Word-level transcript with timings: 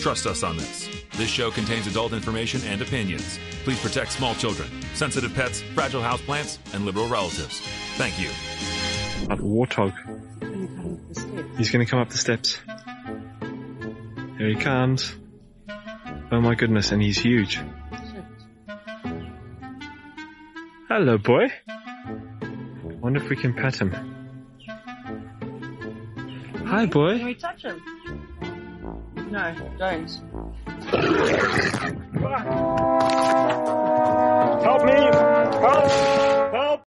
Trust 0.00 0.26
us 0.26 0.42
on 0.42 0.56
this. 0.56 0.88
This 1.16 1.28
show 1.28 1.50
contains 1.50 1.86
adult 1.86 2.12
information 2.12 2.60
and 2.66 2.80
opinions. 2.80 3.38
Please 3.64 3.80
protect 3.80 4.12
small 4.12 4.34
children, 4.34 4.68
sensitive 4.94 5.34
pets, 5.34 5.62
fragile 5.74 6.00
houseplants, 6.00 6.58
and 6.72 6.86
liberal 6.86 7.08
relatives. 7.08 7.60
Thank 7.96 8.18
you. 8.20 8.28
That 9.28 9.38
warthog. 9.38 9.92
He's 11.58 11.70
going 11.70 11.84
to 11.84 11.90
come 11.90 11.98
up 11.98 12.10
the 12.10 12.18
steps. 12.18 12.58
Here 14.38 14.48
he 14.48 14.54
comes. 14.54 15.14
Oh 16.30 16.40
my 16.40 16.54
goodness, 16.54 16.92
and 16.92 17.02
he's 17.02 17.18
huge. 17.18 17.58
Hello, 20.88 21.18
boy. 21.18 21.48
Wonder 23.00 23.22
if 23.22 23.28
we 23.28 23.36
can 23.36 23.52
pet 23.52 23.80
him. 23.80 23.90
Hi, 26.66 26.86
boy. 26.86 27.16
Can 27.16 27.18
boy. 27.18 27.24
we 27.24 27.34
touch 27.34 27.62
him? 27.62 27.82
No, 29.30 29.54
don't. 29.76 30.08
Help 34.62 34.84
me! 34.84 34.92
Help! 34.92 35.90
Help! 36.54 36.82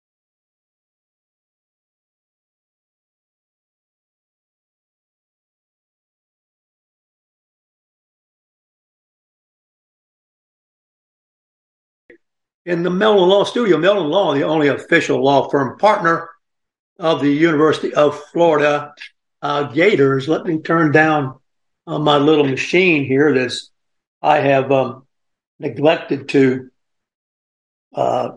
in 12.65 12.83
the 12.83 12.91
Meldon 12.91 13.29
Law 13.29 13.45
Studio. 13.45 13.77
Meldon 13.77 14.09
Law, 14.09 14.33
the 14.33 14.45
only 14.45 14.69
official 14.69 15.23
law 15.23 15.51
firm 15.51 15.77
partner 15.77 16.31
of 16.99 17.21
the 17.21 17.31
University 17.31 17.93
of 17.93 18.19
Florida 18.33 18.95
uh, 19.43 19.65
Gators. 19.65 20.27
Let 20.29 20.45
me 20.47 20.59
turn 20.59 20.93
down 20.93 21.40
uh, 21.91 21.99
my 21.99 22.19
little 22.19 22.45
machine 22.45 23.05
here 23.05 23.35
that's 23.35 23.71
I 24.23 24.39
have 24.39 24.71
um, 24.71 25.07
neglected 25.59 26.29
to 26.29 26.71
uh, 27.93 28.31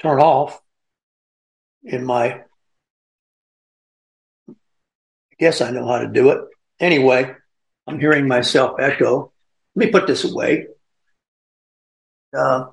turn 0.00 0.20
off 0.20 0.60
in 1.82 2.04
my. 2.04 2.42
I 4.48 4.54
guess 5.38 5.60
I 5.60 5.72
know 5.72 5.86
how 5.86 5.98
to 5.98 6.06
do 6.06 6.30
it. 6.30 6.38
Anyway, 6.78 7.34
I'm 7.88 7.98
hearing 7.98 8.28
myself 8.28 8.78
echo. 8.78 9.32
Let 9.74 9.86
me 9.86 9.90
put 9.90 10.06
this 10.06 10.22
away. 10.22 10.68
Uh, 12.36 12.66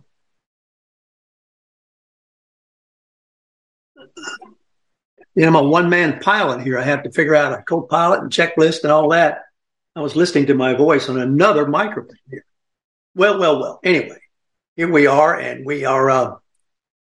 you 5.40 5.46
know, 5.46 5.58
I'm 5.58 5.66
a 5.66 5.70
one 5.70 5.90
man 5.90 6.20
pilot 6.20 6.64
here. 6.64 6.78
I 6.78 6.84
have 6.84 7.04
to 7.04 7.12
figure 7.12 7.34
out 7.34 7.58
a 7.58 7.64
co 7.64 7.82
pilot 7.82 8.20
and 8.20 8.30
checklist 8.30 8.84
and 8.84 8.92
all 8.92 9.08
that. 9.12 9.44
I 9.96 10.02
was 10.02 10.14
listening 10.14 10.48
to 10.48 10.54
my 10.54 10.74
voice 10.74 11.08
on 11.08 11.18
another 11.18 11.66
microphone 11.66 12.18
here. 12.30 12.44
Well, 13.16 13.40
well, 13.40 13.58
well. 13.58 13.80
Anyway, 13.82 14.20
here 14.76 14.92
we 14.92 15.08
are, 15.08 15.40
and 15.40 15.66
we 15.66 15.86
are 15.86 16.10
uh, 16.10 16.36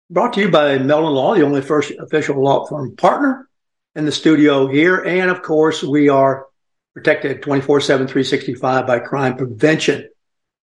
brought 0.10 0.34
to 0.34 0.42
you 0.42 0.52
by 0.52 0.78
Meldon 0.80 1.14
Law, 1.14 1.36
the 1.36 1.44
only 1.44 1.62
first 1.62 1.94
official 1.98 2.44
law 2.44 2.66
firm 2.66 2.98
partner 2.98 3.48
in 3.96 4.04
the 4.04 4.12
studio 4.12 4.68
here. 4.68 4.98
And 4.98 5.32
of 5.32 5.42
course, 5.42 5.82
we 5.82 6.10
are 6.10 6.48
protected 6.94 7.42
24 7.42 7.80
7, 7.80 8.06
365 8.06 8.86
by 8.86 9.00
crime 9.00 9.38
prevention. 9.38 10.10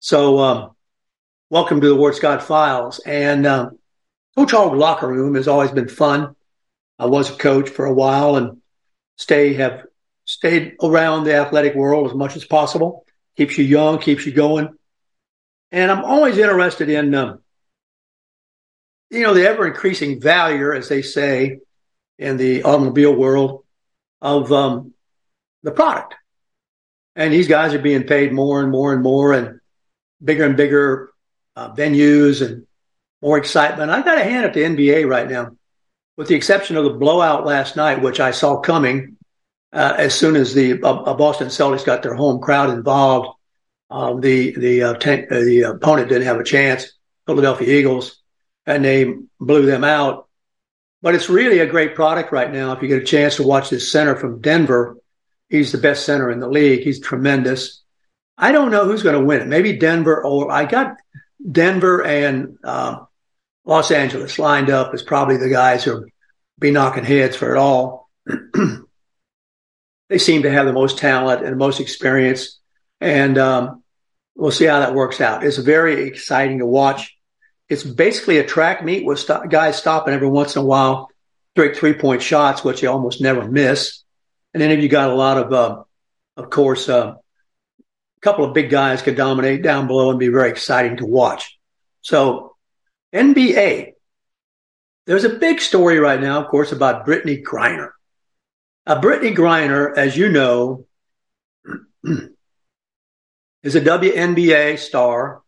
So, 0.00 0.38
um, 0.38 0.70
welcome 1.50 1.82
to 1.82 1.88
the 1.88 1.96
Ward 1.96 2.14
Scott 2.14 2.42
Files. 2.42 2.98
And 3.00 3.46
um, 3.46 3.78
Coach 4.38 4.52
Hog 4.52 4.72
locker 4.72 5.06
room 5.06 5.34
has 5.34 5.48
always 5.48 5.70
been 5.70 5.88
fun. 5.88 6.34
I 6.98 7.06
was 7.06 7.30
a 7.30 7.36
coach 7.36 7.68
for 7.68 7.84
a 7.84 7.92
while 7.92 8.36
and 8.36 8.60
stay 9.16 9.54
have 9.54 9.84
stayed 10.24 10.76
around 10.82 11.24
the 11.24 11.34
athletic 11.34 11.74
world 11.74 12.10
as 12.10 12.14
much 12.14 12.36
as 12.36 12.44
possible. 12.44 13.04
Keeps 13.36 13.56
you 13.56 13.64
young, 13.64 13.98
keeps 13.98 14.26
you 14.26 14.32
going. 14.32 14.68
And 15.70 15.90
I'm 15.90 16.04
always 16.04 16.36
interested 16.38 16.88
in, 16.88 17.14
um, 17.14 17.40
you 19.10 19.22
know, 19.22 19.34
the 19.34 19.48
ever 19.48 19.66
increasing 19.66 20.20
value, 20.20 20.72
as 20.72 20.88
they 20.88 21.02
say 21.02 21.60
in 22.18 22.36
the 22.36 22.64
automobile 22.64 23.14
world, 23.14 23.64
of 24.20 24.50
um, 24.52 24.92
the 25.62 25.70
product. 25.70 26.14
And 27.14 27.32
these 27.32 27.48
guys 27.48 27.74
are 27.74 27.78
being 27.78 28.04
paid 28.04 28.32
more 28.32 28.60
and 28.60 28.70
more 28.70 28.92
and 28.92 29.02
more 29.02 29.32
and 29.32 29.60
bigger 30.22 30.44
and 30.44 30.56
bigger 30.56 31.10
uh, 31.54 31.74
venues 31.74 32.44
and 32.44 32.66
more 33.22 33.38
excitement. 33.38 33.90
I 33.90 34.02
got 34.02 34.18
a 34.18 34.24
hand 34.24 34.46
it 34.46 34.54
to 34.54 34.60
NBA 34.60 35.08
right 35.08 35.28
now 35.28 35.57
with 36.18 36.26
the 36.26 36.34
exception 36.34 36.76
of 36.76 36.82
the 36.82 36.90
blowout 36.90 37.46
last 37.46 37.76
night, 37.76 38.02
which 38.02 38.18
I 38.18 38.32
saw 38.32 38.58
coming 38.58 39.16
uh, 39.72 39.94
as 39.96 40.14
soon 40.14 40.34
as 40.34 40.52
the 40.52 40.82
uh, 40.82 41.14
Boston 41.14 41.46
Celtics 41.46 41.86
got 41.86 42.02
their 42.02 42.14
home 42.14 42.40
crowd 42.40 42.70
involved. 42.70 43.38
Um, 43.88 44.20
the 44.20 44.50
the 44.58 44.82
uh, 44.82 44.94
ten, 44.94 45.28
the 45.30 45.62
opponent 45.62 46.08
didn't 46.08 46.26
have 46.26 46.40
a 46.40 46.44
chance, 46.44 46.92
Philadelphia 47.24 47.68
Eagles, 47.68 48.20
and 48.66 48.84
they 48.84 49.14
blew 49.40 49.64
them 49.64 49.84
out. 49.84 50.28
But 51.00 51.14
it's 51.14 51.30
really 51.30 51.60
a 51.60 51.66
great 51.66 51.94
product 51.94 52.32
right 52.32 52.52
now. 52.52 52.72
If 52.72 52.82
you 52.82 52.88
get 52.88 53.00
a 53.00 53.06
chance 53.06 53.36
to 53.36 53.44
watch 53.44 53.70
this 53.70 53.90
center 53.90 54.16
from 54.16 54.40
Denver, 54.40 54.98
he's 55.48 55.70
the 55.70 55.78
best 55.78 56.04
center 56.04 56.32
in 56.32 56.40
the 56.40 56.48
league. 56.48 56.82
He's 56.82 57.00
tremendous. 57.00 57.82
I 58.36 58.50
don't 58.50 58.72
know 58.72 58.84
who's 58.84 59.04
going 59.04 59.18
to 59.18 59.24
win 59.24 59.40
it. 59.40 59.46
Maybe 59.46 59.78
Denver 59.78 60.24
or 60.24 60.50
I 60.50 60.64
got 60.64 60.96
Denver 61.50 62.04
and 62.04 62.58
uh, 62.64 63.04
Los 63.68 63.90
Angeles 63.90 64.38
lined 64.38 64.70
up 64.70 64.94
as 64.94 65.02
probably 65.02 65.36
the 65.36 65.50
guys 65.50 65.84
who 65.84 66.06
be 66.58 66.70
knocking 66.70 67.04
heads 67.04 67.36
for 67.36 67.54
it 67.54 67.58
all. 67.58 68.08
they 70.08 70.16
seem 70.16 70.42
to 70.42 70.50
have 70.50 70.64
the 70.64 70.72
most 70.72 70.96
talent 70.96 71.42
and 71.42 71.52
the 71.52 71.56
most 71.56 71.78
experience, 71.78 72.58
and 72.98 73.36
um, 73.36 73.84
we'll 74.34 74.50
see 74.50 74.64
how 74.64 74.80
that 74.80 74.94
works 74.94 75.20
out. 75.20 75.44
It's 75.44 75.58
very 75.58 76.08
exciting 76.08 76.60
to 76.60 76.66
watch. 76.66 77.14
It's 77.68 77.82
basically 77.82 78.38
a 78.38 78.46
track 78.46 78.82
meet 78.82 79.04
with 79.04 79.18
st- 79.18 79.50
guys 79.50 79.76
stopping 79.76 80.14
every 80.14 80.28
once 80.28 80.56
in 80.56 80.62
a 80.62 80.64
while, 80.64 81.10
straight 81.54 81.76
three 81.76 81.92
point 81.92 82.22
shots, 82.22 82.64
which 82.64 82.82
you 82.82 82.90
almost 82.90 83.20
never 83.20 83.46
miss. 83.46 84.02
And 84.54 84.62
then 84.62 84.70
if 84.70 84.82
you 84.82 84.88
got 84.88 85.10
a 85.10 85.14
lot 85.14 85.36
of, 85.36 85.52
uh, 85.52 85.82
of 86.38 86.48
course, 86.48 86.88
uh, 86.88 87.16
a 87.16 88.20
couple 88.22 88.46
of 88.46 88.54
big 88.54 88.70
guys 88.70 89.02
could 89.02 89.14
dominate 89.14 89.62
down 89.62 89.86
below 89.88 90.08
and 90.08 90.18
be 90.18 90.28
very 90.28 90.48
exciting 90.48 90.96
to 90.96 91.04
watch. 91.04 91.58
So 92.00 92.47
NBA, 93.14 93.92
there's 95.06 95.24
a 95.24 95.30
big 95.30 95.60
story 95.60 95.98
right 95.98 96.20
now, 96.20 96.42
of 96.42 96.48
course, 96.48 96.72
about 96.72 97.06
Brittney 97.06 97.42
Griner. 97.42 97.90
Uh, 98.86 99.00
Brittney 99.00 99.34
Griner, 99.34 99.96
as 99.96 100.16
you 100.16 100.28
know, 100.28 100.86
is 103.62 103.74
a 103.74 103.80
WNBA 103.80 104.78
star. 104.78 105.42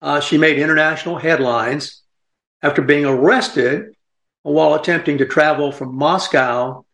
Uh, 0.00 0.20
she 0.20 0.38
made 0.38 0.58
international 0.58 1.16
headlines 1.16 2.02
after 2.62 2.82
being 2.82 3.04
arrested 3.04 3.94
while 4.42 4.74
attempting 4.74 5.18
to 5.18 5.26
travel 5.26 5.72
from 5.72 5.96
Moscow 5.96 6.84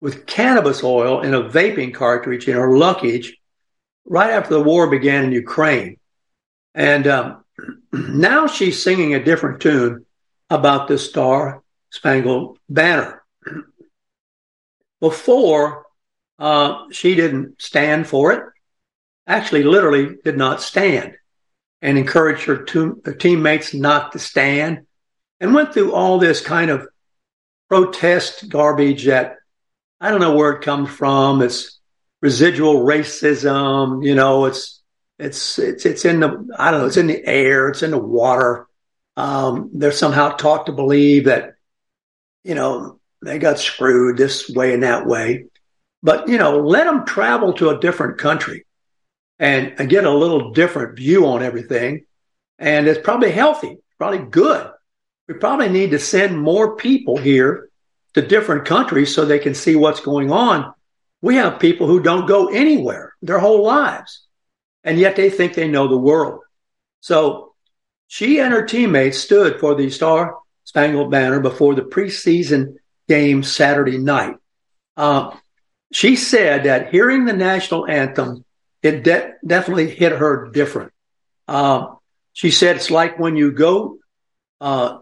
with 0.00 0.26
cannabis 0.26 0.84
oil 0.84 1.22
in 1.22 1.32
a 1.34 1.42
vaping 1.42 1.94
cartridge 1.94 2.48
in 2.48 2.54
her 2.54 2.76
luggage 2.76 3.38
right 4.04 4.30
after 4.30 4.54
the 4.54 4.62
war 4.62 4.88
began 4.88 5.24
in 5.24 5.32
Ukraine. 5.32 5.96
And 6.74 7.06
um, 7.06 7.44
now 7.92 8.46
she's 8.46 8.82
singing 8.82 9.14
a 9.14 9.24
different 9.24 9.60
tune 9.60 10.06
about 10.50 10.88
the 10.88 10.98
Star 10.98 11.62
Spangled 11.90 12.58
Banner. 12.68 13.22
Before, 15.00 15.86
uh, 16.38 16.84
she 16.90 17.14
didn't 17.14 17.60
stand 17.60 18.06
for 18.06 18.32
it, 18.32 18.42
actually, 19.26 19.62
literally 19.62 20.16
did 20.24 20.36
not 20.36 20.62
stand, 20.62 21.16
and 21.82 21.98
encouraged 21.98 22.44
her, 22.44 22.64
to, 22.64 23.00
her 23.04 23.14
teammates 23.14 23.74
not 23.74 24.12
to 24.12 24.18
stand, 24.18 24.86
and 25.40 25.54
went 25.54 25.74
through 25.74 25.92
all 25.92 26.18
this 26.18 26.40
kind 26.40 26.70
of 26.70 26.88
protest 27.68 28.48
garbage 28.48 29.04
that 29.06 29.36
I 30.00 30.10
don't 30.10 30.20
know 30.20 30.34
where 30.34 30.52
it 30.52 30.62
comes 30.62 30.90
from. 30.90 31.42
It's 31.42 31.78
residual 32.20 32.84
racism, 32.84 34.04
you 34.04 34.14
know, 34.14 34.46
it's 34.46 34.75
it's 35.18 35.58
it's 35.58 35.86
it's 35.86 36.04
in 36.04 36.20
the 36.20 36.48
I 36.58 36.70
don't 36.70 36.80
know, 36.80 36.86
it's 36.86 36.96
in 36.96 37.06
the 37.06 37.24
air, 37.24 37.68
it's 37.68 37.82
in 37.82 37.90
the 37.90 37.98
water. 37.98 38.66
Um, 39.16 39.70
they're 39.72 39.92
somehow 39.92 40.30
taught 40.30 40.66
to 40.66 40.72
believe 40.72 41.24
that, 41.24 41.54
you 42.44 42.54
know, 42.54 43.00
they 43.22 43.38
got 43.38 43.58
screwed 43.58 44.18
this 44.18 44.48
way 44.50 44.74
and 44.74 44.82
that 44.82 45.06
way. 45.06 45.46
But 46.02 46.28
you 46.28 46.38
know, 46.38 46.60
let 46.60 46.84
them 46.84 47.06
travel 47.06 47.54
to 47.54 47.70
a 47.70 47.80
different 47.80 48.18
country 48.18 48.66
and, 49.38 49.74
and 49.78 49.88
get 49.88 50.04
a 50.04 50.10
little 50.10 50.52
different 50.52 50.96
view 50.96 51.26
on 51.26 51.42
everything. 51.42 52.04
And 52.58 52.86
it's 52.86 53.00
probably 53.00 53.32
healthy, 53.32 53.78
probably 53.98 54.26
good. 54.26 54.70
We 55.28 55.34
probably 55.34 55.68
need 55.68 55.90
to 55.90 55.98
send 55.98 56.38
more 56.38 56.76
people 56.76 57.16
here 57.16 57.68
to 58.14 58.22
different 58.22 58.64
countries 58.64 59.14
so 59.14 59.24
they 59.24 59.38
can 59.38 59.54
see 59.54 59.76
what's 59.76 60.00
going 60.00 60.30
on. 60.30 60.72
We 61.20 61.36
have 61.36 61.58
people 61.58 61.86
who 61.86 62.00
don't 62.00 62.26
go 62.26 62.48
anywhere 62.48 63.14
their 63.22 63.38
whole 63.38 63.64
lives, 63.64 64.25
and 64.86 64.98
yet 64.98 65.16
they 65.16 65.28
think 65.28 65.52
they 65.52 65.68
know 65.68 65.88
the 65.88 65.98
world. 65.98 66.40
So 67.00 67.54
she 68.06 68.38
and 68.38 68.54
her 68.54 68.64
teammates 68.64 69.18
stood 69.18 69.60
for 69.60 69.74
the 69.74 69.90
Star 69.90 70.36
Spangled 70.64 71.10
Banner 71.10 71.40
before 71.40 71.74
the 71.74 71.82
preseason 71.82 72.76
game 73.08 73.42
Saturday 73.42 73.98
night. 73.98 74.36
Uh, 74.96 75.36
she 75.92 76.16
said 76.16 76.64
that 76.64 76.90
hearing 76.90 77.24
the 77.24 77.32
national 77.32 77.86
anthem 77.86 78.44
it 78.82 79.02
de- 79.02 79.32
definitely 79.44 79.90
hit 79.90 80.12
her 80.12 80.48
different. 80.52 80.92
Um, 81.48 81.98
she 82.32 82.50
said 82.50 82.76
it's 82.76 82.90
like 82.90 83.18
when 83.18 83.36
you 83.36 83.50
go 83.50 83.98
uh, 84.60 84.98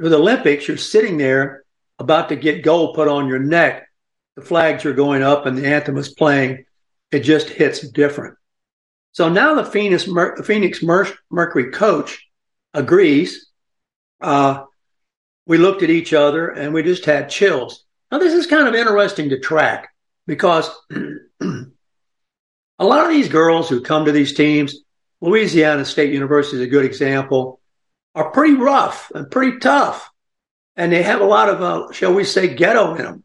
to 0.00 0.08
the 0.08 0.18
Olympics, 0.18 0.68
you're 0.68 0.76
sitting 0.76 1.16
there 1.16 1.64
about 1.98 2.28
to 2.28 2.36
get 2.36 2.62
gold 2.62 2.94
put 2.94 3.08
on 3.08 3.26
your 3.26 3.40
neck. 3.40 3.88
The 4.36 4.42
flags 4.42 4.84
are 4.84 4.92
going 4.92 5.22
up 5.22 5.46
and 5.46 5.58
the 5.58 5.66
anthem 5.66 5.96
is 5.96 6.12
playing. 6.12 6.66
It 7.10 7.20
just 7.20 7.48
hits 7.48 7.80
different. 7.80 8.36
So 9.14 9.28
now 9.28 9.54
the 9.54 9.64
Phoenix, 9.64 10.08
Mer- 10.08 10.42
Phoenix 10.42 10.82
Mer- 10.82 11.06
Mercury 11.30 11.70
coach 11.70 12.28
agrees. 12.74 13.48
Uh, 14.20 14.64
we 15.46 15.56
looked 15.56 15.84
at 15.84 15.90
each 15.90 16.12
other 16.12 16.48
and 16.48 16.74
we 16.74 16.82
just 16.82 17.04
had 17.04 17.30
chills. 17.30 17.84
Now, 18.10 18.18
this 18.18 18.34
is 18.34 18.48
kind 18.48 18.66
of 18.66 18.74
interesting 18.74 19.28
to 19.28 19.38
track 19.38 19.88
because 20.26 20.68
a 21.40 21.44
lot 22.80 23.04
of 23.06 23.10
these 23.10 23.28
girls 23.28 23.68
who 23.68 23.82
come 23.82 24.06
to 24.06 24.12
these 24.12 24.34
teams, 24.34 24.80
Louisiana 25.20 25.84
State 25.84 26.12
University 26.12 26.56
is 26.56 26.62
a 26.64 26.70
good 26.70 26.84
example, 26.84 27.60
are 28.16 28.32
pretty 28.32 28.54
rough 28.54 29.12
and 29.14 29.30
pretty 29.30 29.58
tough. 29.58 30.10
And 30.74 30.92
they 30.92 31.04
have 31.04 31.20
a 31.20 31.24
lot 31.24 31.48
of, 31.48 31.62
uh, 31.62 31.92
shall 31.92 32.14
we 32.14 32.24
say, 32.24 32.52
ghetto 32.52 32.96
in 32.96 33.02
them. 33.02 33.22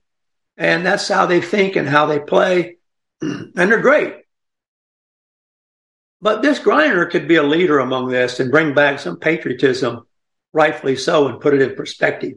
And 0.55 0.85
that's 0.85 1.07
how 1.07 1.25
they 1.25 1.41
think 1.41 1.75
and 1.75 1.89
how 1.89 2.05
they 2.05 2.19
play. 2.19 2.77
and 3.21 3.51
they're 3.55 3.81
great. 3.81 4.17
But 6.21 6.41
this 6.41 6.59
Griner 6.59 7.09
could 7.09 7.27
be 7.27 7.35
a 7.35 7.43
leader 7.43 7.79
among 7.79 8.09
this 8.09 8.39
and 8.39 8.51
bring 8.51 8.73
back 8.73 8.99
some 8.99 9.17
patriotism, 9.17 10.05
rightfully 10.51 10.95
so, 10.95 11.27
and 11.27 11.39
put 11.39 11.53
it 11.53 11.61
in 11.61 11.75
perspective. 11.75 12.33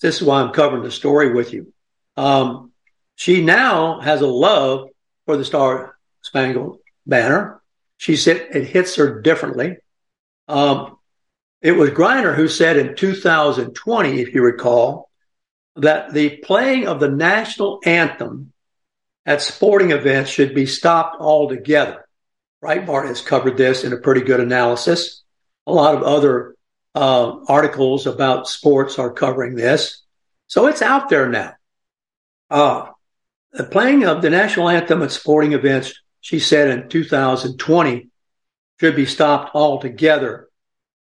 This 0.00 0.16
is 0.16 0.22
why 0.22 0.40
I'm 0.40 0.52
covering 0.52 0.82
the 0.82 0.90
story 0.90 1.32
with 1.32 1.52
you. 1.52 1.72
Um, 2.16 2.72
she 3.16 3.42
now 3.42 4.00
has 4.00 4.20
a 4.20 4.26
love 4.26 4.88
for 5.24 5.36
the 5.36 5.44
Star 5.44 5.98
Spangled 6.22 6.78
Banner. 7.06 7.60
She 7.96 8.16
said 8.16 8.48
it 8.52 8.64
hits 8.64 8.96
her 8.96 9.20
differently. 9.20 9.78
Um, 10.48 10.98
it 11.62 11.72
was 11.72 11.90
Griner 11.90 12.34
who 12.34 12.46
said 12.46 12.76
in 12.76 12.94
2020, 12.94 14.20
if 14.20 14.34
you 14.34 14.42
recall, 14.42 15.10
that 15.76 16.12
the 16.12 16.36
playing 16.38 16.86
of 16.86 17.00
the 17.00 17.08
national 17.08 17.80
anthem 17.84 18.52
at 19.24 19.42
sporting 19.42 19.90
events 19.90 20.30
should 20.30 20.54
be 20.54 20.66
stopped 20.66 21.20
altogether. 21.20 22.05
Breitbart 22.66 23.06
has 23.06 23.20
covered 23.20 23.56
this 23.56 23.84
in 23.84 23.92
a 23.92 23.96
pretty 23.96 24.22
good 24.22 24.40
analysis. 24.40 25.22
A 25.68 25.72
lot 25.72 25.94
of 25.94 26.02
other 26.02 26.56
uh, 26.96 27.44
articles 27.46 28.08
about 28.08 28.48
sports 28.48 28.98
are 28.98 29.12
covering 29.12 29.54
this. 29.54 30.02
So 30.48 30.66
it's 30.66 30.82
out 30.82 31.08
there 31.08 31.28
now. 31.28 31.54
Uh, 32.50 32.86
the 33.52 33.64
playing 33.64 34.04
of 34.04 34.20
the 34.20 34.30
national 34.30 34.68
anthem 34.68 35.02
at 35.02 35.12
sporting 35.12 35.52
events, 35.52 35.94
she 36.20 36.40
said 36.40 36.68
in 36.68 36.88
2020, 36.88 38.08
should 38.80 38.96
be 38.96 39.06
stopped 39.06 39.54
altogether. 39.54 40.48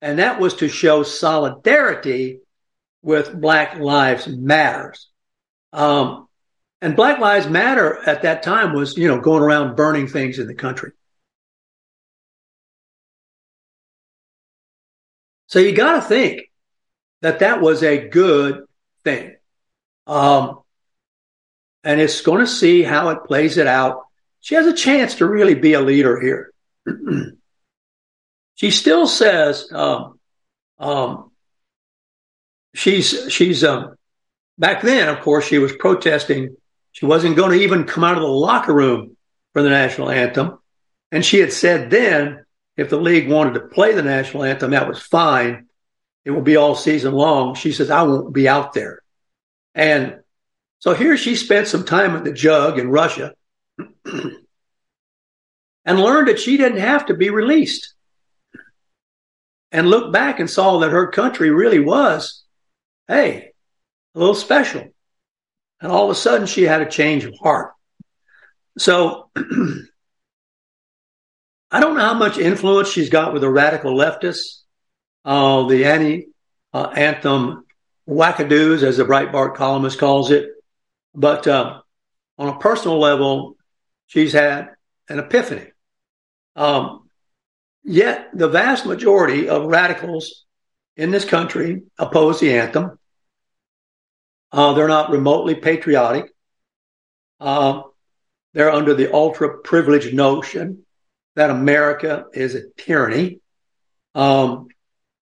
And 0.04 0.20
that 0.20 0.40
was 0.40 0.54
to 0.56 0.70
show 0.70 1.02
solidarity 1.02 2.42
with 3.02 3.34
Black 3.34 3.80
Lives 3.80 4.28
Matters. 4.28 5.08
Um, 5.74 6.28
and 6.80 6.96
Black 6.96 7.20
Lives 7.20 7.48
Matter 7.48 7.98
at 8.08 8.22
that 8.22 8.44
time 8.44 8.74
was, 8.74 8.98
you 8.98 9.08
know, 9.08 9.20
going 9.20 9.42
around 9.42 9.76
burning 9.76 10.08
things 10.08 10.38
in 10.38 10.46
the 10.46 10.54
country. 10.54 10.92
So 15.50 15.58
you 15.58 15.76
got 15.76 15.94
to 15.94 16.02
think 16.02 16.44
that 17.22 17.40
that 17.40 17.60
was 17.60 17.84
a 17.84 18.08
good 18.08 18.66
thing. 19.04 19.36
Um, 20.06 20.60
and 21.84 22.00
it's 22.00 22.22
going 22.22 22.40
to 22.40 22.48
see 22.48 22.84
how 22.84 23.10
it 23.10 23.26
plays 23.26 23.58
it 23.58 23.66
out. 23.66 24.04
She 24.42 24.56
has 24.56 24.68
a 24.68 24.74
chance 24.74 25.16
to 25.16 25.28
really 25.28 25.56
be 25.56 25.74
a 25.74 25.82
leader 25.82 26.20
here. 26.20 26.54
she 28.56 28.70
still 28.70 29.08
says 29.08 29.68
um, 29.72 30.20
um, 30.78 31.32
she's 32.76 33.32
she's 33.32 33.64
um, 33.64 33.96
back 34.58 34.84
then. 34.84 35.10
Of 35.10 35.22
course, 35.22 35.48
she 35.48 35.58
was 35.58 35.76
protesting. 35.76 36.56
She 36.92 37.06
wasn't 37.06 37.36
going 37.36 37.58
to 37.58 37.64
even 37.64 37.86
come 37.86 38.04
out 38.04 38.18
of 38.18 38.22
the 38.22 38.28
locker 38.28 38.74
room 38.74 39.18
for 39.54 39.64
the 39.64 39.70
national 39.70 40.12
anthem, 40.12 40.60
and 41.12 41.26
she 41.26 41.40
had 41.40 41.52
said 41.52 41.90
then, 41.90 42.46
if 42.80 42.90
the 42.90 42.98
league 42.98 43.30
wanted 43.30 43.56
to 43.56 43.68
play 43.68 43.94
the 43.94 44.02
national 44.02 44.46
anthem, 44.46 44.72
that 44.72 44.88
was 44.88 45.02
fine. 45.02 45.68
It 46.24 46.32
will 46.32 46.42
be 46.42 46.56
all 46.56 46.76
season 46.76 47.14
long. 47.14 47.56
She 47.56 47.74
says, 47.74 47.90
I 47.90 48.04
won't 48.04 48.34
be 48.34 48.48
out 48.48 48.72
there. 48.72 49.02
And 49.76 50.20
so 50.80 50.94
here 50.94 51.18
she 51.18 51.36
spent 51.36 51.68
some 51.68 51.84
time 51.84 52.16
at 52.16 52.24
the 52.24 52.32
jug 52.32 52.80
in 52.80 52.90
Russia 52.90 53.34
and 54.06 54.40
learned 55.86 56.30
that 56.30 56.40
she 56.40 56.56
didn't 56.56 56.80
have 56.80 57.08
to 57.08 57.14
be 57.14 57.30
released. 57.30 57.96
And 59.74 59.90
looked 59.90 60.14
back 60.14 60.40
and 60.40 60.50
saw 60.50 60.80
that 60.80 60.92
her 60.92 61.12
country 61.12 61.52
really 61.52 61.80
was, 61.80 62.44
hey, 63.10 63.52
a 64.16 64.20
little 64.20 64.36
special. 64.36 64.86
And 65.82 65.92
all 65.92 66.06
of 66.06 66.12
a 66.12 66.16
sudden 66.16 66.48
she 66.48 66.64
had 66.64 66.82
a 66.82 66.90
change 66.90 67.26
of 67.26 67.38
heart. 67.38 67.74
So 68.78 69.30
I 71.72 71.80
don't 71.80 71.96
know 71.96 72.02
how 72.02 72.16
much 72.16 72.38
influence 72.38 72.90
she's 72.90 73.10
got 73.10 73.34
with 73.34 73.42
the 73.42 73.50
radical 73.50 73.96
leftists, 73.96 74.62
uh, 75.24 75.68
the 75.68 75.86
anti 75.86 76.30
uh, 76.74 76.90
anthem 76.96 77.66
wackadoos, 78.08 78.82
as 78.84 78.98
the 78.98 79.06
Breitbart 79.06 79.56
columnist 79.56 80.00
calls 80.00 80.32
it. 80.32 80.50
But 81.14 81.48
uh, 81.48 81.82
on 82.38 82.50
a 82.50 82.60
personal 82.60 83.00
level, 83.00 83.56
she's 84.08 84.34
had 84.34 84.70
an 85.08 85.20
epiphany. 85.20 85.68
Um, 86.56 87.10
yet 87.84 88.30
the 88.34 88.48
vast 88.48 88.86
majority 88.86 89.48
of 89.48 89.66
radicals 89.66 90.46
in 90.98 91.12
this 91.12 91.26
country 91.26 91.84
oppose 91.98 92.40
the 92.40 92.58
anthem. 92.58 92.98
Uh, 94.52 94.74
they're 94.74 94.88
not 94.88 95.12
remotely 95.12 95.54
patriotic. 95.54 96.32
Uh, 97.40 97.84
they're 98.54 98.72
under 98.72 98.96
the 98.96 99.14
ultra 99.14 99.60
privileged 99.60 100.14
notion 100.14 100.86
that 101.40 101.52
America 101.52 102.26
is 102.34 102.54
a 102.54 102.64
tyranny. 102.76 103.40
Um, 104.14 104.68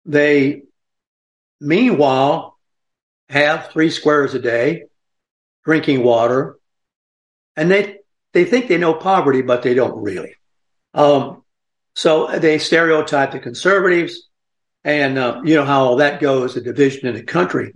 they, 0.05 0.63
meanwhile, 1.61 2.59
have 3.29 3.69
three 3.69 3.89
squares 3.89 4.35
a 4.35 4.41
day, 4.41 4.87
drinking 5.65 6.03
water, 6.03 6.59
and 7.55 7.71
they 7.71 7.99
they 8.33 8.45
think 8.45 8.67
they 8.67 8.79
know 8.79 8.95
poverty, 8.95 9.43
but 9.43 9.63
they 9.63 9.75
don't 9.75 10.03
really. 10.03 10.35
Um, 10.93 11.45
so 11.95 12.37
they 12.37 12.59
stereotype 12.59 13.31
the 13.31 13.39
conservatives, 13.39 14.29
and 14.83 15.17
uh, 15.17 15.43
you 15.45 15.55
know 15.55 15.65
how 15.65 15.85
all 15.85 15.97
that 15.99 16.21
goes—a 16.21 16.63
division 16.63 17.07
in 17.07 17.15
the 17.15 17.23
country. 17.23 17.75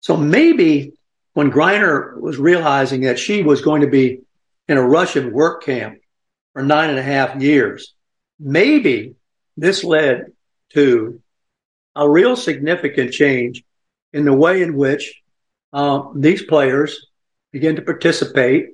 So 0.00 0.14
maybe 0.14 0.92
when 1.32 1.50
Griner 1.50 2.20
was 2.20 2.36
realizing 2.36 3.00
that 3.02 3.18
she 3.18 3.42
was 3.42 3.62
going 3.62 3.80
to 3.80 3.88
be 3.88 4.20
in 4.68 4.76
a 4.76 4.86
Russian 4.86 5.32
work 5.32 5.64
camp 5.64 6.01
for 6.52 6.62
nine 6.62 6.90
and 6.90 6.98
a 6.98 7.02
half 7.02 7.40
years, 7.40 7.94
maybe 8.38 9.14
this 9.56 9.84
led 9.84 10.32
to 10.74 11.20
a 11.94 12.08
real 12.08 12.36
significant 12.36 13.12
change 13.12 13.64
in 14.12 14.24
the 14.24 14.32
way 14.32 14.62
in 14.62 14.76
which 14.76 15.22
uh, 15.72 16.02
these 16.14 16.42
players 16.42 17.06
begin 17.52 17.76
to 17.76 17.82
participate 17.82 18.70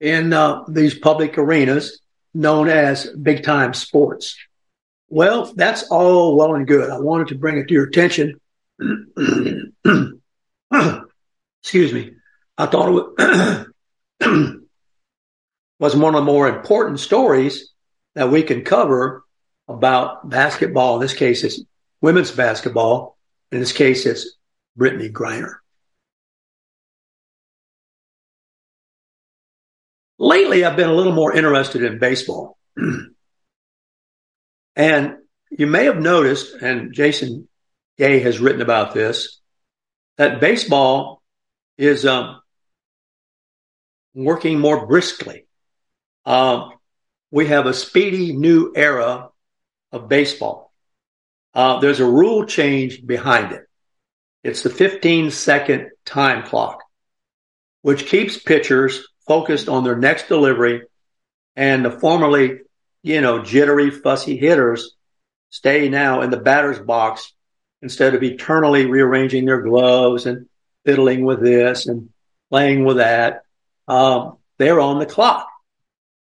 in 0.00 0.32
uh, 0.32 0.64
these 0.68 0.98
public 0.98 1.38
arenas 1.38 2.00
known 2.34 2.68
as 2.68 3.08
big 3.10 3.44
time 3.44 3.74
sports. 3.74 4.36
Well, 5.08 5.52
that's 5.54 5.84
all 5.90 6.36
well 6.36 6.54
and 6.54 6.66
good. 6.66 6.90
I 6.90 6.98
wanted 6.98 7.28
to 7.28 7.34
bring 7.34 7.58
it 7.58 7.68
to 7.68 7.74
your 7.74 7.84
attention. 7.84 8.40
Excuse 11.62 11.92
me. 11.92 12.12
I 12.58 12.66
thought 12.66 12.88
it 12.88 13.66
was 14.20 14.54
one 15.96 16.14
of 16.14 16.20
the 16.20 16.24
more 16.24 16.46
important 16.46 17.00
stories 17.00 17.72
that 18.14 18.30
we 18.30 18.44
can 18.44 18.62
cover 18.62 19.24
about 19.66 20.30
basketball. 20.30 20.94
In 20.94 21.00
this 21.00 21.12
case, 21.12 21.42
it's 21.42 21.60
women's 22.00 22.30
basketball. 22.30 23.18
In 23.50 23.58
this 23.58 23.72
case, 23.72 24.06
it's 24.06 24.36
Brittney 24.78 25.10
Griner. 25.10 25.54
Lately, 30.20 30.64
I've 30.64 30.76
been 30.76 30.88
a 30.88 30.94
little 30.94 31.14
more 31.14 31.34
interested 31.34 31.82
in 31.82 31.98
baseball. 31.98 32.56
and 34.76 35.16
you 35.50 35.66
may 35.66 35.86
have 35.86 35.98
noticed, 35.98 36.54
and 36.62 36.94
Jason 36.94 37.48
Gay 37.98 38.20
has 38.20 38.38
written 38.38 38.62
about 38.62 38.94
this, 38.94 39.40
that 40.16 40.40
baseball 40.40 41.24
is 41.76 42.06
um, 42.06 42.40
working 44.14 44.60
more 44.60 44.86
briskly. 44.86 45.46
Uh, 46.24 46.70
we 47.30 47.46
have 47.46 47.66
a 47.66 47.74
speedy 47.74 48.36
new 48.36 48.72
era 48.74 49.30
of 49.90 50.08
baseball. 50.08 50.72
Uh, 51.54 51.80
there's 51.80 52.00
a 52.00 52.06
rule 52.06 52.46
change 52.46 53.04
behind 53.06 53.52
it. 53.52 53.62
It's 54.42 54.62
the 54.62 54.70
15 54.70 55.30
second 55.30 55.90
time 56.04 56.44
clock, 56.44 56.82
which 57.82 58.06
keeps 58.06 58.38
pitchers 58.38 59.06
focused 59.26 59.68
on 59.68 59.84
their 59.84 59.96
next 59.96 60.28
delivery 60.28 60.82
and 61.54 61.84
the 61.84 61.90
formerly 61.90 62.60
you 63.02 63.20
know, 63.20 63.42
jittery, 63.42 63.90
fussy 63.90 64.36
hitters 64.36 64.94
stay 65.50 65.88
now 65.88 66.22
in 66.22 66.30
the 66.30 66.36
batter's 66.36 66.78
box 66.78 67.32
instead 67.82 68.14
of 68.14 68.22
eternally 68.22 68.86
rearranging 68.86 69.44
their 69.44 69.60
gloves 69.60 70.26
and 70.26 70.46
fiddling 70.84 71.24
with 71.24 71.42
this 71.42 71.86
and 71.86 72.10
playing 72.50 72.84
with 72.84 72.98
that. 72.98 73.42
Um, 73.88 74.38
they're 74.58 74.80
on 74.80 74.98
the 74.98 75.06
clock 75.06 75.48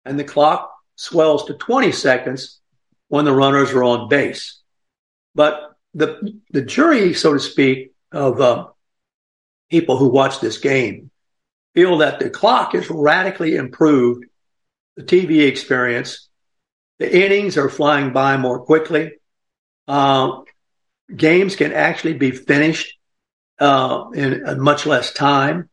and 0.07 0.19
the 0.19 0.23
clock 0.23 0.71
swells 0.95 1.45
to 1.45 1.53
20 1.53 1.91
seconds 1.91 2.59
when 3.07 3.25
the 3.25 3.33
runners 3.33 3.71
are 3.71 3.83
on 3.83 4.09
base. 4.09 4.61
But 5.35 5.75
the, 5.93 6.39
the 6.51 6.61
jury, 6.61 7.13
so 7.13 7.33
to 7.33 7.39
speak, 7.39 7.93
of 8.11 8.39
uh, 8.39 8.67
people 9.69 9.97
who 9.97 10.09
watch 10.09 10.39
this 10.39 10.57
game 10.57 11.11
feel 11.75 11.99
that 11.99 12.19
the 12.19 12.29
clock 12.29 12.73
has 12.73 12.89
radically 12.89 13.55
improved 13.55 14.25
the 14.95 15.03
TV 15.03 15.47
experience. 15.47 16.27
The 16.99 17.25
innings 17.25 17.57
are 17.57 17.69
flying 17.69 18.13
by 18.13 18.37
more 18.37 18.65
quickly. 18.65 19.13
Uh, 19.87 20.41
games 21.15 21.55
can 21.55 21.73
actually 21.73 22.13
be 22.13 22.31
finished 22.31 22.97
uh, 23.59 24.09
in 24.13 24.59
much 24.59 24.85
less 24.85 25.13
time. 25.13 25.69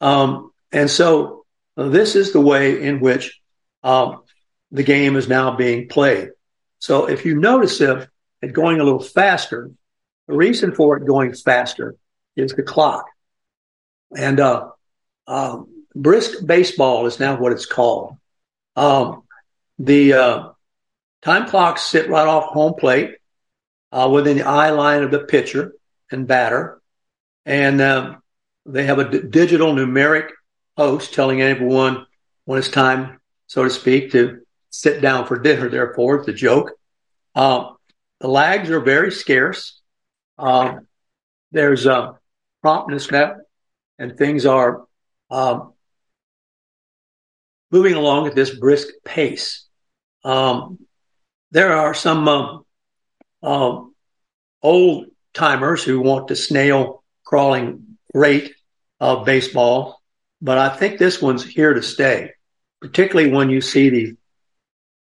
Um, 0.00 0.52
and 0.70 0.88
so 0.90 1.44
uh, 1.76 1.88
this 1.88 2.16
is 2.16 2.32
the 2.32 2.40
way 2.40 2.82
in 2.82 3.00
which 3.00 3.40
um, 3.82 4.22
the 4.70 4.82
game 4.82 5.16
is 5.16 5.28
now 5.28 5.56
being 5.56 5.88
played. 5.88 6.30
So 6.78 7.08
if 7.08 7.24
you 7.24 7.38
notice 7.38 7.80
it, 7.80 8.08
going 8.52 8.80
a 8.80 8.84
little 8.84 9.02
faster, 9.02 9.70
the 10.26 10.34
reason 10.34 10.74
for 10.74 10.96
it 10.96 11.06
going 11.06 11.34
faster 11.34 11.94
is 12.36 12.52
the 12.52 12.62
clock. 12.62 13.06
And 14.16 14.40
uh, 14.40 14.70
um, 15.26 15.84
brisk 15.94 16.44
baseball 16.44 17.06
is 17.06 17.20
now 17.20 17.38
what 17.38 17.52
it's 17.52 17.66
called. 17.66 18.16
Um, 18.74 19.22
the 19.78 20.12
uh, 20.14 20.48
time 21.22 21.48
clocks 21.48 21.82
sit 21.82 22.08
right 22.08 22.26
off 22.26 22.46
home 22.46 22.74
plate 22.74 23.16
uh, 23.92 24.08
within 24.12 24.38
the 24.38 24.46
eye 24.46 24.70
line 24.70 25.02
of 25.02 25.10
the 25.10 25.20
pitcher 25.20 25.74
and 26.10 26.26
batter. 26.26 26.80
And 27.44 27.80
um, 27.80 28.22
they 28.66 28.84
have 28.84 28.98
a 28.98 29.10
d- 29.10 29.28
digital 29.28 29.74
numeric 29.74 30.30
host 30.76 31.14
telling 31.14 31.42
everyone 31.42 32.06
when 32.44 32.58
it's 32.58 32.68
time, 32.68 33.20
so 33.52 33.64
to 33.64 33.68
speak, 33.68 34.12
to 34.12 34.40
sit 34.70 35.02
down 35.02 35.26
for 35.26 35.38
dinner, 35.38 35.68
therefore, 35.68 36.16
it's 36.16 36.28
a 36.28 36.32
joke. 36.32 36.70
Um, 37.34 37.76
the 38.18 38.26
lags 38.26 38.70
are 38.70 38.80
very 38.80 39.12
scarce. 39.12 39.78
Um, 40.38 40.86
there's 41.50 41.84
a 41.84 42.18
promptness 42.62 43.10
now, 43.10 43.36
and 43.98 44.16
things 44.16 44.46
are 44.46 44.86
um, 45.30 45.74
moving 47.70 47.92
along 47.92 48.26
at 48.26 48.34
this 48.34 48.58
brisk 48.58 48.88
pace. 49.04 49.66
Um, 50.24 50.78
there 51.50 51.74
are 51.74 51.92
some 51.92 52.26
um, 52.28 52.64
um, 53.42 53.94
old 54.62 55.08
timers 55.34 55.84
who 55.84 56.00
want 56.00 56.28
the 56.28 56.36
snail 56.36 57.04
crawling 57.22 57.98
rate 58.14 58.54
of 58.98 59.26
baseball, 59.26 60.00
but 60.40 60.56
I 60.56 60.70
think 60.70 60.98
this 60.98 61.20
one's 61.20 61.44
here 61.44 61.74
to 61.74 61.82
stay, 61.82 62.30
particularly 62.82 63.30
when 63.30 63.48
you 63.48 63.60
see 63.60 63.88
the 63.90 64.16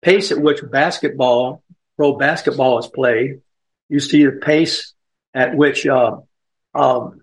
pace 0.01 0.33
at 0.33 0.41
which 0.41 0.61
basketball, 0.71 1.63
pro 1.97 2.17
basketball 2.17 2.79
is 2.79 2.87
played. 2.87 3.43
You 3.91 4.01
see 4.01 4.25
the 4.25 4.33
pace 4.33 4.95
at 5.35 5.55
which 5.55 5.87
uh, 5.87 6.17
um, 6.75 7.21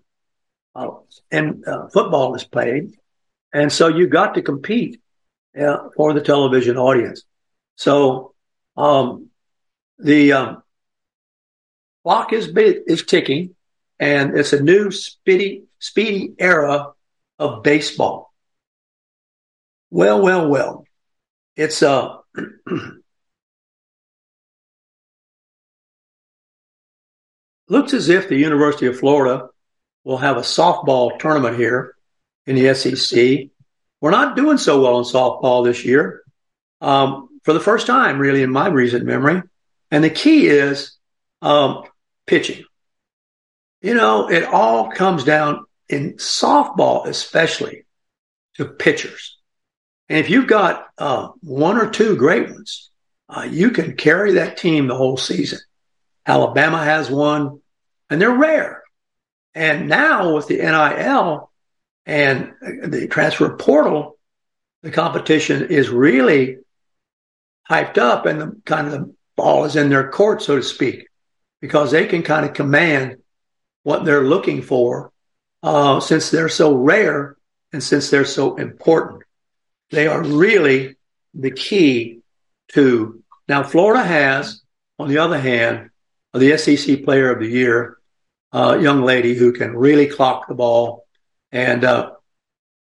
uh, 0.74 0.90
and 1.30 1.66
uh, 1.66 1.88
football 1.88 2.34
is 2.36 2.44
played, 2.44 2.94
and 3.52 3.70
so 3.70 3.88
you 3.88 4.06
got 4.06 4.34
to 4.34 4.42
compete 4.42 5.00
uh, 5.60 5.88
for 5.96 6.14
the 6.14 6.20
television 6.20 6.78
audience. 6.78 7.24
So 7.76 8.34
um, 8.76 9.30
the 9.98 10.32
um, 10.32 10.62
clock 12.04 12.32
is 12.32 12.48
is 12.54 13.04
ticking, 13.04 13.56
and 13.98 14.38
it's 14.38 14.52
a 14.52 14.62
new 14.62 14.92
speedy 14.92 15.64
speedy 15.80 16.34
era 16.38 16.92
of 17.40 17.64
baseball. 17.64 18.33
Well, 19.90 20.22
well, 20.22 20.48
well. 20.48 20.84
It's 21.56 21.82
uh 21.82 22.16
looks 27.68 27.94
as 27.94 28.08
if 28.08 28.28
the 28.28 28.36
University 28.36 28.86
of 28.86 28.98
Florida 28.98 29.48
will 30.04 30.18
have 30.18 30.36
a 30.36 30.40
softball 30.40 31.18
tournament 31.18 31.56
here 31.56 31.94
in 32.46 32.56
the 32.56 32.74
SEC. 32.74 33.48
We're 34.00 34.10
not 34.10 34.36
doing 34.36 34.58
so 34.58 34.82
well 34.82 34.98
in 34.98 35.04
softball 35.04 35.64
this 35.64 35.84
year. 35.84 36.22
Um, 36.80 37.28
for 37.44 37.52
the 37.52 37.60
first 37.60 37.86
time, 37.86 38.18
really, 38.18 38.42
in 38.42 38.50
my 38.50 38.68
recent 38.68 39.04
memory. 39.04 39.42
And 39.90 40.02
the 40.02 40.10
key 40.10 40.46
is 40.46 40.96
um, 41.40 41.84
pitching. 42.26 42.64
You 43.80 43.94
know, 43.94 44.30
it 44.30 44.44
all 44.44 44.90
comes 44.90 45.24
down 45.24 45.64
in 45.88 46.14
softball, 46.14 47.06
especially 47.06 47.84
to 48.54 48.64
pitchers. 48.64 49.33
And 50.08 50.18
if 50.18 50.30
you've 50.30 50.46
got 50.46 50.86
uh, 50.98 51.28
one 51.40 51.78
or 51.78 51.90
two 51.90 52.16
great 52.16 52.50
ones, 52.50 52.90
uh, 53.28 53.48
you 53.50 53.70
can 53.70 53.96
carry 53.96 54.32
that 54.34 54.56
team 54.56 54.86
the 54.86 54.96
whole 54.96 55.16
season. 55.16 55.60
Alabama 56.26 56.82
has 56.82 57.10
one, 57.10 57.60
and 58.10 58.20
they're 58.20 58.30
rare. 58.30 58.82
And 59.54 59.88
now 59.88 60.34
with 60.34 60.48
the 60.48 60.56
NIL 60.56 61.50
and 62.06 62.52
the 62.60 63.08
transfer 63.08 63.56
portal, 63.56 64.18
the 64.82 64.90
competition 64.90 65.68
is 65.68 65.88
really 65.88 66.58
hyped 67.68 67.96
up, 67.96 68.26
and 68.26 68.40
the 68.40 68.60
kind 68.66 68.86
of 68.86 68.92
the 68.92 69.14
ball 69.36 69.64
is 69.64 69.76
in 69.76 69.88
their 69.88 70.10
court, 70.10 70.42
so 70.42 70.56
to 70.56 70.62
speak, 70.62 71.08
because 71.60 71.90
they 71.90 72.06
can 72.06 72.22
kind 72.22 72.44
of 72.44 72.52
command 72.52 73.16
what 73.84 74.04
they're 74.04 74.24
looking 74.24 74.60
for 74.60 75.12
uh, 75.62 76.00
since 76.00 76.30
they're 76.30 76.48
so 76.50 76.74
rare 76.74 77.36
and 77.72 77.82
since 77.82 78.10
they're 78.10 78.26
so 78.26 78.56
important. 78.56 79.23
They 79.90 80.06
are 80.06 80.22
really 80.22 80.96
the 81.34 81.50
key 81.50 82.20
to. 82.72 83.22
Now, 83.48 83.62
Florida 83.62 84.02
has, 84.02 84.62
on 84.98 85.08
the 85.08 85.18
other 85.18 85.38
hand, 85.38 85.90
the 86.32 86.56
SEC 86.56 87.04
Player 87.04 87.30
of 87.30 87.40
the 87.40 87.48
Year, 87.48 87.98
a 88.52 88.56
uh, 88.56 88.74
young 88.76 89.02
lady 89.02 89.34
who 89.34 89.52
can 89.52 89.76
really 89.76 90.06
clock 90.06 90.48
the 90.48 90.54
ball. 90.54 91.04
And 91.52 91.84
uh, 91.84 92.12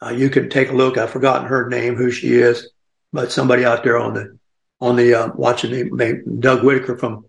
uh, 0.02 0.10
you 0.10 0.30
can 0.30 0.48
take 0.48 0.70
a 0.70 0.74
look. 0.74 0.98
I've 0.98 1.10
forgotten 1.10 1.48
her 1.48 1.68
name, 1.68 1.96
who 1.96 2.10
she 2.10 2.34
is, 2.34 2.70
but 3.12 3.32
somebody 3.32 3.64
out 3.64 3.82
there 3.82 3.98
on 3.98 4.14
the 4.14 4.38
on 4.80 4.96
the 4.96 5.14
uh, 5.14 5.28
watching 5.34 5.96
the 5.96 6.22
Doug 6.38 6.62
Whitaker 6.62 6.98
from 6.98 7.26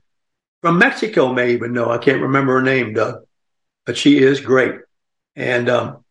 from 0.62 0.78
Mexico 0.78 1.34
may 1.34 1.54
even 1.54 1.74
know. 1.74 1.90
I 1.90 1.98
can't 1.98 2.22
remember 2.22 2.54
her 2.54 2.62
name, 2.62 2.94
Doug, 2.94 3.24
but 3.86 3.98
she 3.98 4.20
is 4.20 4.42
great. 4.42 4.76
And 5.36 5.70
um, 5.70 6.04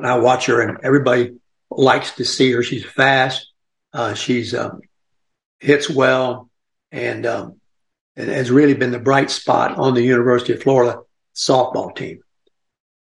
I 0.00 0.18
watch 0.18 0.46
her, 0.46 0.60
and 0.60 0.78
everybody 0.82 1.34
likes 1.78 2.12
to 2.16 2.24
see 2.24 2.52
her. 2.52 2.62
She's 2.62 2.84
fast. 2.84 3.50
Uh, 3.92 4.14
she's 4.14 4.54
um, 4.54 4.80
hits 5.60 5.88
well, 5.88 6.50
and 6.90 7.26
um, 7.26 7.60
has 8.16 8.50
really 8.50 8.74
been 8.74 8.90
the 8.90 8.98
bright 8.98 9.30
spot 9.30 9.76
on 9.78 9.94
the 9.94 10.02
University 10.02 10.52
of 10.52 10.62
Florida 10.62 11.00
softball 11.34 11.94
team. 11.94 12.20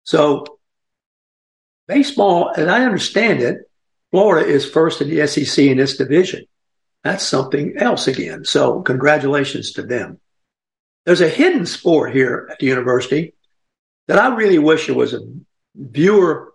So, 0.03 0.45
baseball, 1.87 2.51
as 2.55 2.67
I 2.67 2.83
understand 2.83 3.41
it, 3.41 3.69
Florida 4.11 4.47
is 4.47 4.69
first 4.69 5.01
in 5.01 5.09
the 5.09 5.27
SEC 5.27 5.65
in 5.65 5.79
its 5.79 5.97
division. 5.97 6.45
That's 7.03 7.23
something 7.23 7.77
else 7.77 8.07
again. 8.07 8.45
So, 8.45 8.81
congratulations 8.81 9.73
to 9.73 9.83
them. 9.83 10.19
There's 11.05 11.21
a 11.21 11.29
hidden 11.29 11.65
sport 11.65 12.13
here 12.13 12.49
at 12.51 12.59
the 12.59 12.67
university 12.67 13.33
that 14.07 14.19
I 14.19 14.35
really 14.35 14.59
wish 14.59 14.89
it 14.89 14.95
was 14.95 15.13
a 15.13 15.21
viewer 15.75 16.53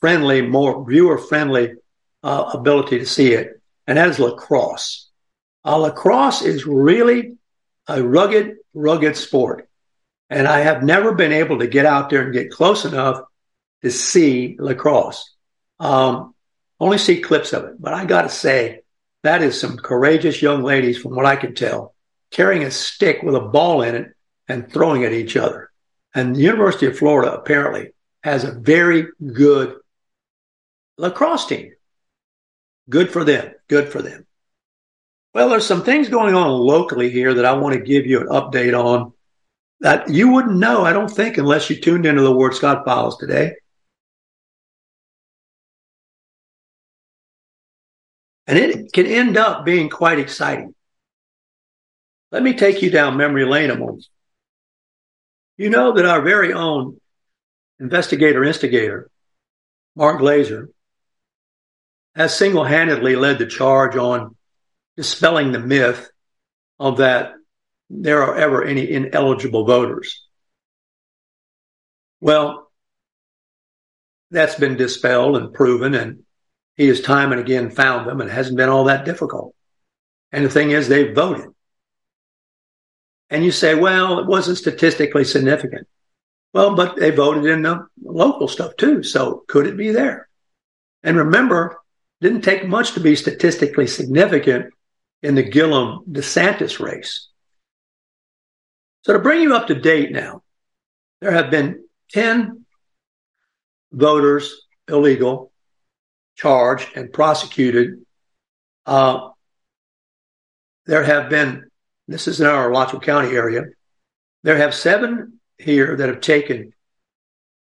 friendly, 0.00 0.42
more 0.42 0.84
viewer 0.88 1.18
friendly 1.18 1.74
uh, 2.22 2.50
ability 2.54 2.98
to 2.98 3.06
see 3.06 3.32
it, 3.32 3.60
and 3.86 3.98
that 3.98 4.08
is 4.08 4.18
lacrosse. 4.18 5.08
Uh, 5.64 5.78
lacrosse 5.78 6.42
is 6.42 6.66
really 6.66 7.36
a 7.86 8.02
rugged, 8.02 8.56
rugged 8.74 9.16
sport. 9.16 9.68
And 10.28 10.46
I 10.46 10.60
have 10.60 10.82
never 10.82 11.14
been 11.14 11.32
able 11.32 11.58
to 11.58 11.66
get 11.66 11.86
out 11.86 12.08
there 12.08 12.22
and 12.22 12.32
get 12.32 12.52
close 12.52 12.84
enough 12.84 13.22
to 13.82 13.90
see 13.90 14.56
lacrosse. 14.58 15.34
Um, 15.80 16.34
only 16.78 16.98
see 16.98 17.20
clips 17.20 17.52
of 17.52 17.64
it, 17.64 17.74
but 17.80 17.92
I 17.92 18.04
got 18.04 18.22
to 18.22 18.28
say, 18.28 18.82
that 19.22 19.42
is 19.42 19.60
some 19.60 19.76
courageous 19.76 20.40
young 20.40 20.62
ladies, 20.62 20.98
from 20.98 21.14
what 21.14 21.26
I 21.26 21.36
can 21.36 21.54
tell, 21.54 21.94
carrying 22.30 22.62
a 22.62 22.70
stick 22.70 23.22
with 23.22 23.34
a 23.34 23.40
ball 23.40 23.82
in 23.82 23.94
it 23.94 24.14
and 24.48 24.70
throwing 24.70 25.04
at 25.04 25.12
each 25.12 25.36
other. 25.36 25.70
And 26.14 26.34
the 26.34 26.40
University 26.40 26.86
of 26.86 26.96
Florida 26.96 27.32
apparently 27.34 27.90
has 28.22 28.44
a 28.44 28.52
very 28.52 29.08
good 29.32 29.76
lacrosse 31.00 31.46
team. 31.46 31.72
Good 32.88 33.10
for 33.10 33.24
them. 33.24 33.52
Good 33.68 33.88
for 33.88 34.02
them. 34.02 34.26
Well, 35.32 35.48
there's 35.48 35.66
some 35.66 35.82
things 35.82 36.08
going 36.08 36.34
on 36.34 36.50
locally 36.50 37.10
here 37.10 37.34
that 37.34 37.44
I 37.44 37.52
want 37.54 37.74
to 37.74 37.80
give 37.80 38.06
you 38.06 38.20
an 38.20 38.26
update 38.26 38.78
on 38.78 39.12
that 39.80 40.10
you 40.10 40.30
wouldn't 40.32 40.58
know, 40.58 40.84
I 40.84 40.92
don't 40.92 41.08
think, 41.08 41.38
unless 41.38 41.70
you 41.70 41.80
tuned 41.80 42.04
into 42.04 42.22
the 42.22 42.32
Ward 42.32 42.54
Scott 42.54 42.84
Files 42.84 43.16
today. 43.16 43.54
And 48.46 48.58
it 48.58 48.92
can 48.92 49.06
end 49.06 49.36
up 49.36 49.64
being 49.64 49.88
quite 49.88 50.18
exciting. 50.18 50.74
Let 52.32 52.42
me 52.42 52.54
take 52.54 52.82
you 52.82 52.90
down 52.90 53.16
memory 53.16 53.46
lane 53.46 53.70
a 53.70 53.76
moment. 53.76 54.06
You 55.56 55.70
know 55.70 55.92
that 55.92 56.06
our 56.06 56.20
very 56.20 56.52
own 56.52 57.00
investigator 57.78 58.42
instigator, 58.44 59.08
Mark 59.94 60.20
Glazer, 60.20 60.68
has 62.14 62.36
single 62.36 62.64
handedly 62.64 63.16
led 63.16 63.38
the 63.38 63.46
charge 63.46 63.96
on 63.96 64.36
dispelling 64.96 65.52
the 65.52 65.58
myth 65.58 66.10
of 66.78 66.98
that 66.98 67.32
there 67.88 68.22
are 68.22 68.36
ever 68.36 68.64
any 68.64 68.90
ineligible 68.90 69.64
voters. 69.64 70.26
Well, 72.20 72.70
that's 74.30 74.54
been 74.54 74.76
dispelled 74.76 75.36
and 75.36 75.52
proven, 75.52 75.94
and 75.94 76.22
he 76.76 76.86
has 76.88 77.00
time 77.00 77.32
and 77.32 77.40
again 77.40 77.70
found 77.70 78.08
them, 78.08 78.20
and 78.20 78.30
it 78.30 78.32
hasn't 78.32 78.56
been 78.56 78.68
all 78.68 78.84
that 78.84 79.04
difficult. 79.04 79.54
And 80.30 80.44
the 80.44 80.50
thing 80.50 80.70
is, 80.70 80.88
they 80.88 81.12
voted. 81.12 81.48
And 83.28 83.44
you 83.44 83.52
say, 83.52 83.74
well, 83.74 84.18
it 84.18 84.26
wasn't 84.26 84.58
statistically 84.58 85.24
significant. 85.24 85.88
Well, 86.52 86.74
but 86.74 86.96
they 86.96 87.10
voted 87.10 87.46
in 87.46 87.62
the 87.62 87.86
local 88.02 88.48
stuff 88.48 88.76
too. 88.76 89.02
So 89.02 89.44
could 89.48 89.66
it 89.66 89.76
be 89.76 89.90
there? 89.90 90.28
And 91.02 91.16
remember, 91.16 91.79
didn't 92.20 92.42
take 92.42 92.66
much 92.66 92.92
to 92.92 93.00
be 93.00 93.16
statistically 93.16 93.86
significant 93.86 94.72
in 95.22 95.34
the 95.34 95.42
Gillum 95.42 96.04
DeSantis 96.10 96.78
race. 96.78 97.28
So 99.02 99.14
to 99.14 99.18
bring 99.18 99.42
you 99.42 99.54
up 99.54 99.68
to 99.68 99.74
date 99.74 100.12
now, 100.12 100.42
there 101.20 101.32
have 101.32 101.50
been 101.50 101.84
10 102.10 102.64
voters 103.92 104.66
illegal 104.88 105.52
charged 106.36 106.88
and 106.96 107.12
prosecuted. 107.12 108.04
Uh, 108.86 109.28
there 110.86 111.02
have 111.02 111.28
been, 111.28 111.70
this 112.08 112.28
is 112.28 112.40
in 112.40 112.46
our 112.46 112.70
Alachua 112.70 113.00
County 113.00 113.36
area, 113.36 113.64
there 114.42 114.56
have 114.56 114.74
seven 114.74 115.40
here 115.58 115.96
that 115.96 116.08
have 116.08 116.20
taken 116.20 116.72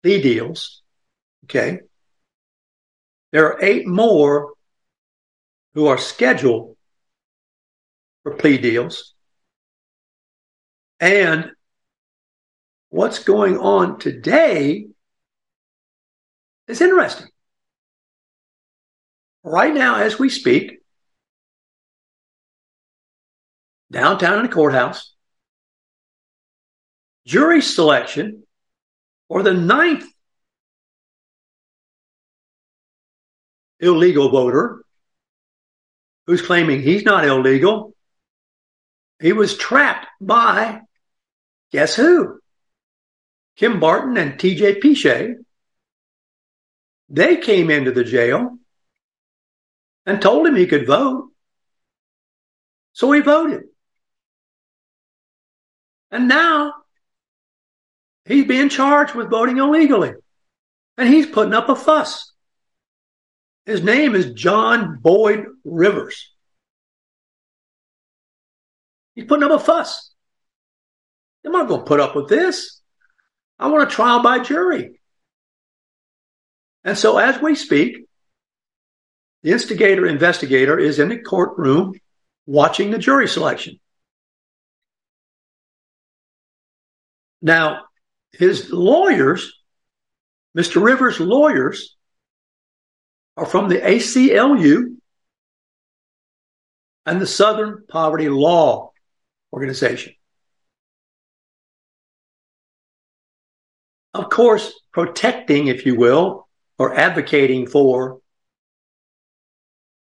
plea 0.02 0.20
deals. 0.22 0.82
Okay. 1.44 1.80
There 3.34 3.48
are 3.48 3.64
eight 3.64 3.84
more 3.84 4.52
who 5.74 5.88
are 5.88 5.98
scheduled 5.98 6.76
for 8.22 8.36
plea 8.36 8.58
deals. 8.58 9.12
And 11.00 11.50
what's 12.90 13.24
going 13.24 13.58
on 13.58 13.98
today 13.98 14.86
is 16.68 16.80
interesting. 16.80 17.26
Right 19.42 19.74
now, 19.74 19.96
as 19.96 20.16
we 20.16 20.28
speak, 20.28 20.78
downtown 23.90 24.38
in 24.38 24.46
the 24.46 24.52
courthouse, 24.52 25.12
jury 27.26 27.62
selection 27.62 28.44
for 29.26 29.42
the 29.42 29.54
ninth 29.54 30.13
illegal 33.84 34.30
voter 34.30 34.82
who's 36.26 36.42
claiming 36.42 36.82
he's 36.82 37.04
not 37.04 37.24
illegal. 37.24 37.94
He 39.20 39.32
was 39.32 39.56
trapped 39.56 40.06
by, 40.20 40.80
guess 41.72 41.94
who? 41.94 42.40
Kim 43.56 43.80
Barton 43.80 44.16
and 44.16 44.38
TJ 44.38 44.80
Pyche. 44.80 45.34
They 47.08 47.36
came 47.36 47.70
into 47.70 47.92
the 47.92 48.04
jail 48.04 48.58
and 50.06 50.20
told 50.20 50.46
him 50.46 50.56
he 50.56 50.66
could 50.66 50.86
vote. 50.86 51.30
So 52.92 53.10
he 53.12 53.20
voted. 53.20 53.64
And 56.10 56.28
now 56.28 56.74
he's 58.24 58.46
being 58.46 58.68
charged 58.68 59.14
with 59.14 59.30
voting 59.30 59.58
illegally. 59.58 60.12
And 60.96 61.08
he's 61.12 61.26
putting 61.26 61.54
up 61.54 61.68
a 61.68 61.76
fuss. 61.76 62.33
His 63.66 63.82
name 63.82 64.14
is 64.14 64.32
John 64.32 64.98
Boyd 65.00 65.46
Rivers. 65.64 66.30
He's 69.14 69.24
putting 69.24 69.44
up 69.44 69.52
a 69.52 69.58
fuss. 69.58 70.10
I'm 71.44 71.52
not 71.52 71.68
going 71.68 71.80
to 71.80 71.86
put 71.86 72.00
up 72.00 72.16
with 72.16 72.28
this. 72.28 72.80
I 73.58 73.68
want 73.68 73.90
a 73.90 73.94
trial 73.94 74.22
by 74.22 74.40
jury. 74.40 75.00
And 76.84 76.98
so 76.98 77.18
as 77.18 77.40
we 77.40 77.54
speak, 77.54 78.06
the 79.42 79.52
instigator 79.52 80.06
investigator 80.06 80.78
is 80.78 80.98
in 80.98 81.08
the 81.10 81.18
courtroom 81.18 81.94
watching 82.46 82.90
the 82.90 82.98
jury 82.98 83.28
selection. 83.28 83.78
Now, 87.40 87.82
his 88.32 88.70
lawyers, 88.72 89.52
Mr. 90.56 90.82
Rivers' 90.82 91.20
lawyers, 91.20 91.94
are 93.36 93.46
from 93.46 93.68
the 93.68 93.76
ACLU 93.76 94.96
and 97.06 97.20
the 97.20 97.26
Southern 97.26 97.84
Poverty 97.88 98.28
Law 98.28 98.92
Organization. 99.52 100.14
Of 104.14 104.30
course, 104.30 104.72
protecting, 104.92 105.66
if 105.66 105.84
you 105.84 105.96
will, 105.96 106.48
or 106.78 106.94
advocating 106.94 107.66
for 107.66 108.20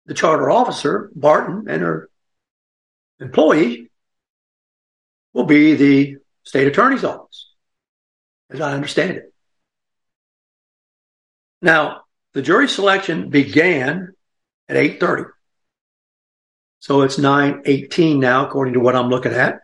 the 0.06 0.14
charter 0.14 0.52
officer, 0.52 1.10
Barton, 1.16 1.66
and 1.70 1.82
her 1.82 2.10
employee 3.20 3.90
will 5.34 5.46
be 5.46 5.76
the 5.76 6.18
state 6.44 6.68
attorney's 6.68 7.06
office, 7.06 7.54
as 8.50 8.60
I 8.60 8.74
understand 8.74 9.12
it. 9.12 9.34
Now, 11.62 12.03
the 12.34 12.42
jury 12.42 12.68
selection 12.68 13.30
began 13.30 14.14
at 14.68 14.76
8.30. 14.76 15.26
So 16.80 17.02
it's 17.02 17.18
9.18 17.18 18.20
now, 18.20 18.46
according 18.46 18.74
to 18.74 18.80
what 18.80 18.96
I'm 18.96 19.10
looking 19.10 19.34
at. 19.34 19.62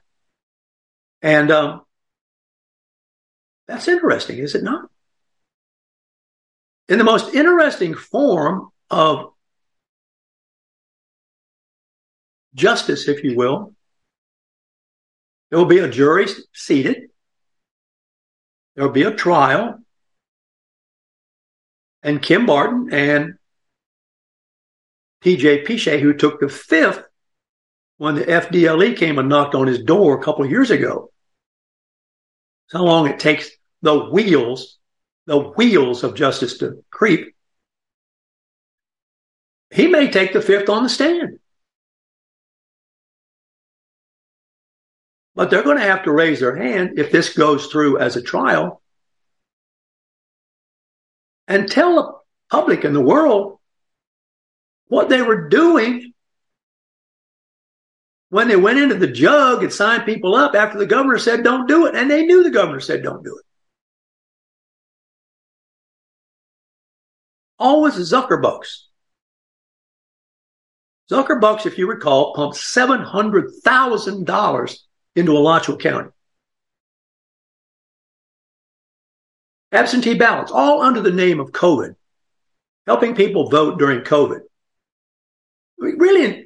And 1.22 1.52
um, 1.52 1.82
that's 3.68 3.88
interesting, 3.88 4.38
is 4.38 4.56
it 4.56 4.64
not? 4.64 4.90
In 6.88 6.98
the 6.98 7.04
most 7.04 7.34
interesting 7.36 7.94
form 7.94 8.70
of 8.90 9.34
justice, 12.56 13.08
if 13.08 13.24
you 13.24 13.36
will, 13.36 13.74
there 15.50 15.60
will 15.60 15.66
be 15.66 15.80
a 15.80 15.90
jury 15.90 16.28
seated. 16.54 17.10
There 18.76 18.86
will 18.86 18.94
be 18.94 19.04
a 19.04 19.12
trial 19.12 19.80
and 22.04 22.22
Kim 22.22 22.46
Barton 22.46 22.90
and 22.92 23.36
TJ 25.24 25.66
Pyche, 25.66 26.00
who 26.00 26.14
took 26.14 26.40
the 26.40 26.50
fifth 26.50 27.04
when 27.98 28.16
the 28.16 28.24
FDLE 28.24 28.96
came 28.96 29.20
and 29.20 29.28
knocked 29.28 29.56
on 29.56 29.68
his 29.68 29.84
door 29.84 30.18
a 30.18 30.24
couple 30.24 30.46
of 30.46 30.52
years 30.52 30.72
ago. 30.72 31.12
That's 32.68 32.80
how 32.80 32.86
long 32.86 33.08
it 33.08 33.20
takes 33.20 33.50
the 33.82 33.98
wheels, 34.10 34.78
the 35.26 35.38
wheels 35.38 36.04
of 36.04 36.16
justice 36.16 36.58
to 36.60 36.84
creep. 36.90 37.36
He 39.72 39.88
may 39.88 40.10
take 40.10 40.34
the 40.34 40.42
fifth 40.42 40.70
on 40.70 40.84
the 40.84 40.90
stand. 40.90 41.40
But 45.36 45.50
they're 45.50 45.64
going 45.64 45.78
to 45.78 45.84
have 45.84 46.04
to 46.04 46.12
raise 46.12 46.40
their 46.40 46.56
hand 46.56 46.98
if 46.98 47.12
this 47.12 47.34
goes 47.34 47.68
through 47.68 48.00
as 48.00 48.16
a 48.16 48.22
trial 48.22 48.79
and 51.50 51.70
tell 51.70 51.96
the 51.96 52.14
public 52.50 52.86
and 52.86 52.96
the 52.96 53.02
world 53.02 53.60
what 54.88 55.10
they 55.10 55.22
were 55.22 55.50
doing 55.50 56.14
when 58.30 58.48
they 58.48 58.56
went 58.56 58.80
into 58.80 58.96
the 58.96 59.08
jug 59.08 59.62
and 59.64 59.74
signed 59.74 60.06
people 60.06 60.36
up 60.36 60.56
after 60.56 60.78
the 60.78 60.86
governor 60.86 61.18
said 61.18 61.44
don't 61.44 61.68
do 61.68 61.88
it. 61.88 61.96
And 61.96 62.10
they 62.10 62.26
knew 62.26 62.44
the 62.44 62.52
governor 62.52 62.80
said 62.80 63.04
don't 63.04 63.22
do 63.24 63.38
it. 63.38 63.46
Always 67.58 67.96
Zuckerbucks. 67.96 68.84
Zuckerbucks, 71.12 71.66
if 71.66 71.80
you 71.80 71.90
recall, 71.90 72.36
pumped 72.36 72.58
$700,000 72.58 74.78
into 75.16 75.36
Alachua 75.36 75.78
County. 75.78 76.12
Absentee 79.72 80.16
ballots, 80.16 80.52
all 80.52 80.82
under 80.82 81.02
the 81.02 81.12
name 81.12 81.40
of 81.40 81.52
COVID, 81.52 81.96
helping 82.88 83.16
people 83.16 83.50
vote 83.50 83.80
during 83.80 84.02
COVID. 84.02 84.42
Really 85.78 86.26
and 86.26 86.46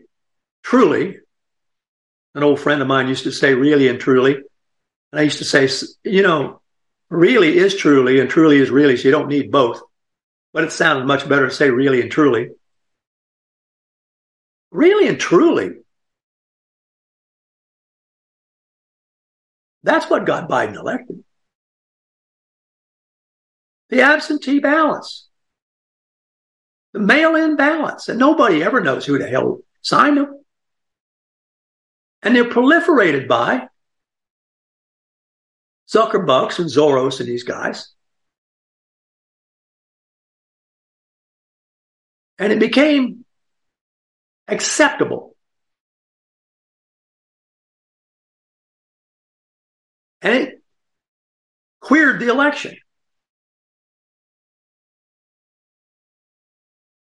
truly, 0.63 1.17
an 2.36 2.43
old 2.43 2.59
friend 2.59 2.81
of 2.81 2.88
mine 2.88 3.07
used 3.07 3.23
to 3.23 3.31
say, 3.31 3.53
really 3.53 3.88
and 3.88 3.99
truly. 3.99 4.36
And 4.36 5.19
I 5.19 5.23
used 5.23 5.39
to 5.39 5.45
say, 5.45 5.69
you 6.03 6.21
know, 6.21 6.62
really 7.09 7.57
is 7.57 7.75
truly 7.75 8.19
and 8.19 8.29
truly 8.29 8.57
is 8.57 8.69
really, 8.69 8.97
so 8.97 9.03
you 9.03 9.12
don't 9.12 9.29
need 9.29 9.51
both. 9.51 9.81
But 10.53 10.63
it 10.63 10.71
sounded 10.71 11.05
much 11.05 11.27
better 11.27 11.47
to 11.47 11.53
say 11.53 11.69
really 11.69 12.01
and 12.01 12.12
truly. 12.12 12.49
Really 14.71 15.07
and 15.07 15.19
truly 15.19 15.83
That's 19.83 20.09
what 20.09 20.25
got 20.25 20.49
Biden 20.49 20.75
elected. 20.75 21.23
The 23.93 24.01
absentee 24.01 24.58
ballots, 24.58 25.27
the 26.93 26.99
mail 26.99 27.36
in 27.36 27.56
ballots, 27.56 28.10
and 28.10 28.17
nobody 28.17 28.63
ever 28.63 28.82
knows 28.82 29.06
who 29.06 29.19
the 29.19 29.27
hell 29.27 29.60
signed 29.84 30.17
them. 30.17 30.43
And 32.23 32.36
they're 32.36 32.45
proliferated 32.49 33.27
by 33.27 33.67
Zuckerbucks 35.88 36.58
and 36.58 36.71
Soros 36.71 37.19
and 37.19 37.29
these 37.29 37.43
guys. 37.43 37.93
And 42.39 42.51
it 42.51 42.60
became 42.60 43.25
acceptable. 44.47 45.36
And 50.23 50.34
it 50.34 50.63
queered 51.79 52.19
the 52.19 52.29
election. 52.29 52.75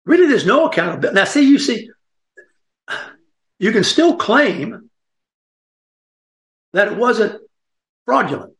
Really, 0.07 0.29
there's 0.29 0.47
no 0.47 0.67
accountability. 0.67 1.15
Now, 1.15 1.25
see, 1.25 1.49
you 1.49 1.59
see, 1.59 1.91
you 3.59 3.73
can 3.73 3.85
still 3.85 4.17
claim 4.17 4.89
that 6.73 6.89
it 6.89 6.97
wasn't 6.97 7.43
fraudulent 8.05 8.55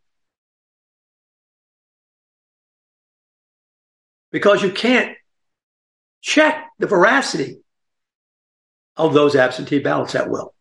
because 4.33 4.63
you 4.63 4.73
can't 4.73 5.17
check 6.21 6.67
the 6.81 6.89
veracity 6.89 7.59
of 8.97 9.15
those 9.15 9.37
absentee 9.37 9.79
ballots 9.79 10.17
at 10.17 10.29
will. 10.29 10.53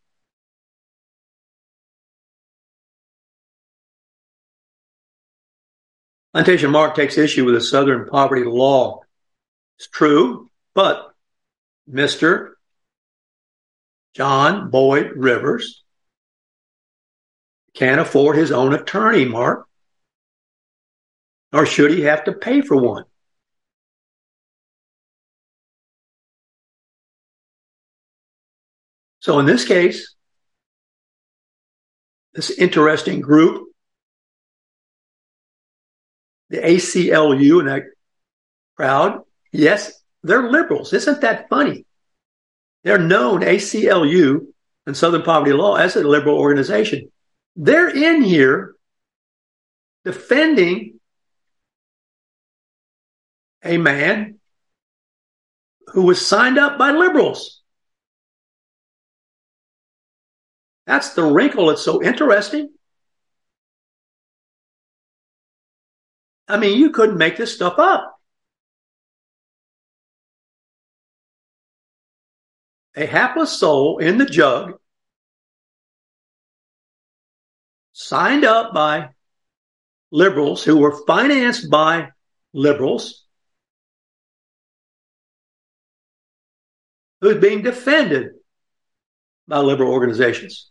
Plantation 6.34 6.70
Mark 6.70 6.96
takes 6.96 7.18
issue 7.18 7.46
with 7.46 7.56
the 7.56 7.62
Southern 7.62 8.08
poverty 8.08 8.44
law. 8.44 9.00
It's 9.78 9.88
true, 9.88 10.52
but 10.76 11.12
Mr. 11.92 12.52
John 14.14 14.70
Boyd 14.70 15.14
Rivers 15.16 15.84
can't 17.74 18.00
afford 18.00 18.38
his 18.38 18.52
own 18.52 18.74
attorney, 18.74 19.26
Mark. 19.26 19.68
Nor 21.52 21.66
should 21.66 21.92
he 21.92 22.02
have 22.02 22.26
to 22.26 22.34
pay 22.34 22.62
for 22.62 22.76
one. 22.76 23.06
So 29.20 29.40
in 29.40 29.46
this 29.46 29.66
case, 29.66 30.14
this 32.34 32.52
interesting 32.52 33.22
group, 33.22 33.70
the 36.50 36.58
ACLU 36.58 37.60
and 37.60 37.70
that 37.70 37.84
crowd, 38.76 39.22
yes, 39.52 39.94
they're 40.26 40.50
liberals. 40.50 40.92
Isn't 40.92 41.22
that 41.22 41.50
funny? 41.50 41.86
They're 42.84 42.98
known 42.98 43.42
ACLU 43.42 44.48
and 44.88 44.98
Southern 44.98 45.22
Poverty 45.22 45.54
Law 45.54 45.76
as 45.76 45.96
a 45.96 46.04
liberal 46.04 46.38
organization. 46.38 47.12
They're 47.56 47.90
in 47.90 48.24
here 48.24 48.76
defending 50.04 51.00
a 53.64 53.78
man 53.78 54.40
who 55.88 56.04
was 56.04 56.26
signed 56.26 56.58
up 56.58 56.78
by 56.78 56.92
liberals. 56.92 57.62
That's 60.88 61.14
the 61.14 61.24
wrinkle 61.24 61.68
that's 61.68 61.84
so 61.84 62.04
interesting. 62.04 62.70
I 66.48 66.58
mean, 66.58 66.80
you 66.80 66.92
couldn't 66.92 67.18
make 67.18 67.38
this 67.38 67.56
stuff 67.56 67.76
up. 67.78 68.15
A 72.96 73.06
hapless 73.06 73.52
soul 73.60 73.98
in 73.98 74.18
the 74.18 74.26
jug, 74.26 74.74
signed 77.92 78.46
up 78.46 78.74
by 78.74 79.10
liberals 80.12 80.64
who 80.64 80.78
were 80.78 81.06
financed 81.06 81.70
by 81.70 82.10
liberals, 82.54 83.26
who's 87.20 87.42
being 87.42 87.62
defended 87.64 88.32
by 89.48 89.60
liberal 89.60 89.92
organizations. 89.92 90.70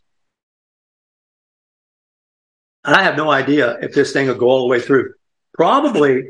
And 2.83 2.95
I 2.95 3.03
have 3.03 3.17
no 3.17 3.29
idea 3.29 3.77
if 3.81 3.93
this 3.93 4.13
thing 4.13 4.27
will 4.27 4.35
go 4.35 4.47
all 4.47 4.61
the 4.61 4.67
way 4.67 4.79
through. 4.79 5.13
Probably 5.53 6.29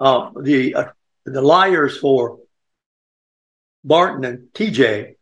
uh, 0.00 0.30
the 0.40 0.74
uh, 0.74 0.84
the 1.24 1.42
liars 1.42 1.98
for 1.98 2.38
Barton 3.84 4.24
and 4.24 4.48
TJ 4.52 5.14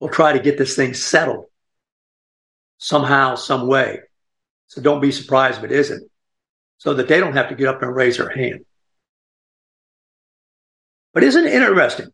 will 0.00 0.08
try 0.08 0.32
to 0.32 0.40
get 0.40 0.58
this 0.58 0.76
thing 0.76 0.94
settled 0.94 1.46
somehow, 2.78 3.34
some 3.34 3.66
way. 3.66 4.00
So 4.68 4.82
don't 4.82 5.00
be 5.00 5.12
surprised 5.12 5.58
if 5.58 5.64
it 5.64 5.72
isn't, 5.72 6.10
so 6.78 6.94
that 6.94 7.08
they 7.08 7.20
don't 7.20 7.34
have 7.34 7.48
to 7.48 7.54
get 7.54 7.68
up 7.68 7.82
and 7.82 7.94
raise 7.94 8.18
their 8.18 8.28
hand. 8.28 8.64
But 11.14 11.24
isn't 11.24 11.46
it 11.46 11.54
interesting? 11.54 12.08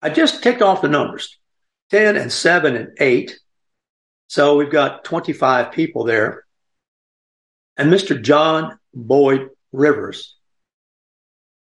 I 0.00 0.10
just 0.10 0.42
ticked 0.42 0.62
off 0.62 0.82
the 0.82 0.88
numbers 0.88 1.38
10 1.90 2.16
and 2.16 2.32
7 2.32 2.74
and 2.74 2.88
8. 2.98 3.38
So 4.26 4.56
we've 4.56 4.72
got 4.72 5.04
25 5.04 5.72
people 5.72 6.04
there. 6.04 6.44
And 7.76 7.92
Mr. 7.92 8.20
John 8.20 8.78
Boyd 8.92 9.50
Rivers 9.72 10.36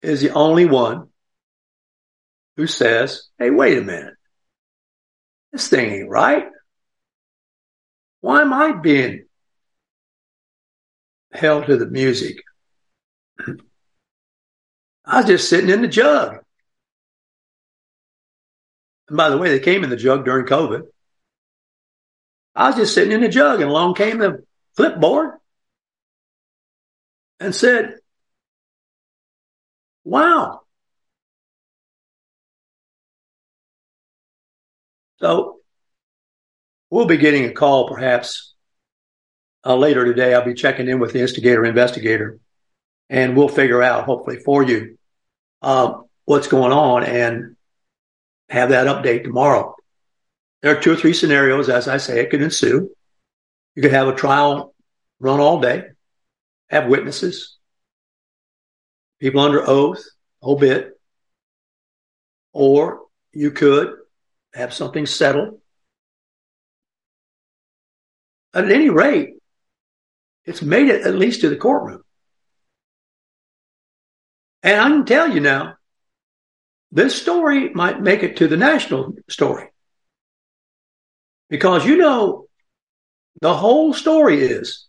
is 0.03 0.21
the 0.21 0.31
only 0.31 0.67
one 0.67 1.09
who 2.57 2.67
says, 2.67 3.29
hey, 3.39 3.51
wait 3.51 3.79
a 3.79 3.83
minute. 3.83 4.18
This 5.53 5.69
thing 5.69 5.91
ain't 5.91 6.11
right. 6.11 6.47
Why 8.21 8.43
am 8.43 8.53
I 8.53 8.73
being 8.73 9.27
held 11.33 11.67
to 11.67 11.77
the 11.77 11.87
music? 11.87 12.43
I 15.05 15.19
was 15.19 15.27
just 15.27 15.49
sitting 15.49 15.71
in 15.71 15.83
the 15.83 15.89
jug. 15.89 16.39
And 19.09 19.17
by 19.17 19.31
the 19.31 19.39
way, 19.39 19.49
they 19.51 19.61
came 19.61 19.85
in 19.85 19.91
the 19.91 19.97
jug 19.97 20.25
during 20.25 20.47
COVID. 20.47 20.83
I 22.55 22.69
was 22.69 22.77
just 22.77 22.95
sitting 22.95 23.13
in 23.13 23.21
the 23.21 23.29
jug 23.29 23.61
and 23.61 23.71
along 23.71 23.95
came 23.95 24.19
the 24.19 24.45
flipboard 24.77 25.35
and 27.41 27.55
said, 27.55 27.95
wow. 30.05 30.63
So 35.21 35.59
we'll 36.91 37.07
be 37.07 37.17
getting 37.17 37.45
a 37.45 37.53
call 37.53 37.89
perhaps 37.89 38.55
uh, 39.65 39.77
later 39.77 40.05
today. 40.05 40.35
I'll 40.35 40.45
be 40.45 40.55
checking 40.55 40.89
in 40.89 41.01
with 41.01 41.13
the 41.13 41.21
instigator 41.21 41.65
investigator 41.65 42.39
and 43.11 43.37
we'll 43.37 43.49
figure 43.49 43.83
out 43.83 44.05
hopefully 44.05 44.39
for 44.39 44.63
you 44.63 44.99
uh, 45.63 45.95
what's 46.25 46.49
going 46.49 46.73
on 46.73 47.05
and 47.05 47.57
have 48.49 48.71
that 48.71 48.87
update 48.87 49.25
tomorrow. 49.25 49.75
There 50.63 50.77
are 50.77 50.81
two 50.81 50.93
or 50.93 50.97
three 50.97 51.15
scenarios, 51.15 51.69
as 51.69 51.89
I 51.89 51.99
say, 51.99 52.21
it 52.21 52.31
could 52.31 52.43
ensue. 52.43 52.91
You 53.75 53.83
could 53.83 53.93
have 53.93 54.09
a 54.09 54.15
trial 54.15 54.75
run 55.21 55.41
all 55.41 55.61
day 55.61 55.85
have 56.69 56.87
witnesses, 56.87 57.57
people 59.21 59.41
under 59.41 59.67
oath, 59.67 60.05
whole 60.43 60.59
bit, 60.59 60.91
or 62.53 63.01
you 63.33 63.51
could 63.51 63.95
have 64.59 64.75
something 64.75 65.07
settled. 65.07 65.61
At 68.55 68.71
any 68.71 68.91
rate, 68.91 69.35
it's 70.45 70.63
made 70.63 70.89
it 70.89 71.07
at 71.07 71.15
least 71.15 71.43
to 71.43 71.49
the 71.49 71.57
courtroom. 71.57 72.03
And 74.63 74.81
I 74.81 74.89
can 74.89 75.05
tell 75.05 75.33
you 75.33 75.41
now, 75.41 75.75
this 76.91 77.21
story 77.21 77.71
might 77.71 78.01
make 78.01 78.23
it 78.23 78.39
to 78.39 78.49
the 78.49 78.57
national 78.57 79.15
story. 79.29 79.69
Because 81.51 81.87
you 81.87 81.97
know, 81.97 82.47
the 83.41 83.55
whole 83.55 83.93
story 83.93 84.41
is 84.41 84.89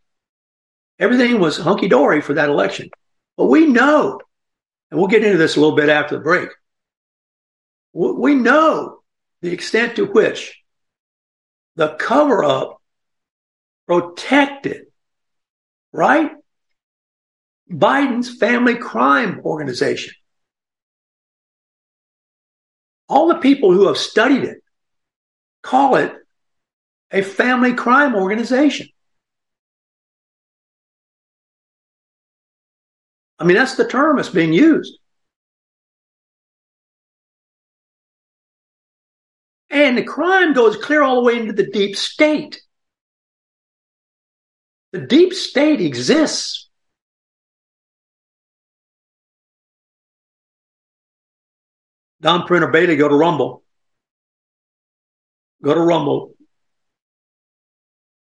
Everything 1.00 1.40
was 1.40 1.58
hunky 1.58 1.88
dory 1.88 2.22
for 2.22 2.34
that 2.34 2.50
election. 2.50 2.90
But 3.38 3.46
we 3.46 3.66
know, 3.66 4.20
and 4.92 5.00
we'll 5.00 5.08
get 5.08 5.24
into 5.24 5.38
this 5.38 5.56
a 5.56 5.60
little 5.60 5.76
bit 5.76 5.88
after 5.88 6.18
the 6.18 6.22
break, 6.22 6.50
we 7.94 8.36
know 8.36 8.99
the 9.42 9.52
extent 9.52 9.96
to 9.96 10.06
which 10.06 10.62
the 11.76 11.96
cover 11.96 12.44
up 12.44 12.82
protected, 13.88 14.84
right? 15.92 16.32
Biden's 17.72 18.38
family 18.38 18.76
crime 18.76 19.42
organization. 19.44 20.14
All 23.08 23.28
the 23.28 23.36
people 23.36 23.72
who 23.72 23.88
have 23.88 23.98
studied 23.98 24.44
it 24.44 24.58
call 25.64 25.96
it 25.96 26.14
a 27.12 27.22
family 27.22 27.74
crime 27.74 28.16
organization. 28.16 28.88
I 33.40 33.46
mean, 33.46 33.56
that's 33.56 33.76
the 33.76 33.88
term 33.88 34.18
that's 34.18 34.30
being 34.30 34.54
used. 34.54 34.99
And 39.80 39.98
the 39.98 40.04
crime 40.04 40.52
goes 40.52 40.76
clear 40.76 41.02
all 41.02 41.16
the 41.16 41.22
way 41.22 41.40
into 41.40 41.54
the 41.54 41.72
deep 41.72 41.96
state. 41.96 42.62
The 44.92 45.00
deep 45.00 45.34
state 45.34 45.80
exists. 45.80 46.70
Don 52.20 52.46
Printer 52.46 52.68
Bailey, 52.68 52.98
go 52.98 53.08
to 53.08 53.16
Rumble. 53.16 53.64
Go 55.64 55.74
to 55.74 55.80
Rumble. 55.80 56.36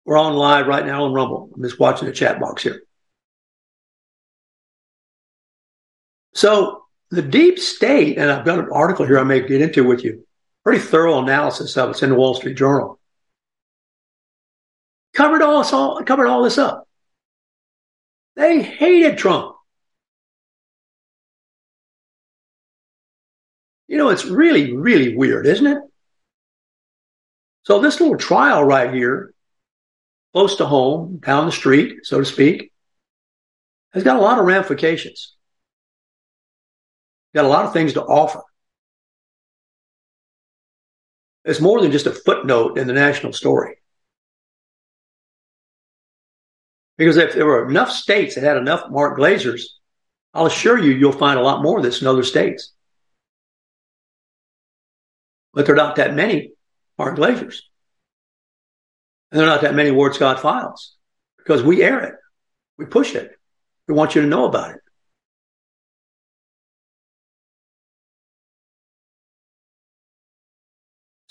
We're 0.05 0.19
on 0.19 0.35
live 0.35 0.67
right 0.67 0.85
now 0.85 1.05
on 1.05 1.13
Rumble. 1.13 1.49
I'm 1.55 1.63
just 1.63 1.79
watching 1.79 2.05
the 2.05 2.13
chat 2.13 2.39
box 2.39 2.61
here. 2.61 2.83
So 6.35 6.83
the 7.09 7.23
deep 7.23 7.57
state, 7.57 8.19
and 8.19 8.29
I've 8.29 8.45
got 8.45 8.59
an 8.59 8.69
article 8.71 9.07
here 9.07 9.17
I 9.17 9.23
may 9.23 9.39
get 9.39 9.61
into 9.61 9.83
with 9.83 10.03
you, 10.03 10.23
pretty 10.63 10.79
thorough 10.79 11.19
analysis 11.19 11.77
of 11.77 11.89
it. 11.89 11.91
It's 11.91 12.03
in 12.03 12.09
the 12.09 12.15
Wall 12.15 12.35
Street 12.35 12.57
Journal. 12.57 12.99
Covered 15.13 15.41
all, 15.41 15.63
all 15.63 16.03
covered 16.03 16.27
all 16.27 16.43
this 16.43 16.57
up. 16.57 16.87
They 18.35 18.61
hated 18.61 19.17
Trump. 19.17 19.55
You 23.87 23.97
know, 23.97 24.09
it's 24.09 24.25
really, 24.25 24.73
really 24.73 25.15
weird, 25.15 25.45
isn't 25.45 25.67
it? 25.67 25.79
So 27.63 27.79
this 27.79 27.99
little 27.99 28.17
trial 28.17 28.63
right 28.63 28.93
here, 28.93 29.33
close 30.33 30.55
to 30.57 30.65
home, 30.65 31.17
down 31.17 31.45
the 31.45 31.51
street, 31.51 31.99
so 32.03 32.19
to 32.19 32.25
speak, 32.25 32.71
has 33.93 34.03
got 34.03 34.15
a 34.15 34.21
lot 34.21 34.39
of 34.39 34.45
ramifications. 34.45 35.35
Got 37.35 37.45
a 37.45 37.49
lot 37.49 37.65
of 37.65 37.73
things 37.73 37.93
to 37.93 38.03
offer. 38.03 38.41
It's 41.43 41.59
more 41.59 41.81
than 41.81 41.91
just 41.91 42.05
a 42.05 42.11
footnote 42.11 42.77
in 42.77 42.87
the 42.87 42.93
national 42.93 43.33
story. 43.33 43.77
Because 46.97 47.17
if 47.17 47.33
there 47.33 47.45
were 47.45 47.67
enough 47.67 47.89
states 47.89 48.35
that 48.35 48.43
had 48.43 48.57
enough 48.57 48.89
Mark 48.89 49.17
Glazers, 49.17 49.63
I'll 50.33 50.45
assure 50.45 50.77
you, 50.77 50.91
you'll 50.91 51.11
find 51.11 51.39
a 51.39 51.43
lot 51.43 51.63
more 51.63 51.77
of 51.77 51.83
this 51.83 52.01
in 52.01 52.07
other 52.07 52.23
states. 52.23 52.73
But 55.53 55.65
there 55.65 55.73
are 55.73 55.77
not 55.77 55.95
that 55.95 56.13
many 56.13 56.51
Mark 56.97 57.17
Glazers. 57.17 57.61
And 59.31 59.39
there 59.39 59.47
are 59.47 59.51
not 59.51 59.61
that 59.61 59.75
many 59.75 59.91
Ward 59.91 60.13
Scott 60.13 60.41
files 60.41 60.95
because 61.37 61.63
we 61.63 61.81
air 61.81 62.03
it. 62.03 62.15
We 62.77 62.85
push 62.85 63.15
it. 63.15 63.31
We 63.87 63.95
want 63.95 64.13
you 64.13 64.21
to 64.21 64.27
know 64.27 64.45
about 64.45 64.75
it. 64.75 64.80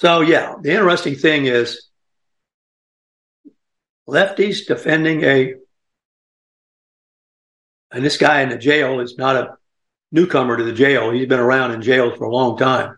So 0.00 0.22
yeah, 0.22 0.54
the 0.58 0.70
interesting 0.70 1.14
thing 1.14 1.44
is 1.44 1.90
lefties 4.08 4.66
defending 4.66 5.22
a, 5.24 5.56
and 7.92 8.02
this 8.02 8.16
guy 8.16 8.40
in 8.40 8.48
the 8.48 8.56
jail 8.56 9.00
is 9.00 9.18
not 9.18 9.36
a 9.36 9.58
newcomer 10.10 10.56
to 10.56 10.64
the 10.64 10.72
jail. 10.72 11.10
He's 11.10 11.28
been 11.28 11.38
around 11.38 11.72
in 11.72 11.82
jails 11.82 12.16
for 12.16 12.24
a 12.24 12.32
long 12.34 12.56
time. 12.56 12.96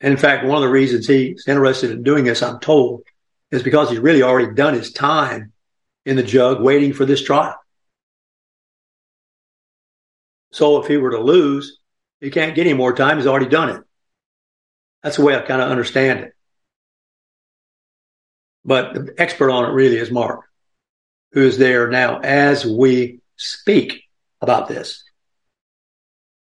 And 0.00 0.10
in 0.10 0.18
fact, 0.18 0.44
one 0.44 0.56
of 0.56 0.62
the 0.62 0.68
reasons 0.74 1.06
he's 1.06 1.46
interested 1.46 1.92
in 1.92 2.02
doing 2.02 2.24
this, 2.24 2.42
I'm 2.42 2.58
told, 2.58 3.04
is 3.52 3.62
because 3.62 3.90
he's 3.90 4.00
really 4.00 4.24
already 4.24 4.54
done 4.54 4.74
his 4.74 4.90
time 4.90 5.52
in 6.04 6.16
the 6.16 6.24
jug 6.24 6.60
waiting 6.60 6.92
for 6.92 7.04
this 7.04 7.22
trial. 7.22 7.54
So 10.50 10.82
if 10.82 10.88
he 10.88 10.96
were 10.96 11.12
to 11.12 11.20
lose, 11.20 11.78
he 12.20 12.30
can't 12.30 12.56
get 12.56 12.66
any 12.66 12.74
more 12.74 12.92
time. 12.92 13.18
He's 13.18 13.28
already 13.28 13.46
done 13.46 13.68
it. 13.68 13.85
That's 15.06 15.18
the 15.18 15.24
way 15.24 15.36
I 15.36 15.40
kind 15.42 15.62
of 15.62 15.70
understand 15.70 16.18
it. 16.18 16.32
But 18.64 18.92
the 18.92 19.14
expert 19.18 19.52
on 19.52 19.64
it 19.64 19.72
really 19.72 19.98
is 19.98 20.10
Mark, 20.10 20.40
who 21.30 21.46
is 21.46 21.58
there 21.58 21.88
now 21.88 22.18
as 22.18 22.66
we 22.66 23.20
speak 23.36 24.02
about 24.40 24.66
this. 24.66 25.04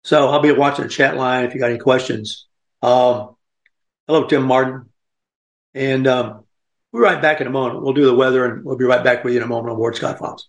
So 0.04 0.30
I'll 0.30 0.40
be 0.40 0.52
watching 0.52 0.84
the 0.84 0.90
chat 0.90 1.18
line 1.18 1.44
if 1.44 1.52
you 1.52 1.60
got 1.60 1.68
any 1.68 1.78
questions. 1.78 2.46
Um, 2.80 3.36
hello, 4.06 4.26
Tim 4.26 4.44
Martin. 4.44 4.88
And 5.74 6.06
um, 6.06 6.46
we'll 6.92 7.02
be 7.02 7.08
right 7.10 7.20
back 7.20 7.42
in 7.42 7.46
a 7.46 7.50
moment. 7.50 7.82
We'll 7.82 7.92
do 7.92 8.06
the 8.06 8.14
weather 8.14 8.46
and 8.46 8.64
we'll 8.64 8.78
be 8.78 8.86
right 8.86 9.04
back 9.04 9.22
with 9.22 9.34
you 9.34 9.40
in 9.40 9.44
a 9.44 9.48
moment 9.48 9.72
on 9.72 9.78
Ward 9.78 9.96
Scott 9.96 10.18
Files. 10.18 10.48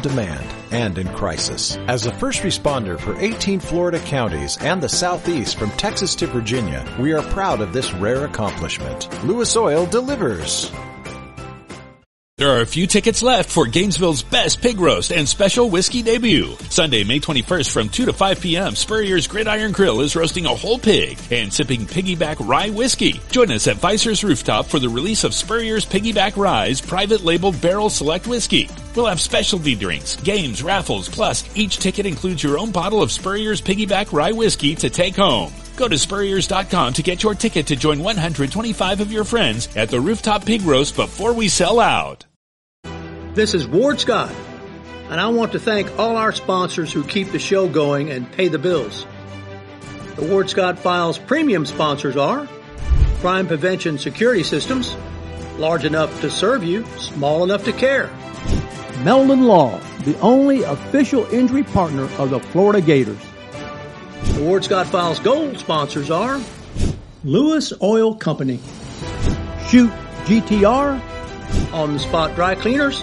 demand 0.00 0.46
and 0.70 0.98
in 0.98 1.08
crisis. 1.08 1.76
As 1.88 2.06
a 2.06 2.14
first 2.14 2.42
responder 2.42 2.98
for 2.98 3.16
18 3.18 3.60
Florida 3.60 3.98
counties 4.00 4.56
and 4.60 4.82
the 4.82 4.88
Southeast 4.88 5.56
from 5.56 5.70
Texas 5.72 6.14
to 6.16 6.26
Virginia, 6.26 6.84
we 7.00 7.12
are 7.12 7.22
proud 7.22 7.60
of 7.60 7.72
this 7.72 7.92
rare 7.94 8.24
accomplishment. 8.24 9.08
Lewis 9.24 9.56
Oil 9.56 9.86
delivers. 9.86 10.70
There 12.42 12.56
are 12.56 12.62
a 12.62 12.66
few 12.66 12.88
tickets 12.88 13.22
left 13.22 13.50
for 13.50 13.68
Gainesville's 13.68 14.24
best 14.24 14.60
pig 14.60 14.80
roast 14.80 15.12
and 15.12 15.28
special 15.28 15.70
whiskey 15.70 16.02
debut. 16.02 16.56
Sunday, 16.70 17.04
May 17.04 17.20
21st 17.20 17.70
from 17.70 17.88
2 17.88 18.06
to 18.06 18.12
5 18.12 18.40
p.m., 18.40 18.74
Spurrier's 18.74 19.28
Gridiron 19.28 19.70
Grill 19.70 20.00
is 20.00 20.16
roasting 20.16 20.46
a 20.46 20.48
whole 20.48 20.76
pig 20.76 21.20
and 21.30 21.52
sipping 21.52 21.86
piggyback 21.86 22.44
rye 22.44 22.70
whiskey. 22.70 23.20
Join 23.30 23.52
us 23.52 23.68
at 23.68 23.76
Vicer's 23.76 24.24
Rooftop 24.24 24.66
for 24.66 24.80
the 24.80 24.88
release 24.88 25.22
of 25.22 25.34
Spurrier's 25.34 25.86
Piggyback 25.86 26.36
Rye's 26.36 26.80
private 26.80 27.20
labeled 27.20 27.60
barrel 27.60 27.88
select 27.88 28.26
whiskey. 28.26 28.68
We'll 28.96 29.06
have 29.06 29.20
specialty 29.20 29.76
drinks, 29.76 30.16
games, 30.16 30.64
raffles, 30.64 31.08
plus 31.08 31.44
each 31.56 31.78
ticket 31.78 32.06
includes 32.06 32.42
your 32.42 32.58
own 32.58 32.72
bottle 32.72 33.04
of 33.04 33.12
Spurrier's 33.12 33.62
Piggyback 33.62 34.12
Rye 34.12 34.32
whiskey 34.32 34.74
to 34.74 34.90
take 34.90 35.14
home. 35.14 35.52
Go 35.76 35.86
to 35.86 35.96
Spurriers.com 35.96 36.94
to 36.94 37.02
get 37.04 37.22
your 37.22 37.36
ticket 37.36 37.68
to 37.68 37.76
join 37.76 38.00
125 38.00 39.00
of 39.00 39.12
your 39.12 39.22
friends 39.22 39.68
at 39.76 39.90
the 39.90 40.00
Rooftop 40.00 40.44
Pig 40.44 40.62
Roast 40.62 40.96
before 40.96 41.34
we 41.34 41.46
sell 41.46 41.78
out. 41.78 42.24
This 43.34 43.54
is 43.54 43.66
Ward 43.66 43.98
Scott, 43.98 44.30
and 45.08 45.18
I 45.18 45.28
want 45.28 45.52
to 45.52 45.58
thank 45.58 45.98
all 45.98 46.18
our 46.18 46.32
sponsors 46.32 46.92
who 46.92 47.02
keep 47.02 47.32
the 47.32 47.38
show 47.38 47.66
going 47.66 48.10
and 48.10 48.30
pay 48.30 48.48
the 48.48 48.58
bills. 48.58 49.06
The 50.16 50.26
Ward 50.26 50.50
Scott 50.50 50.78
Files 50.78 51.16
premium 51.16 51.64
sponsors 51.64 52.14
are 52.18 52.46
Crime 53.20 53.46
Prevention 53.46 53.96
Security 53.96 54.42
Systems, 54.42 54.94
large 55.56 55.86
enough 55.86 56.20
to 56.20 56.30
serve 56.30 56.62
you, 56.62 56.84
small 56.98 57.42
enough 57.42 57.64
to 57.64 57.72
care. 57.72 58.10
Meldon 59.02 59.46
Law, 59.46 59.80
the 60.04 60.18
only 60.18 60.64
official 60.64 61.24
injury 61.32 61.62
partner 61.62 62.04
of 62.18 62.28
the 62.28 62.38
Florida 62.38 62.82
Gators. 62.82 63.24
The 64.34 64.42
Ward 64.42 64.64
Scott 64.64 64.88
Files 64.88 65.20
gold 65.20 65.58
sponsors 65.58 66.10
are 66.10 66.38
Lewis 67.24 67.72
Oil 67.82 68.14
Company, 68.14 68.60
Shoot 69.68 69.90
GTR, 70.26 71.00
On 71.72 71.94
the 71.94 71.98
Spot 71.98 72.34
Dry 72.34 72.54
Cleaners, 72.54 73.02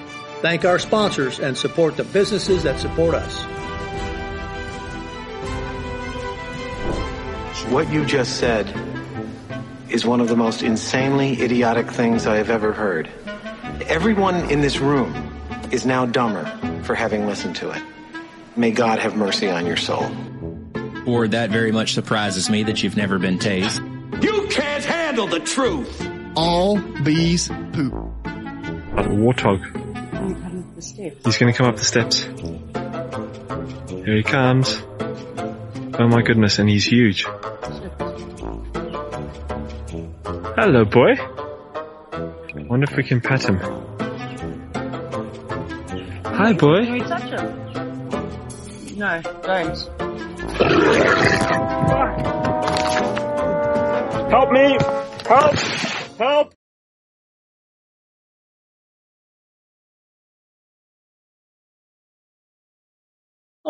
thank 0.41 0.65
our 0.65 0.79
sponsors 0.79 1.39
and 1.39 1.57
support 1.57 1.97
the 1.97 2.03
businesses 2.03 2.63
that 2.63 2.79
support 2.79 3.13
us. 3.13 3.43
What 7.71 7.89
you 7.89 8.05
just 8.05 8.37
said 8.37 8.67
is 9.87 10.05
one 10.05 10.19
of 10.19 10.27
the 10.27 10.35
most 10.35 10.63
insanely 10.63 11.41
idiotic 11.41 11.89
things 11.89 12.27
I 12.27 12.37
have 12.37 12.49
ever 12.49 12.73
heard. 12.73 13.09
Everyone 13.87 14.35
in 14.49 14.61
this 14.61 14.79
room 14.79 15.13
is 15.71 15.85
now 15.85 16.05
dumber 16.05 16.45
for 16.83 16.95
having 16.95 17.27
listened 17.27 17.55
to 17.57 17.69
it. 17.71 17.81
May 18.57 18.71
God 18.71 18.99
have 18.99 19.15
mercy 19.15 19.49
on 19.49 19.65
your 19.65 19.77
soul. 19.77 20.05
Or 21.05 21.27
that 21.27 21.49
very 21.49 21.71
much 21.71 21.93
surprises 21.93 22.49
me 22.49 22.63
that 22.63 22.83
you've 22.83 22.97
never 22.97 23.17
been 23.17 23.39
tased. 23.39 23.79
You 24.21 24.47
can't 24.49 24.83
handle 24.83 25.27
the 25.27 25.39
truth. 25.39 26.05
All 26.35 26.77
bees 27.03 27.47
poop. 27.71 27.93
A 28.23 29.07
warthog. 29.07 29.80
He's 30.81 31.37
going 31.37 31.53
to 31.53 31.57
come 31.57 31.67
up 31.67 31.75
the 31.75 31.85
steps. 31.85 32.23
Here 33.89 34.15
he 34.15 34.23
comes. 34.23 34.81
Oh 35.99 36.07
my 36.07 36.23
goodness, 36.23 36.57
and 36.57 36.67
he's 36.67 36.85
huge. 36.85 37.23
Hello, 40.55 40.85
boy. 40.85 41.15
Wonder 42.67 42.87
if 42.89 42.95
we 42.97 43.03
can 43.03 43.21
pet 43.21 43.43
him. 43.47 43.59
Hi, 46.25 46.53
boy. 46.53 46.85
Can 46.85 46.93
we 46.93 47.01
touch 47.01 47.29
him? 47.29 47.59
No, 48.97 49.21
don't. 49.43 49.77
Help 54.31 54.51
me! 54.51 54.77
Help! 55.27 55.55
Help! 56.17 56.53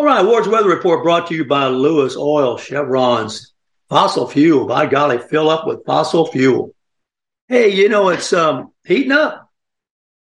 All 0.02 0.08
right, 0.08 0.26
Ward's 0.26 0.48
Weather 0.48 0.68
Report 0.68 1.04
brought 1.04 1.28
to 1.28 1.36
you 1.36 1.46
by 1.46 1.68
Lewis 1.68 2.18
Oil, 2.18 2.58
Chevron's 2.58 3.54
fossil 3.88 4.28
fuel. 4.28 4.66
By 4.66 4.88
golly, 4.88 5.20
fill 5.20 5.48
up 5.48 5.68
with 5.68 5.86
fossil 5.86 6.26
fuel. 6.26 6.74
Hey, 7.48 7.70
you 7.70 7.88
know, 7.88 8.10
it's 8.10 8.34
um, 8.34 8.74
heating 8.84 9.12
up. 9.12 9.52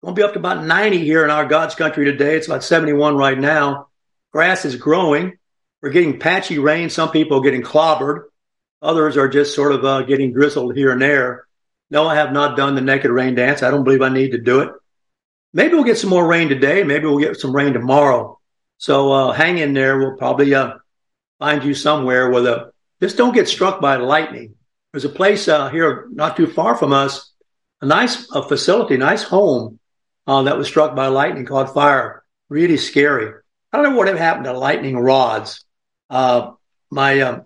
Gonna 0.03 0.13
be 0.13 0.21
up 0.21 0.33
to 0.33 0.39
about 0.39 0.63
90 0.63 0.99
here 0.99 1.23
in 1.23 1.31
our 1.31 1.47
God's 1.47 1.73
country 1.73 2.05
today. 2.05 2.35
It's 2.35 2.45
about 2.45 2.63
71 2.63 3.17
right 3.17 3.35
now. 3.35 3.87
Grass 4.31 4.63
is 4.63 4.75
growing. 4.75 5.39
We're 5.81 5.89
getting 5.89 6.19
patchy 6.19 6.59
rain. 6.59 6.91
Some 6.91 7.09
people 7.09 7.39
are 7.39 7.43
getting 7.43 7.63
clobbered. 7.63 8.25
Others 8.83 9.17
are 9.17 9.27
just 9.27 9.55
sort 9.55 9.71
of 9.71 9.83
uh, 9.83 10.03
getting 10.03 10.33
drizzled 10.33 10.75
here 10.75 10.91
and 10.91 11.01
there. 11.01 11.47
No, 11.89 12.07
I 12.07 12.13
have 12.13 12.31
not 12.31 12.55
done 12.55 12.75
the 12.75 12.81
naked 12.81 13.09
rain 13.09 13.33
dance. 13.33 13.63
I 13.63 13.71
don't 13.71 13.85
believe 13.85 14.03
I 14.03 14.09
need 14.09 14.33
to 14.33 14.39
do 14.39 14.59
it. 14.59 14.69
Maybe 15.51 15.73
we'll 15.73 15.83
get 15.83 15.97
some 15.97 16.11
more 16.11 16.27
rain 16.27 16.49
today. 16.49 16.83
Maybe 16.83 17.07
we'll 17.07 17.17
get 17.17 17.39
some 17.39 17.55
rain 17.55 17.73
tomorrow. 17.73 18.39
So 18.77 19.11
uh, 19.11 19.31
hang 19.31 19.57
in 19.57 19.73
there. 19.73 19.97
We'll 19.97 20.17
probably 20.17 20.53
uh, 20.53 20.73
find 21.39 21.63
you 21.63 21.73
somewhere 21.73 22.29
with 22.29 22.45
a. 22.45 22.71
just 23.01 23.17
don't 23.17 23.33
get 23.33 23.47
struck 23.47 23.81
by 23.81 23.97
lightning. 23.97 24.55
There's 24.91 25.05
a 25.05 25.09
place 25.09 25.47
uh, 25.47 25.69
here 25.69 26.07
not 26.11 26.37
too 26.37 26.47
far 26.47 26.75
from 26.75 26.93
us, 26.93 27.31
a 27.81 27.85
nice 27.85 28.29
a 28.31 28.43
facility, 28.43 28.97
nice 28.97 29.23
home 29.23 29.79
uh, 30.27 30.43
that 30.43 30.57
was 30.57 30.67
struck 30.67 30.95
by 30.95 31.07
lightning, 31.07 31.45
caught 31.45 31.73
fire. 31.73 32.23
Really 32.49 32.77
scary. 32.77 33.33
I 33.71 33.77
don't 33.77 33.91
know 33.91 33.97
what 33.97 34.07
happened 34.15 34.45
to 34.45 34.53
lightning 34.53 34.97
rods. 34.97 35.65
Uh, 36.09 36.51
my 36.91 37.21
um, 37.21 37.45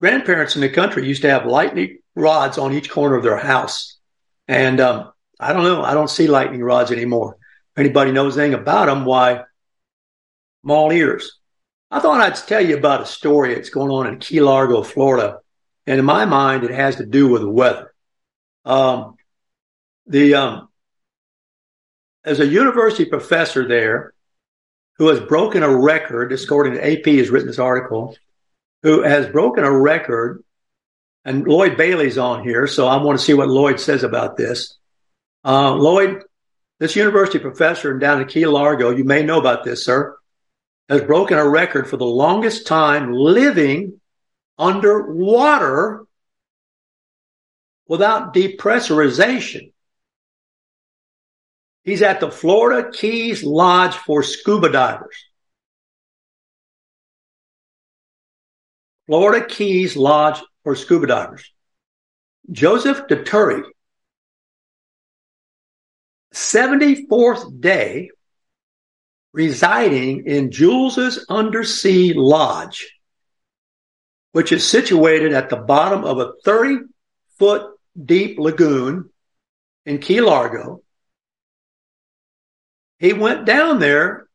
grandparents 0.00 0.54
in 0.54 0.62
the 0.62 0.70
country 0.70 1.06
used 1.06 1.22
to 1.22 1.30
have 1.30 1.46
lightning 1.46 1.98
rods 2.14 2.58
on 2.58 2.72
each 2.72 2.90
corner 2.90 3.16
of 3.16 3.22
their 3.22 3.36
house, 3.36 3.98
and 4.46 4.80
um, 4.80 5.12
I 5.38 5.52
don't 5.52 5.64
know. 5.64 5.82
I 5.82 5.94
don't 5.94 6.10
see 6.10 6.26
lightning 6.26 6.62
rods 6.62 6.90
anymore. 6.90 7.37
Anybody 7.78 8.10
knows 8.10 8.36
anything 8.36 8.60
about 8.60 8.86
them, 8.86 9.04
why? 9.04 9.44
I'm 10.64 10.70
all 10.70 10.92
ears. 10.92 11.38
I 11.90 12.00
thought 12.00 12.20
I'd 12.20 12.34
tell 12.34 12.60
you 12.60 12.76
about 12.76 13.02
a 13.02 13.06
story 13.06 13.54
that's 13.54 13.70
going 13.70 13.90
on 13.90 14.08
in 14.08 14.18
Key 14.18 14.40
Largo, 14.40 14.82
Florida. 14.82 15.38
And 15.86 15.98
in 15.98 16.04
my 16.04 16.24
mind, 16.24 16.64
it 16.64 16.72
has 16.72 16.96
to 16.96 17.06
do 17.06 17.28
with 17.28 17.42
the 17.42 17.50
weather. 17.50 17.94
Um, 18.64 19.14
the, 20.06 20.34
um, 20.34 20.68
there's 22.24 22.40
a 22.40 22.46
university 22.46 23.04
professor 23.04 23.66
there 23.66 24.12
who 24.96 25.08
has 25.08 25.20
broken 25.20 25.62
a 25.62 25.74
record, 25.74 26.32
according 26.32 26.74
to 26.74 26.84
AP 26.84 27.06
has 27.06 27.30
written 27.30 27.46
this 27.46 27.60
article, 27.60 28.16
who 28.82 29.02
has 29.02 29.28
broken 29.28 29.64
a 29.64 29.70
record. 29.70 30.42
And 31.24 31.46
Lloyd 31.46 31.76
Bailey's 31.76 32.18
on 32.18 32.42
here, 32.42 32.66
so 32.66 32.88
I 32.88 32.96
want 33.02 33.18
to 33.18 33.24
see 33.24 33.34
what 33.34 33.48
Lloyd 33.48 33.78
says 33.78 34.02
about 34.02 34.36
this. 34.36 34.76
Uh, 35.44 35.74
Lloyd, 35.74 36.24
this 36.78 36.96
university 36.96 37.38
professor 37.38 37.98
down 37.98 38.20
in 38.20 38.28
Key 38.28 38.46
Largo, 38.46 38.90
you 38.90 39.04
may 39.04 39.22
know 39.22 39.38
about 39.38 39.64
this, 39.64 39.84
sir, 39.84 40.16
has 40.88 41.02
broken 41.02 41.38
a 41.38 41.48
record 41.48 41.88
for 41.88 41.96
the 41.96 42.06
longest 42.06 42.66
time 42.66 43.12
living 43.12 44.00
underwater 44.56 46.04
without 47.86 48.34
depressurization. 48.34 49.72
He's 51.84 52.02
at 52.02 52.20
the 52.20 52.30
Florida 52.30 52.90
Keys 52.90 53.42
Lodge 53.42 53.94
for 53.94 54.22
scuba 54.22 54.70
divers. 54.70 55.24
Florida 59.06 59.44
Keys 59.46 59.96
Lodge 59.96 60.42
for 60.64 60.76
scuba 60.76 61.06
divers. 61.06 61.50
Joseph 62.50 63.06
Dituri, 63.08 63.62
74th 66.34 67.60
day 67.60 68.10
residing 69.32 70.26
in 70.26 70.50
Jules's 70.50 71.24
Undersea 71.28 72.12
Lodge, 72.14 72.98
which 74.32 74.52
is 74.52 74.66
situated 74.66 75.32
at 75.32 75.48
the 75.48 75.56
bottom 75.56 76.04
of 76.04 76.18
a 76.18 76.32
30 76.44 76.80
foot 77.38 77.72
deep 78.02 78.38
lagoon 78.38 79.10
in 79.86 79.98
Key 79.98 80.20
Largo. 80.20 80.82
He 82.98 83.12
went 83.12 83.44
down 83.44 83.78
there 83.78 84.28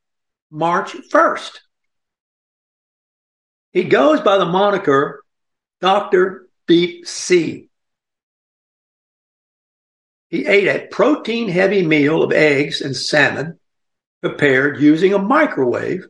March 0.49 0.93
1st. 0.93 1.59
He 3.71 3.83
goes 3.83 4.21
by 4.21 4.37
the 4.37 4.45
moniker 4.45 5.23
Dr. 5.81 6.47
Deep 6.67 7.07
Sea. 7.07 7.69
He 10.33 10.47
ate 10.47 10.67
a 10.67 10.87
protein 10.87 11.47
heavy 11.47 11.85
meal 11.85 12.23
of 12.23 12.31
eggs 12.31 12.81
and 12.81 12.97
salmon 12.97 13.59
prepared 14.19 14.81
using 14.81 15.13
a 15.13 15.19
microwave, 15.19 16.07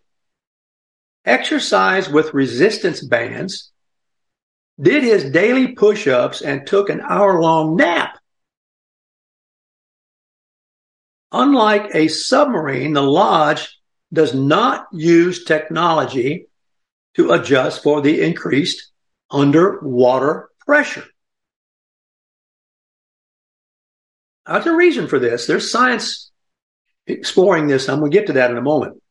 exercised 1.26 2.10
with 2.10 2.34
resistance 2.34 3.04
bands, 3.04 3.74
did 4.80 5.04
his 5.04 5.30
daily 5.30 5.74
push 5.74 6.08
ups, 6.08 6.42
and 6.42 6.66
took 6.66 6.88
an 6.88 7.02
hour 7.02 7.42
long 7.42 7.76
nap. 7.76 8.18
Unlike 11.34 11.94
a 11.94 12.08
submarine, 12.08 12.94
the 12.94 13.02
Lodge 13.02 13.78
does 14.14 14.34
not 14.34 14.88
use 14.94 15.44
technology 15.44 16.48
to 17.16 17.34
adjust 17.34 17.84
for 17.84 18.00
the 18.00 18.22
increased 18.22 18.90
underwater 19.30 20.48
pressure. 20.66 21.04
There's 24.48 24.66
a 24.66 24.76
reason 24.76 25.08
for 25.08 25.20
this. 25.20 25.48
There's 25.48 25.72
science 25.72 26.32
exploring 27.08 27.68
this. 27.68 27.88
I'm 27.88 28.00
going 28.00 28.12
to 28.12 28.18
get 28.18 28.28
to 28.28 28.34
that 28.34 28.52
in 28.52 28.58
a 28.58 28.62
moment. 28.62 29.02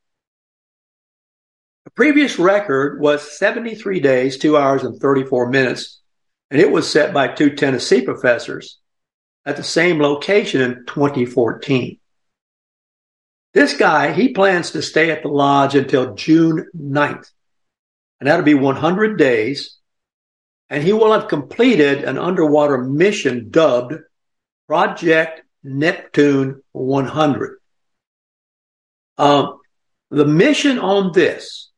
The 1.84 1.90
previous 1.90 2.38
record 2.38 3.00
was 3.00 3.38
73 3.38 4.00
days, 4.00 4.38
2 4.38 4.56
hours, 4.56 4.84
and 4.84 5.00
34 5.00 5.50
minutes, 5.50 6.00
and 6.50 6.60
it 6.60 6.70
was 6.70 6.88
set 6.88 7.12
by 7.12 7.28
two 7.28 7.54
Tennessee 7.54 8.02
professors 8.02 8.78
at 9.44 9.56
the 9.56 9.64
same 9.64 10.00
location 10.00 10.60
in 10.60 10.84
2014. 10.86 11.98
This 13.54 13.76
guy, 13.76 14.12
he 14.12 14.32
plans 14.32 14.70
to 14.70 14.80
stay 14.80 15.10
at 15.10 15.22
the 15.22 15.28
lodge 15.28 15.74
until 15.74 16.14
June 16.14 16.66
9th, 16.76 17.28
and 18.20 18.28
that'll 18.28 18.44
be 18.44 18.54
100 18.54 19.18
days, 19.18 19.78
and 20.70 20.82
he 20.82 20.92
will 20.92 21.12
have 21.12 21.28
completed 21.28 22.04
an 22.04 22.16
underwater 22.16 22.78
mission 22.78 23.50
dubbed 23.50 23.94
Project 24.72 25.42
Neptune 25.62 26.62
100. 26.72 27.58
Um, 29.18 29.58
the 30.10 30.24
mission 30.24 30.78
on 30.78 31.12
this 31.12 31.70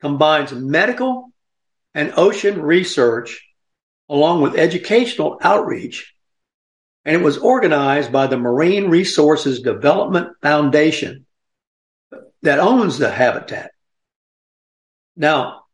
combines 0.00 0.52
medical 0.52 1.30
and 1.94 2.12
ocean 2.16 2.60
research 2.60 3.46
along 4.08 4.42
with 4.42 4.56
educational 4.56 5.38
outreach, 5.42 6.12
and 7.04 7.14
it 7.14 7.24
was 7.24 7.38
organized 7.38 8.10
by 8.10 8.26
the 8.26 8.36
Marine 8.36 8.90
Resources 8.90 9.60
Development 9.60 10.30
Foundation 10.42 11.24
that 12.42 12.58
owns 12.58 12.98
the 12.98 13.12
habitat. 13.12 13.70
Now, 15.14 15.66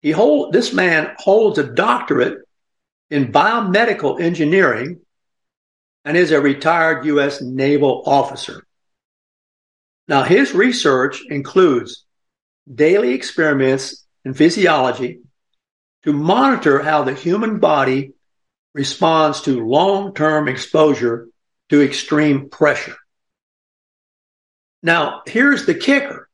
he 0.00 0.12
hold, 0.12 0.52
this 0.52 0.72
man 0.72 1.16
holds 1.18 1.58
a 1.58 1.64
doctorate 1.64 2.38
in 3.10 3.32
biomedical 3.32 4.20
engineering 4.20 5.00
and 6.06 6.16
is 6.16 6.30
a 6.30 6.40
retired 6.40 7.04
U.S. 7.06 7.42
naval 7.42 8.04
officer. 8.06 8.64
Now, 10.06 10.22
his 10.22 10.54
research 10.54 11.20
includes 11.28 12.06
daily 12.72 13.12
experiments 13.12 14.06
in 14.24 14.32
physiology 14.32 15.18
to 16.04 16.12
monitor 16.12 16.80
how 16.80 17.02
the 17.02 17.14
human 17.14 17.58
body 17.58 18.12
responds 18.72 19.40
to 19.42 19.66
long 19.66 20.14
term 20.14 20.46
exposure 20.46 21.26
to 21.70 21.82
extreme 21.82 22.50
pressure. 22.50 22.96
Now, 24.84 25.22
here's 25.26 25.66
the 25.66 25.74
kicker 25.74 26.28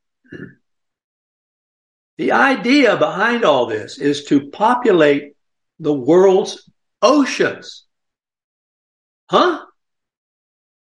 The 2.18 2.32
idea 2.32 2.98
behind 2.98 3.46
all 3.46 3.64
this 3.64 3.96
is 3.96 4.24
to 4.24 4.50
populate 4.50 5.32
the 5.78 5.94
world's 5.94 6.70
oceans. 7.00 7.86
Huh? 9.32 9.64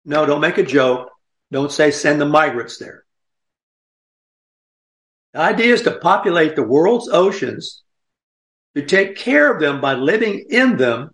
No, 0.06 0.26
don't 0.26 0.42
make 0.42 0.58
a 0.58 0.64
joke. 0.64 1.12
Don't 1.52 1.72
say 1.72 1.92
send 1.92 2.20
the 2.20 2.26
migrants 2.26 2.80
there. 2.80 3.06
The 5.34 5.42
idea 5.42 5.74
is 5.74 5.84
to 5.84 6.00
populate 6.00 6.56
the 6.56 6.64
world's 6.64 7.08
oceans, 7.10 7.84
to 8.76 8.84
take 8.84 9.18
care 9.18 9.54
of 9.54 9.62
them 9.62 9.82
by 9.82 9.94
living 9.94 10.48
in 10.50 10.78
them 10.78 11.12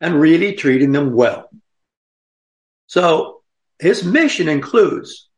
and 0.00 0.20
really 0.20 0.54
treating 0.54 0.90
them 0.90 1.14
well. 1.14 1.48
So 2.88 3.42
his 3.78 4.04
mission 4.04 4.48
includes 4.48 5.28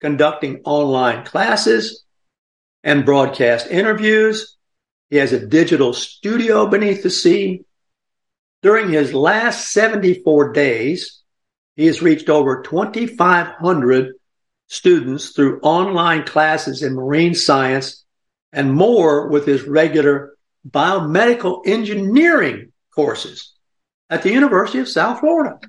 conducting 0.00 0.62
online 0.64 1.26
classes 1.26 2.04
and 2.82 3.04
broadcast 3.04 3.66
interviews. 3.66 4.56
He 5.10 5.16
has 5.16 5.34
a 5.34 5.46
digital 5.46 5.92
studio 5.92 6.66
beneath 6.66 7.02
the 7.02 7.10
sea. 7.10 7.66
During 8.62 8.90
his 8.90 9.14
last 9.14 9.72
74 9.72 10.52
days, 10.52 11.22
he 11.76 11.86
has 11.86 12.02
reached 12.02 12.28
over 12.28 12.62
2,500 12.62 14.14
students 14.66 15.30
through 15.30 15.60
online 15.60 16.24
classes 16.24 16.82
in 16.82 16.94
marine 16.94 17.34
science 17.34 18.04
and 18.52 18.72
more 18.72 19.28
with 19.28 19.46
his 19.46 19.62
regular 19.62 20.36
biomedical 20.68 21.62
engineering 21.66 22.72
courses 22.94 23.54
at 24.10 24.22
the 24.22 24.32
University 24.32 24.80
of 24.80 24.88
South 24.88 25.20
Florida. 25.20 25.60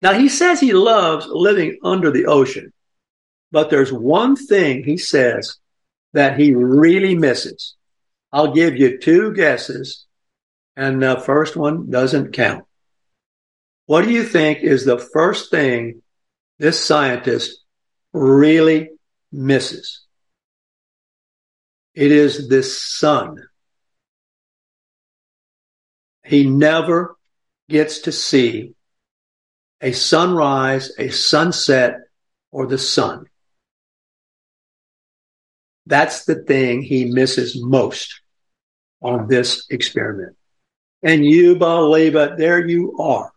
Now, 0.00 0.14
he 0.14 0.28
says 0.28 0.60
he 0.60 0.72
loves 0.72 1.26
living 1.26 1.78
under 1.82 2.10
the 2.10 2.26
ocean, 2.26 2.72
but 3.52 3.70
there's 3.70 3.92
one 3.92 4.36
thing 4.36 4.84
he 4.84 4.96
says 4.96 5.56
that 6.12 6.38
he 6.38 6.54
really 6.54 7.14
misses. 7.14 7.74
I'll 8.32 8.52
give 8.52 8.76
you 8.76 8.98
two 8.98 9.32
guesses, 9.32 10.06
and 10.76 11.02
the 11.02 11.16
first 11.16 11.56
one 11.56 11.90
doesn't 11.90 12.32
count. 12.32 12.64
What 13.86 14.04
do 14.04 14.10
you 14.10 14.24
think 14.24 14.60
is 14.60 14.84
the 14.84 14.98
first 14.98 15.50
thing 15.50 16.02
this 16.58 16.84
scientist 16.84 17.62
really 18.12 18.90
misses? 19.30 20.04
It 21.94 22.10
is 22.10 22.48
the 22.48 22.62
sun. 22.62 23.36
He 26.24 26.48
never 26.48 27.16
gets 27.68 28.00
to 28.00 28.12
see 28.12 28.74
a 29.80 29.92
sunrise, 29.92 30.90
a 30.98 31.10
sunset, 31.10 31.98
or 32.50 32.66
the 32.66 32.78
sun. 32.78 33.26
That's 35.86 36.24
the 36.24 36.36
thing 36.36 36.82
he 36.82 37.04
misses 37.04 37.62
most 37.62 38.22
on 39.02 39.28
this 39.28 39.66
experiment. 39.68 40.36
And 41.04 41.24
you 41.24 41.54
believe 41.56 42.16
it, 42.16 42.38
there 42.38 42.66
you 42.66 42.96
are. 42.98 43.30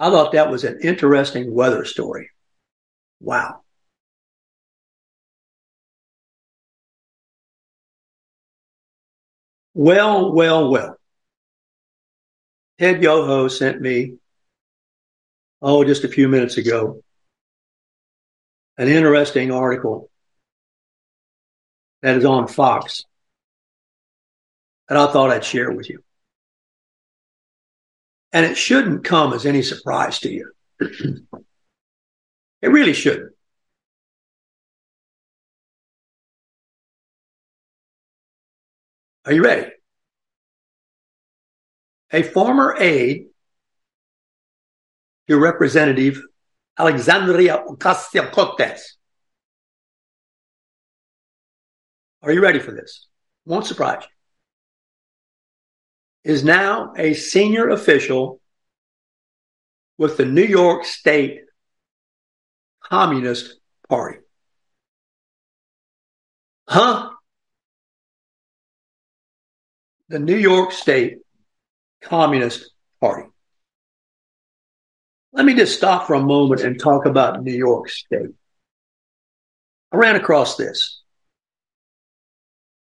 I 0.00 0.10
thought 0.10 0.32
that 0.32 0.50
was 0.50 0.64
an 0.64 0.80
interesting 0.82 1.54
weather 1.54 1.84
story. 1.84 2.30
Wow. 3.20 3.60
Well, 9.72 10.32
well, 10.32 10.68
well. 10.68 10.96
Ted 12.80 13.02
Yoho 13.02 13.46
sent 13.46 13.80
me, 13.80 14.14
oh, 15.62 15.84
just 15.84 16.02
a 16.02 16.08
few 16.08 16.28
minutes 16.28 16.56
ago, 16.56 17.02
an 18.78 18.88
interesting 18.88 19.52
article 19.52 20.10
that 22.02 22.16
is 22.16 22.24
on 22.24 22.48
Fox 22.48 23.04
that 24.88 24.98
I 24.98 25.12
thought 25.12 25.30
I'd 25.30 25.44
share 25.44 25.70
with 25.70 25.88
you. 25.88 26.02
And 28.32 28.46
it 28.46 28.56
shouldn't 28.56 29.04
come 29.04 29.32
as 29.32 29.44
any 29.44 29.62
surprise 29.62 30.20
to 30.20 30.30
you. 30.30 30.52
it 30.80 31.26
really 32.62 32.92
shouldn't. 32.92 33.32
Are 39.26 39.32
you 39.32 39.44
ready? 39.44 39.70
A 42.12 42.22
former 42.22 42.76
aide 42.78 43.26
to 45.28 45.38
Representative 45.38 46.20
Alexandria 46.78 47.62
Ocasio 47.68 48.32
Cortez. 48.32 48.96
Are 52.22 52.32
you 52.32 52.42
ready 52.42 52.58
for 52.58 52.72
this? 52.72 53.06
Won't 53.44 53.66
surprise 53.66 54.02
you. 54.02 54.19
Is 56.22 56.44
now 56.44 56.92
a 56.96 57.14
senior 57.14 57.70
official 57.70 58.40
with 59.96 60.16
the 60.16 60.26
New 60.26 60.44
York 60.44 60.84
State 60.84 61.42
Communist 62.82 63.58
Party. 63.88 64.18
Huh? 66.68 67.10
The 70.08 70.18
New 70.18 70.36
York 70.36 70.72
State 70.72 71.18
Communist 72.02 72.70
Party. 73.00 73.28
Let 75.32 75.44
me 75.44 75.54
just 75.54 75.76
stop 75.76 76.06
for 76.06 76.14
a 76.14 76.22
moment 76.22 76.62
and 76.62 76.78
talk 76.78 77.06
about 77.06 77.42
New 77.42 77.54
York 77.54 77.88
State. 77.88 78.30
I 79.92 79.96
ran 79.96 80.16
across 80.16 80.56
this. 80.56 81.02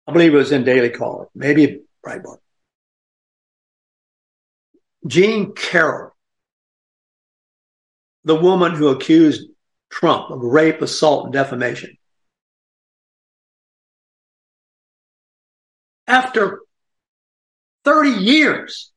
I 0.06 0.12
believe 0.12 0.34
it 0.34 0.38
was 0.38 0.52
in 0.52 0.64
Daily 0.64 0.90
Caller, 0.90 1.26
maybe 1.34 1.82
Breitbart. 2.04 2.38
Jean 5.06 5.54
Carroll, 5.54 6.14
the 8.24 8.34
woman 8.34 8.74
who 8.74 8.88
accused 8.88 9.48
Trump 9.88 10.30
of 10.30 10.40
rape, 10.42 10.82
assault, 10.82 11.24
and 11.24 11.32
defamation. 11.32 11.96
After 16.06 16.60
30 17.84 18.10
years, 18.10 18.90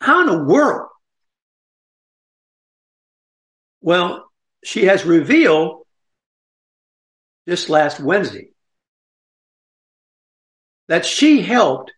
How 0.00 0.22
in 0.22 0.26
the 0.26 0.44
world? 0.44 0.88
Well, 3.82 4.30
she 4.64 4.86
has 4.86 5.04
revealed 5.04 5.86
this 7.46 7.68
last 7.68 8.00
Wednesday 8.00 8.52
that 10.90 11.06
she 11.06 11.40
helped 11.40 11.92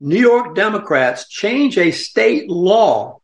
New 0.00 0.18
York 0.18 0.54
Democrats 0.54 1.28
change 1.28 1.76
a 1.76 1.90
state 1.90 2.48
law 2.48 3.20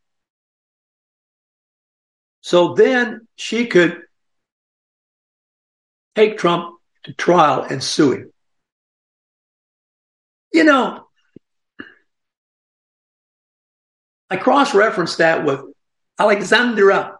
so 2.43 2.75
then 2.75 3.27
she 3.37 3.65
could 3.65 4.03
take 6.15 6.37
Trump 6.37 6.77
to 7.05 7.15
trial 7.15 7.63
and 7.63 7.83
sue 7.83 8.13
him. 8.13 8.33
You 10.53 10.65
know, 10.65 11.07
I 14.29 14.37
cross 14.37 14.75
referenced 14.75 15.17
that 15.19 15.43
with 15.47 15.63
Alexandra 16.19 17.17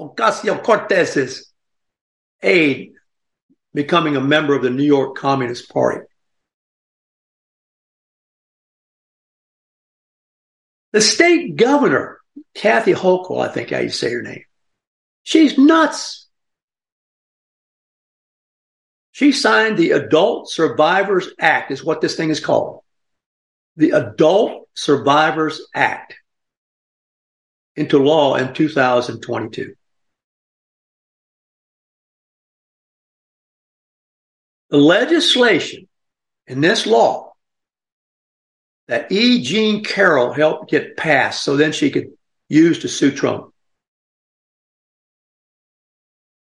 Ocasio 0.00 0.62
Cortez's 0.62 1.52
aide 2.42 2.91
becoming 3.74 4.16
a 4.16 4.20
member 4.20 4.54
of 4.54 4.62
the 4.62 4.70
New 4.70 4.84
York 4.84 5.16
Communist 5.16 5.68
Party. 5.70 6.06
The 10.92 11.00
state 11.00 11.56
governor, 11.56 12.18
Kathy 12.54 12.92
Hochul, 12.92 13.42
I 13.42 13.48
think 13.48 13.70
how 13.70 13.78
you 13.78 13.88
say 13.88 14.12
her 14.12 14.22
name, 14.22 14.44
she's 15.22 15.56
nuts. 15.56 16.28
She 19.12 19.32
signed 19.32 19.76
the 19.76 19.92
Adult 19.92 20.50
Survivors 20.50 21.28
Act, 21.38 21.70
is 21.70 21.84
what 21.84 22.00
this 22.00 22.16
thing 22.16 22.30
is 22.30 22.40
called. 22.40 22.80
The 23.76 23.90
Adult 23.90 24.68
Survivors 24.74 25.60
Act 25.74 26.14
into 27.76 27.98
law 27.98 28.36
in 28.36 28.52
2022. 28.52 29.74
The 34.72 34.78
legislation 34.78 35.86
in 36.48 36.60
this 36.60 36.86
law 36.86 37.34
that 38.88 39.12
E. 39.12 39.42
Jean 39.42 39.84
Carroll 39.84 40.32
helped 40.32 40.70
get 40.70 40.96
passed 40.96 41.44
so 41.44 41.56
then 41.56 41.72
she 41.72 41.90
could 41.90 42.08
use 42.48 42.80
to 42.80 42.88
sue 42.88 43.12
Trump 43.12 43.52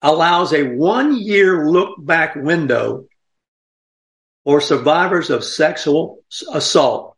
allows 0.03 0.53
a 0.53 0.63
one 0.63 1.17
year 1.17 1.69
look 1.69 1.97
back 1.99 2.37
window 2.37 3.07
for 4.45 4.61
survivors 4.61 5.31
of 5.31 5.43
sexual 5.43 6.23
assault 6.53 7.17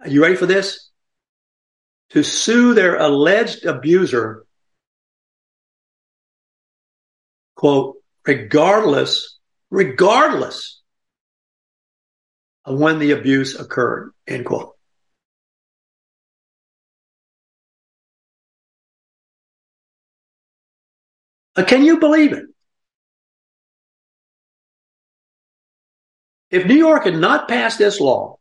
are 0.00 0.08
you 0.08 0.22
ready 0.22 0.36
for 0.36 0.46
this? 0.46 0.90
to 2.10 2.24
sue 2.24 2.74
their 2.74 2.96
alleged 2.96 3.64
abuser, 3.64 4.44
quote, 7.54 7.98
regardless, 8.26 9.38
regardless 9.70 10.80
of 12.64 12.78
when 12.78 12.98
the 12.98 13.12
abuse 13.12 13.58
occurred, 13.58 14.12
end 14.26 14.46
quote. 14.46 14.76
Can 21.66 21.84
you 21.84 21.98
believe 21.98 22.32
it? 22.32 22.44
If 26.50 26.66
New 26.66 26.74
York 26.74 27.04
had 27.04 27.16
not 27.16 27.48
passed 27.48 27.78
this 27.78 28.00
law, 28.00 28.38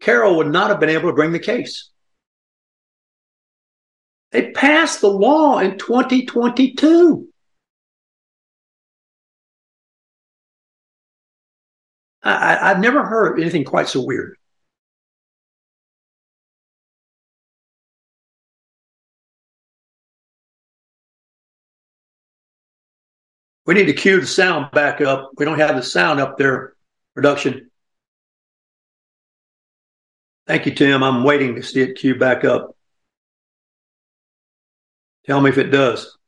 Carroll 0.00 0.38
would 0.38 0.48
not 0.48 0.70
have 0.70 0.80
been 0.80 0.88
able 0.88 1.10
to 1.10 1.14
bring 1.14 1.32
the 1.32 1.38
case. 1.38 1.90
They 4.32 4.50
passed 4.50 5.00
the 5.00 5.08
law 5.08 5.58
in 5.58 5.78
2022. 5.78 7.31
I, 12.22 12.68
have 12.68 12.78
never 12.80 13.04
heard 13.04 13.40
anything 13.40 13.64
quite 13.64 13.88
so 13.88 14.04
weird. 14.04 14.36
We 23.66 23.74
need 23.74 23.86
to 23.86 23.92
cue 23.92 24.20
the 24.20 24.26
sound 24.26 24.70
back 24.72 25.00
up. 25.00 25.30
We 25.36 25.44
don't 25.44 25.58
have 25.58 25.76
the 25.76 25.82
sound 25.82 26.20
up 26.20 26.36
there, 26.36 26.74
production. 27.14 27.70
Thank 30.46 30.66
you, 30.66 30.74
Tim. 30.74 31.02
I'm 31.02 31.22
waiting 31.24 31.54
to 31.54 31.62
see 31.62 31.80
it 31.80 31.94
cue 31.94 32.18
back 32.18 32.44
up. 32.44 32.76
Tell 35.24 35.40
me 35.40 35.50
if 35.50 35.58
it 35.58 35.70
does. 35.70 36.18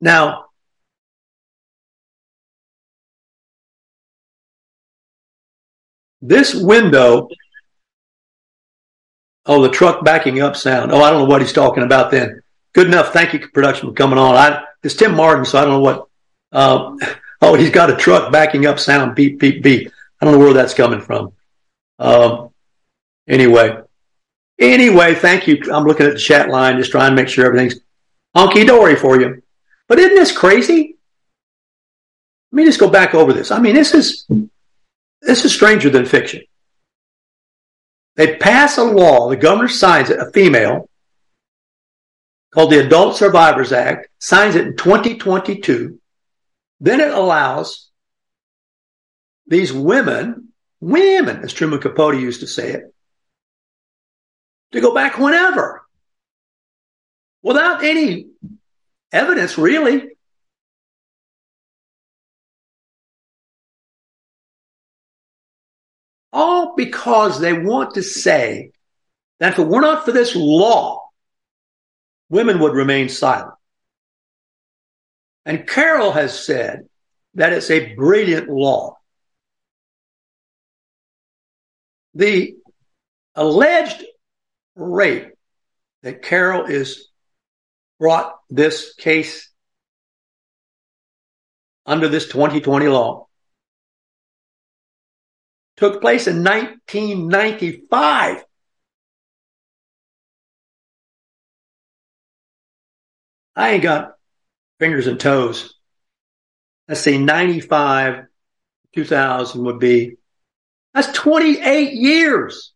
Now, 0.00 0.46
this 6.20 6.54
window 6.54 7.28
Oh, 9.48 9.62
the 9.62 9.70
truck 9.70 10.04
backing 10.04 10.42
up 10.42 10.56
sound. 10.56 10.92
Oh, 10.92 11.00
I 11.00 11.10
don't 11.10 11.22
know 11.22 11.28
what 11.28 11.40
he's 11.40 11.54
talking 11.54 11.82
about 11.82 12.10
then. 12.10 12.42
Good 12.74 12.86
enough. 12.86 13.14
Thank 13.14 13.32
you, 13.32 13.48
production, 13.48 13.88
for 13.88 13.94
coming 13.94 14.18
on. 14.18 14.34
I, 14.34 14.62
it's 14.82 14.94
Tim 14.94 15.16
Martin, 15.16 15.46
so 15.46 15.58
I 15.58 15.62
don't 15.62 15.72
know 15.72 15.80
what. 15.80 16.06
Uh, 16.52 16.96
oh, 17.40 17.54
he's 17.54 17.70
got 17.70 17.90
a 17.90 17.96
truck 17.96 18.30
backing 18.30 18.66
up 18.66 18.78
sound. 18.78 19.16
Beep, 19.16 19.40
beep, 19.40 19.62
beep. 19.62 19.90
I 20.20 20.24
don't 20.26 20.34
know 20.34 20.40
where 20.40 20.52
that's 20.52 20.74
coming 20.74 21.00
from. 21.00 21.32
Um, 21.98 22.50
anyway, 23.26 23.80
anyway, 24.58 25.14
thank 25.14 25.48
you. 25.48 25.62
I'm 25.72 25.84
looking 25.84 26.06
at 26.06 26.12
the 26.12 26.18
chat 26.18 26.50
line, 26.50 26.76
just 26.76 26.90
trying 26.90 27.12
to 27.12 27.16
make 27.16 27.28
sure 27.28 27.46
everything's 27.46 27.80
honky 28.36 28.66
dory 28.66 28.96
for 28.96 29.18
you. 29.18 29.42
But 29.88 29.98
isn't 29.98 30.14
this 30.14 30.36
crazy? 30.36 30.96
Let 32.52 32.56
me 32.56 32.64
just 32.64 32.80
go 32.80 32.90
back 32.90 33.14
over 33.14 33.32
this. 33.32 33.50
I 33.50 33.58
mean, 33.58 33.74
this 33.74 33.94
is 33.94 34.26
this 35.20 35.44
is 35.44 35.52
stranger 35.52 35.90
than 35.90 36.06
fiction. 36.06 36.42
They 38.16 38.36
pass 38.36 38.78
a 38.78 38.84
law, 38.84 39.28
the 39.28 39.36
governor 39.36 39.68
signs 39.68 40.10
it, 40.10 40.18
a 40.18 40.30
female, 40.32 40.88
called 42.52 42.72
the 42.72 42.84
Adult 42.84 43.16
Survivors 43.16 43.72
Act, 43.72 44.08
signs 44.18 44.56
it 44.56 44.66
in 44.66 44.76
2022. 44.76 46.00
Then 46.80 47.00
it 47.00 47.12
allows 47.12 47.90
these 49.46 49.72
women, 49.72 50.48
women, 50.80 51.38
as 51.38 51.52
Truman 51.52 51.80
Capote 51.80 52.16
used 52.16 52.40
to 52.40 52.46
say 52.46 52.72
it, 52.72 52.94
to 54.72 54.80
go 54.80 54.92
back 54.94 55.18
whenever 55.18 55.82
without 57.42 57.82
any 57.84 58.26
evidence, 59.12 59.58
really. 59.58 60.08
all 66.32 66.74
because 66.76 67.40
they 67.40 67.52
want 67.52 67.94
to 67.94 68.02
say 68.02 68.70
that 69.40 69.54
if 69.54 69.58
it 69.58 69.66
were 69.66 69.80
not 69.80 70.04
for 70.04 70.12
this 70.12 70.36
law, 70.36 71.08
women 72.28 72.60
would 72.60 72.74
remain 72.74 73.08
silent. 73.08 73.54
And 75.44 75.66
Carroll 75.66 76.12
has 76.12 76.38
said 76.38 76.88
that 77.34 77.52
it's 77.52 77.70
a 77.70 77.94
brilliant 77.94 78.48
law. 78.48 78.98
The 82.14 82.56
alleged 83.34 84.04
rape 84.76 85.32
that 86.02 86.22
Carroll 86.22 86.66
is 86.66 87.07
brought 87.98 88.34
this 88.50 88.94
case 88.94 89.50
under 91.86 92.08
this 92.08 92.28
2020 92.28 92.88
law 92.88 93.28
took 95.78 96.00
place 96.00 96.26
in 96.26 96.42
1995. 96.42 98.44
I 103.54 103.70
ain't 103.70 103.82
got 103.82 104.14
fingers 104.80 105.06
and 105.06 105.20
toes. 105.20 105.74
Let's 106.88 107.00
see, 107.00 107.18
95, 107.18 108.24
2000 108.94 109.64
would 109.64 109.78
be, 109.78 110.16
that's 110.94 111.12
28 111.12 111.92
years. 111.92 112.72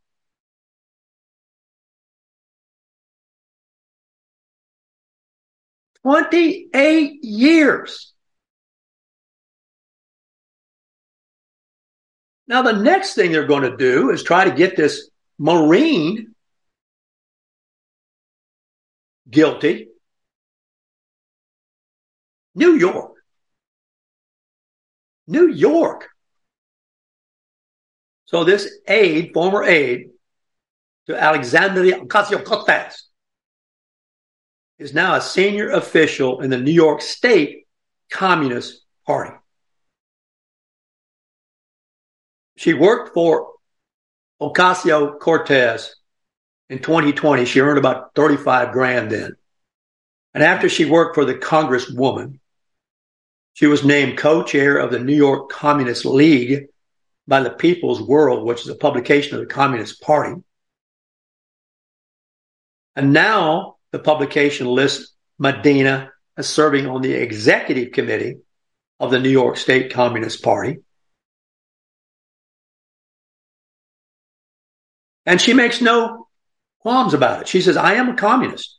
Twenty-eight 6.02 7.22
years. 7.22 8.12
Now, 12.48 12.62
the 12.62 12.72
next 12.72 13.14
thing 13.14 13.32
they're 13.32 13.46
going 13.46 13.70
to 13.70 13.76
do 13.76 14.10
is 14.10 14.22
try 14.22 14.44
to 14.44 14.50
get 14.50 14.76
this 14.76 15.08
Marine 15.38 16.34
guilty. 19.30 19.88
New 22.54 22.74
York. 22.74 23.12
New 25.26 25.48
York. 25.48 26.08
So 28.26 28.44
this 28.44 28.70
aide, 28.86 29.30
former 29.32 29.62
aide 29.62 30.10
to 31.06 31.16
Alexandria 31.16 32.00
Ocasio-Cortez, 32.00 33.04
is 34.82 34.92
now 34.92 35.14
a 35.14 35.20
senior 35.20 35.70
official 35.70 36.40
in 36.40 36.50
the 36.50 36.58
New 36.58 36.72
York 36.72 37.00
State 37.00 37.66
Communist 38.10 38.82
Party. 39.06 39.34
She 42.56 42.74
worked 42.74 43.14
for 43.14 43.52
Ocasio 44.40 45.18
Cortez 45.18 45.94
in 46.68 46.80
2020. 46.80 47.44
She 47.44 47.60
earned 47.60 47.78
about 47.78 48.14
35 48.14 48.72
grand 48.72 49.10
then. 49.10 49.36
And 50.34 50.42
after 50.42 50.68
she 50.68 50.84
worked 50.84 51.14
for 51.14 51.24
the 51.24 51.34
Congresswoman, 51.34 52.38
she 53.54 53.66
was 53.66 53.84
named 53.84 54.18
co-chair 54.18 54.78
of 54.78 54.90
the 54.90 54.98
New 54.98 55.14
York 55.14 55.50
Communist 55.50 56.04
League 56.04 56.66
by 57.28 57.40
the 57.40 57.50
People's 57.50 58.02
World, 58.02 58.44
which 58.44 58.62
is 58.62 58.68
a 58.68 58.74
publication 58.74 59.34
of 59.34 59.40
the 59.40 59.54
Communist 59.54 60.00
Party. 60.00 60.40
And 62.96 63.12
now 63.12 63.71
the 63.92 63.98
publication 63.98 64.66
lists 64.66 65.14
Medina 65.38 66.10
as 66.36 66.48
serving 66.48 66.86
on 66.86 67.02
the 67.02 67.12
executive 67.12 67.92
committee 67.92 68.38
of 68.98 69.10
the 69.10 69.20
New 69.20 69.30
York 69.30 69.56
State 69.56 69.92
Communist 69.92 70.42
Party. 70.42 70.78
And 75.24 75.40
she 75.40 75.54
makes 75.54 75.80
no 75.80 76.26
qualms 76.80 77.14
about 77.14 77.42
it. 77.42 77.48
She 77.48 77.60
says, 77.60 77.76
I 77.76 77.94
am 77.94 78.08
a 78.08 78.16
communist, 78.16 78.78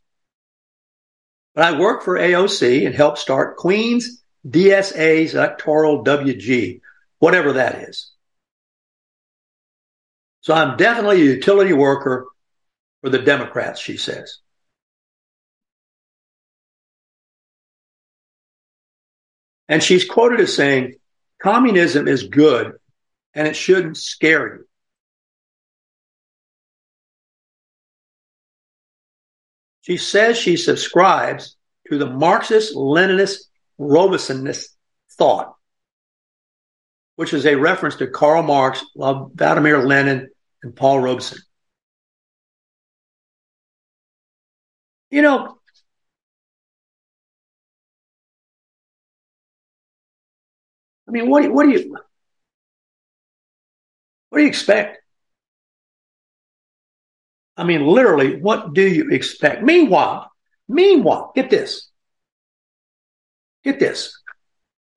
but 1.55 1.63
I 1.63 1.79
work 1.79 2.03
for 2.03 2.17
AOC 2.17 2.85
and 2.85 2.93
help 2.93 3.17
start 3.17 3.57
Queen's 3.57 4.23
DSA's 4.45 5.35
electoral 5.35 6.03
WG, 6.03 6.81
whatever 7.19 7.53
that 7.53 7.87
is. 7.87 8.11
So 10.41 10.53
I'm 10.53 10.75
definitely 10.75 11.21
a 11.21 11.35
utility 11.35 11.71
worker 11.71 12.27
for 13.01 13.09
the 13.09 13.19
Democrats, 13.19 13.79
she 13.79 13.95
says. 13.95 14.39
And 19.67 19.81
she's 19.81 20.05
quoted 20.05 20.39
as 20.39 20.55
saying, 20.55 20.95
communism 21.41 22.07
is 22.07 22.23
good 22.23 22.73
and 23.33 23.47
it 23.47 23.55
shouldn't 23.55 23.97
scare 23.97 24.55
you. 24.55 24.67
She 29.81 29.97
says 29.97 30.37
she 30.37 30.55
subscribes 30.57 31.57
to 31.89 31.97
the 31.97 32.09
Marxist 32.09 32.75
Leninist 32.75 33.39
Robesonist 33.79 34.67
thought. 35.17 35.55
which 37.15 37.33
is 37.33 37.45
a 37.45 37.55
reference 37.55 37.95
to 37.97 38.07
Karl 38.07 38.43
Marx, 38.43 38.83
Vladimir 38.95 39.85
Lenin, 39.85 40.29
and 40.63 40.75
Paul 40.75 40.99
Robeson. 40.99 41.39
You 45.11 45.21
know, 45.21 45.57
mean, 51.13 51.29
what, 51.29 51.49
what 51.51 51.63
do 51.63 51.71
you 51.71 51.95
what 54.29 54.39
do 54.39 54.43
you 54.43 54.49
expect? 54.49 54.97
I 57.55 57.63
mean, 57.63 57.85
literally, 57.85 58.41
what 58.41 58.73
do 58.73 58.81
you 58.81 59.11
expect? 59.11 59.61
Meanwhile, 59.61 60.31
meanwhile, 60.67 61.31
get 61.35 61.51
this. 61.51 61.89
Get 63.63 63.79
this. 63.79 64.19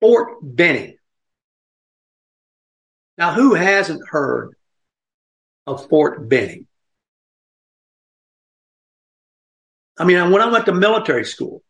Fort 0.01 0.39
Benning. 0.41 0.97
Now, 3.19 3.33
who 3.33 3.53
hasn't 3.53 4.07
heard 4.09 4.55
of 5.67 5.87
Fort 5.87 6.27
Benning? 6.27 6.65
I 9.99 10.03
mean, 10.03 10.31
when 10.31 10.41
I 10.41 10.51
went 10.51 10.65
to 10.65 10.73
military 10.73 11.25
school, 11.25 11.61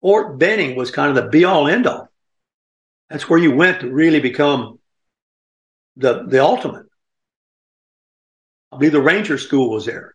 Fort 0.00 0.38
Benning 0.38 0.74
was 0.76 0.90
kind 0.90 1.10
of 1.10 1.22
the 1.22 1.30
be 1.30 1.44
all 1.44 1.68
end 1.68 1.86
all. 1.86 2.08
That's 3.10 3.28
where 3.28 3.38
you 3.38 3.54
went 3.54 3.80
to 3.80 3.90
really 3.90 4.20
become 4.20 4.78
the, 5.96 6.24
the 6.26 6.42
ultimate. 6.42 6.86
I 8.72 8.76
believe 8.76 8.92
the 8.92 9.00
Ranger 9.00 9.38
School 9.38 9.70
was 9.70 9.86
there. 9.86 10.14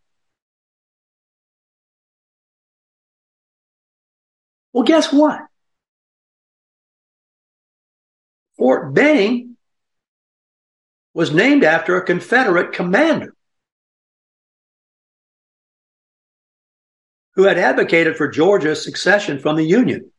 Well, 4.74 4.84
guess 4.84 5.12
what? 5.12 5.40
Fort 8.58 8.94
Benning 8.94 9.56
was 11.14 11.34
named 11.34 11.64
after 11.64 11.96
a 11.96 12.06
Confederate 12.06 12.74
commander 12.74 13.34
who 17.36 17.44
had 17.44 17.58
advocated 17.58 18.18
for 18.18 18.28
Georgia's 18.28 18.84
secession 18.84 19.40
from 19.40 19.56
the 19.56 19.64
Union. 19.64 20.12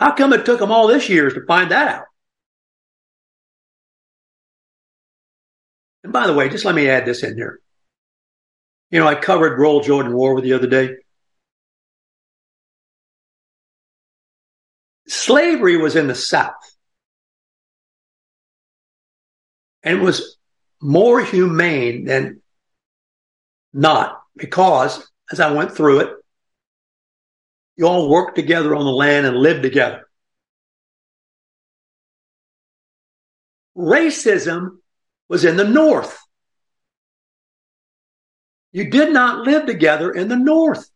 How 0.00 0.12
come 0.12 0.32
it 0.32 0.46
took 0.46 0.58
them 0.58 0.72
all 0.72 0.86
this 0.86 1.10
years 1.10 1.34
to 1.34 1.44
find 1.44 1.70
that 1.70 1.88
out? 1.88 2.04
And 6.02 6.10
by 6.10 6.26
the 6.26 6.32
way, 6.32 6.48
just 6.48 6.64
let 6.64 6.74
me 6.74 6.88
add 6.88 7.04
this 7.04 7.22
in 7.22 7.34
here. 7.36 7.60
You 8.90 8.98
know, 8.98 9.06
I 9.06 9.14
covered 9.14 9.58
Royal 9.58 9.82
Jordan 9.82 10.14
War 10.14 10.34
with 10.34 10.42
the 10.42 10.54
other 10.54 10.66
day. 10.66 10.96
Slavery 15.06 15.76
was 15.76 15.96
in 15.96 16.06
the 16.06 16.14
South. 16.14 16.54
And 19.82 19.98
it 19.98 20.02
was 20.02 20.38
more 20.80 21.22
humane 21.22 22.06
than 22.06 22.40
not 23.74 24.22
because 24.34 25.06
as 25.30 25.40
I 25.40 25.52
went 25.52 25.72
through 25.72 26.00
it, 26.00 26.19
you 27.80 27.86
all 27.86 28.10
worked 28.10 28.36
together 28.36 28.76
on 28.76 28.84
the 28.84 28.92
land 28.92 29.24
and 29.26 29.38
lived 29.38 29.62
together. 29.62 30.06
Racism 33.74 34.80
was 35.30 35.46
in 35.46 35.56
the 35.56 35.64
North. 35.64 36.18
You 38.72 38.90
did 38.90 39.14
not 39.14 39.46
live 39.46 39.64
together 39.64 40.12
in 40.12 40.28
the 40.28 40.36
North. 40.36 40.90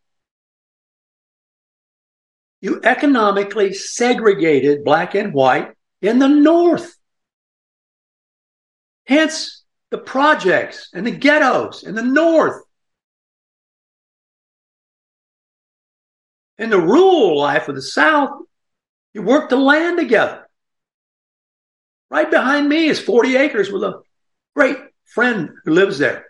You 2.61 2.83
economically 2.85 3.73
segregated 3.73 4.85
black 4.85 5.15
and 5.15 5.33
white 5.33 5.73
in 6.03 6.19
the 6.19 6.29
North. 6.29 6.95
Hence 9.07 9.65
the 9.89 9.97
projects 9.97 10.91
and 10.93 11.07
the 11.07 11.13
ghettos 11.13 11.83
in 11.83 11.95
the 11.95 12.03
North. 12.03 12.63
In 16.59 16.71
the 16.71 16.81
rural 16.81 17.39
life 17.39 17.69
of 17.69 17.75
the 17.75 17.83
South, 17.83 18.31
you 19.13 19.23
work 19.23 19.49
the 19.49 19.57
land 19.57 19.99
together. 19.99 20.49
Right 22.11 22.31
behind 22.31 22.69
me 22.69 22.87
is 22.87 23.01
40 23.01 23.37
acres 23.37 23.73
with 23.73 23.83
a 23.83 24.03
great 24.55 24.79
friend 25.05 25.51
who 25.65 25.73
lives 25.73 25.99
there. 25.99 26.27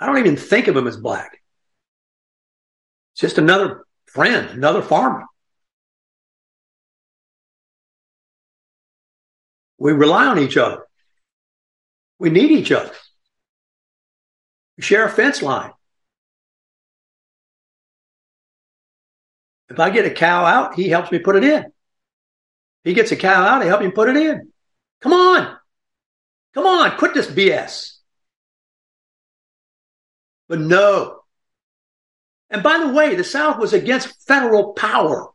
I 0.00 0.06
don't 0.06 0.18
even 0.18 0.36
think 0.36 0.68
of 0.68 0.76
him 0.76 0.86
as 0.86 0.96
black. 0.96 1.42
It's 3.12 3.20
just 3.20 3.38
another 3.38 3.84
friend, 4.06 4.50
another 4.50 4.80
farmer. 4.80 5.26
We 9.76 9.92
rely 9.92 10.26
on 10.26 10.38
each 10.38 10.56
other. 10.56 10.84
We 12.18 12.30
need 12.30 12.50
each 12.50 12.72
other. 12.72 12.92
We 14.76 14.82
share 14.82 15.04
a 15.04 15.10
fence 15.10 15.42
line. 15.42 15.72
If 19.68 19.78
I 19.78 19.90
get 19.90 20.06
a 20.06 20.10
cow 20.10 20.44
out, 20.44 20.74
he 20.74 20.88
helps 20.88 21.12
me 21.12 21.18
put 21.18 21.36
it 21.36 21.44
in. 21.44 21.66
He 22.84 22.94
gets 22.94 23.12
a 23.12 23.16
cow 23.16 23.42
out, 23.42 23.62
I 23.62 23.66
help 23.66 23.82
him 23.82 23.92
put 23.92 24.08
it 24.08 24.16
in. 24.16 24.50
Come 25.00 25.12
on. 25.12 25.56
Come 26.54 26.66
on, 26.66 26.96
quit 26.96 27.14
this 27.14 27.26
BS. 27.26 27.98
But 30.48 30.60
no. 30.60 31.20
And 32.50 32.62
by 32.62 32.78
the 32.78 32.92
way, 32.92 33.14
the 33.14 33.24
South 33.24 33.58
was 33.58 33.72
against 33.74 34.26
federal 34.26 34.72
power. 34.72 35.28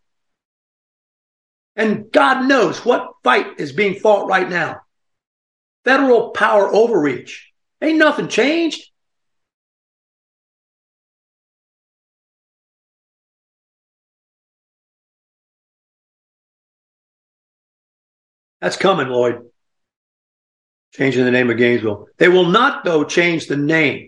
And 1.76 2.12
God 2.12 2.48
knows 2.48 2.84
what 2.84 3.14
fight 3.24 3.60
is 3.60 3.72
being 3.72 4.00
fought 4.00 4.28
right 4.28 4.50
now. 4.50 4.82
Federal 5.86 6.32
power 6.32 6.74
overreach. 6.74 7.52
Ain't 7.82 7.98
nothing 7.98 8.28
changed. 8.28 8.90
That's 18.64 18.78
coming, 18.78 19.10
Lloyd. 19.10 19.42
Changing 20.94 21.26
the 21.26 21.32
name 21.32 21.50
of 21.50 21.58
Gainesville. 21.58 22.08
They 22.18 22.30
will 22.30 22.46
not, 22.46 22.86
though, 22.86 23.04
change 23.04 23.48
the 23.48 23.58
name. 23.58 24.08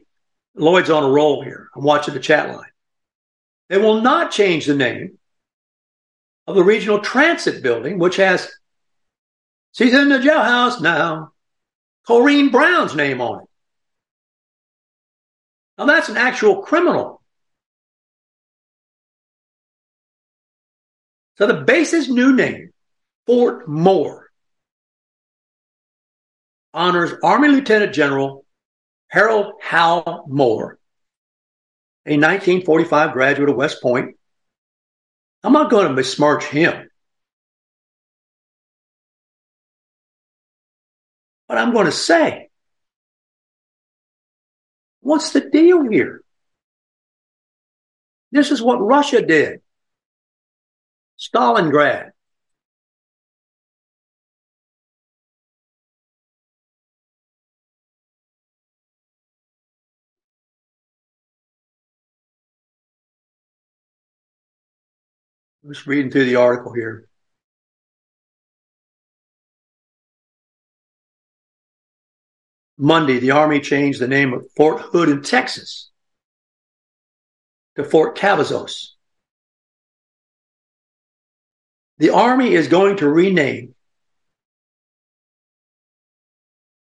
Lloyd's 0.56 0.90
on 0.90 1.04
a 1.04 1.10
roll 1.10 1.44
here. 1.44 1.68
I'm 1.76 1.84
watching 1.84 2.14
the 2.14 2.22
chat 2.22 2.48
line. 2.56 2.70
They 3.68 3.78
will 3.78 4.00
not 4.00 4.32
change 4.32 4.66
the 4.66 4.74
name 4.74 5.18
of 6.48 6.56
the 6.56 6.64
regional 6.64 7.02
transit 7.02 7.62
building, 7.62 8.00
which 8.00 8.16
has, 8.16 8.50
she's 9.74 9.94
in 9.94 10.08
the 10.08 10.20
jailhouse 10.20 10.80
now, 10.80 11.34
Corrine 12.08 12.50
Brown's 12.50 12.96
name 12.96 13.20
on 13.20 13.42
it. 13.42 13.50
Now 15.78 15.86
that's 15.86 16.08
an 16.08 16.16
actual 16.16 16.62
criminal. 16.62 17.22
So 21.38 21.46
the 21.46 21.56
base's 21.56 22.08
new 22.08 22.34
name, 22.34 22.72
Fort 23.26 23.68
Moore, 23.68 24.25
honors 26.76 27.14
Army 27.24 27.48
Lieutenant 27.48 27.94
General 27.94 28.46
Harold 29.08 29.54
Hal 29.62 30.26
Moore, 30.28 30.78
a 32.06 32.12
1945 32.12 33.14
graduate 33.14 33.50
of 33.50 33.56
West 33.56 33.82
Point. 33.82 34.18
I'm 35.42 35.54
not 35.54 35.72
going 35.72 35.88
to 35.88 35.94
besmirch 35.94 36.44
him. 36.44 36.90
But 41.48 41.60
I'm 41.60 41.72
going 41.72 41.86
to 41.86 41.92
say, 41.92 42.50
what's 45.00 45.32
the 45.32 45.42
deal 45.42 45.88
here? 45.90 46.22
This 48.32 48.52
is 48.52 48.62
what 48.62 48.82
Russia 48.82 49.22
did. 49.22 49.62
Stalingrad. 51.20 52.12
I'm 65.66 65.74
just 65.74 65.88
reading 65.88 66.12
through 66.12 66.26
the 66.26 66.36
article 66.36 66.74
here. 66.74 67.08
Monday, 72.78 73.18
the 73.18 73.32
Army 73.32 73.60
changed 73.60 74.00
the 74.00 74.08
name 74.08 74.34
of 74.34 74.46
Fort 74.56 74.80
Hood 74.82 75.10
in 75.10 75.24
Texas 75.24 75.90
to 77.78 77.84
Fort 77.84 78.16
Cavazos. 78.16 78.90
The 81.98 82.12
Army 82.12 82.54
is 82.54 82.68
going 82.68 82.98
to 82.98 83.10
rename 83.10 83.74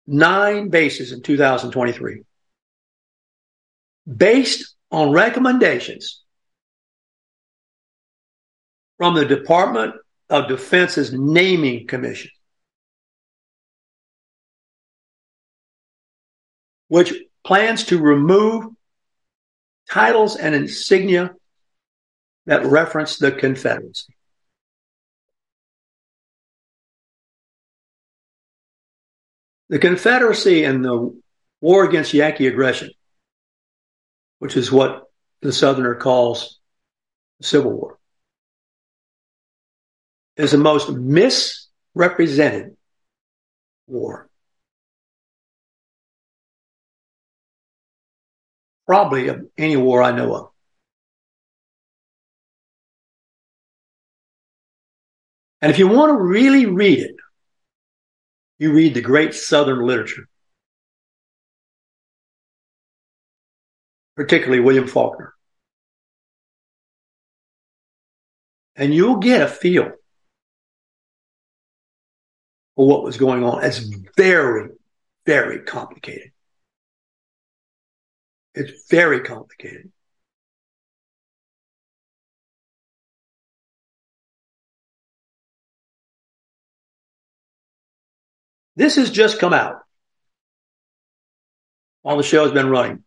nine 0.09 0.71
bases 0.71 1.13
in 1.13 1.23
2023 1.23 2.25
based 4.17 4.75
on 4.91 5.13
recommendations 5.13 6.22
from 9.03 9.15
the 9.15 9.25
Department 9.25 9.97
of 10.31 10.47
Defense's 10.47 11.13
naming 11.13 11.89
commission, 11.89 12.31
which 16.87 17.13
plans 17.45 17.83
to 17.87 17.99
remove 17.99 18.67
titles 19.91 20.37
and 20.37 20.55
insignia 20.55 21.33
that 22.47 22.65
reference 22.65 23.17
the 23.17 23.33
Confederacy. 23.33 24.15
The 29.69 29.81
Confederacy 29.81 30.63
and 30.63 30.85
the 30.85 31.21
war 31.61 31.83
against 31.83 32.15
Yankee 32.15 32.47
aggression, 32.47 32.93
which 34.39 34.57
is 34.57 34.71
what 34.71 35.11
the 35.41 35.53
Southerner 35.53 35.97
calls 35.97 36.61
the 37.41 37.47
Civil 37.49 37.73
War, 37.73 37.99
is 40.37 40.53
the 40.53 40.59
most 40.59 40.91
misrepresented 40.91 42.77
war. 43.87 44.29
Probably 48.87 49.29
of 49.29 49.47
any 49.57 49.77
war 49.77 50.03
I 50.03 50.13
know 50.13 50.35
of. 50.35 50.49
And 55.61 55.71
if 55.71 55.79
you 55.79 55.87
want 55.87 56.11
to 56.11 56.21
really 56.21 56.67
read 56.67 56.99
it, 56.99 57.15
you 58.59 58.73
read 58.73 58.95
the 58.95 59.01
great 59.01 59.35
Southern 59.35 59.87
literature, 59.87 60.29
particularly 64.17 64.61
William 64.61 64.89
Faulkner. 64.89 65.35
And 68.75 68.93
you'll 68.93 69.19
get 69.19 69.43
a 69.43 69.47
feel 69.47 69.93
for 72.77 72.87
what 72.87 73.03
was 73.03 73.17
going 73.17 73.45
on. 73.45 73.65
It's 73.65 73.79
very, 74.17 74.71
very 75.27 75.61
complicated. 75.61 76.33
It's 78.55 78.87
very 78.91 79.21
complicated. 79.21 79.91
This 88.77 88.97
has 88.97 89.11
just 89.11 89.39
come 89.39 89.53
out 89.53 89.83
while 92.01 92.17
the 92.17 92.23
show 92.23 92.45
has 92.45 92.53
been 92.53 92.71
running. 92.71 93.05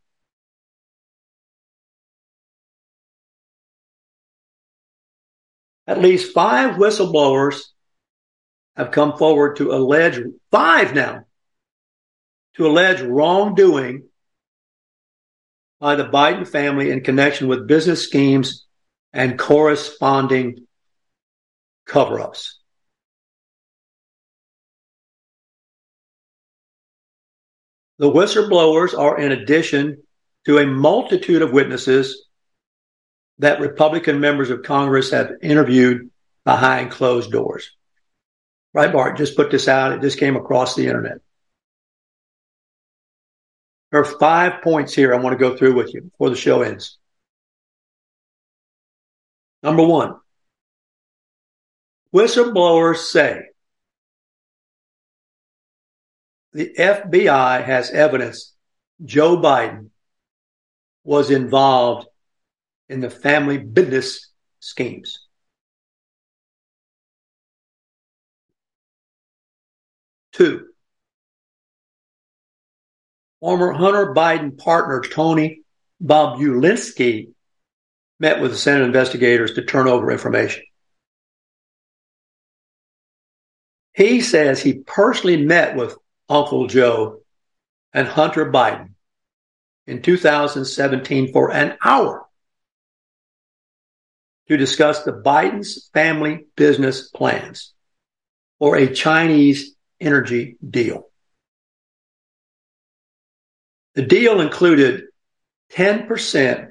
At 5.87 6.01
least 6.01 6.33
five 6.33 6.75
whistleblowers 6.75 7.61
have 8.75 8.91
come 8.91 9.17
forward 9.17 9.57
to 9.57 9.71
allege, 9.71 10.19
five 10.51 10.93
now, 10.93 11.25
to 12.55 12.67
allege 12.67 13.01
wrongdoing 13.01 14.03
by 15.79 15.95
the 15.95 16.05
Biden 16.05 16.47
family 16.47 16.91
in 16.91 17.01
connection 17.01 17.47
with 17.47 17.67
business 17.67 18.03
schemes 18.03 18.65
and 19.13 19.39
corresponding 19.39 20.65
cover 21.85 22.19
ups. 22.19 22.59
The 27.97 28.11
whistleblowers 28.11 28.97
are 28.97 29.19
in 29.19 29.31
addition 29.31 30.03
to 30.45 30.57
a 30.57 30.65
multitude 30.65 31.41
of 31.41 31.53
witnesses 31.53 32.27
that 33.39 33.61
Republican 33.61 34.19
members 34.19 34.49
of 34.49 34.63
Congress 34.63 35.11
have 35.11 35.31
interviewed 35.41 36.09
behind 36.43 36.91
closed 36.91 37.31
doors. 37.31 37.71
Right, 38.75 38.91
Bart? 38.91 39.15
Just 39.15 39.37
put 39.37 39.51
this 39.51 39.69
out. 39.69 39.93
It 39.93 40.01
just 40.01 40.19
came 40.19 40.35
across 40.35 40.75
the 40.75 40.87
internet. 40.87 41.19
There 43.89 44.01
are 44.01 44.19
five 44.19 44.61
points 44.61 44.93
here 44.93 45.13
I 45.13 45.17
want 45.17 45.31
to 45.31 45.37
go 45.37 45.55
through 45.55 45.75
with 45.75 45.93
you 45.93 46.01
before 46.01 46.29
the 46.29 46.35
show 46.35 46.61
ends. 46.61 46.97
Number 49.63 49.85
one, 49.85 50.15
whistleblowers 52.13 52.97
say 52.97 53.43
the 56.51 56.73
FBI 56.77 57.63
has 57.63 57.91
evidence 57.91 58.53
Joe 59.05 59.37
Biden 59.37 59.91
was 61.05 61.31
involved 61.31 62.09
in 62.89 62.99
the 62.99 63.09
family 63.09 63.57
business 63.57 64.31
schemes. 64.59 65.24
Two, 70.35 70.65
former 73.39 73.71
Hunter 73.71 74.13
Biden 74.13 74.57
partner 74.57 75.01
Tony 75.01 75.61
Bobulinski 76.03 77.29
met 78.19 78.41
with 78.41 78.51
the 78.51 78.57
Senate 78.57 78.83
investigators 78.83 79.53
to 79.53 79.63
turn 79.63 79.87
over 79.87 80.11
information. 80.11 80.63
He 83.93 84.19
says 84.19 84.61
he 84.61 84.73
personally 84.73 85.45
met 85.45 85.77
with 85.77 85.95
Uncle 86.27 86.67
Joe 86.67 87.21
and 87.93 88.05
Hunter 88.05 88.51
Biden 88.51 88.89
in 89.87 90.01
2017 90.01 91.31
for 91.31 91.53
an 91.53 91.77
hour 91.81 92.25
to 94.49 94.57
discuss 94.57 95.03
the 95.03 95.13
Biden's 95.13 95.89
family 95.93 96.47
business 96.57 97.09
plans 97.09 97.73
for 98.59 98.75
a 98.75 98.93
Chinese 98.93 99.74
energy 99.99 100.57
deal. 100.67 101.09
The 103.95 104.01
deal 104.01 104.41
included 104.41 105.05
10% 105.73 106.69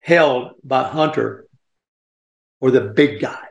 held 0.00 0.52
by 0.62 0.84
Hunter 0.84 1.46
or 2.60 2.70
the 2.70 2.80
big 2.80 3.20
guy. 3.20 3.44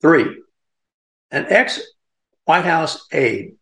Three, 0.00 0.42
an 1.30 1.46
ex 1.48 1.80
White 2.44 2.64
House 2.64 3.06
aide 3.10 3.56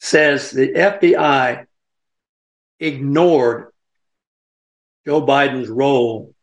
says 0.00 0.50
the 0.50 0.68
FBI 0.68 1.66
ignored 2.80 3.72
Joe 5.06 5.24
Biden's 5.24 5.68
role 5.68 6.33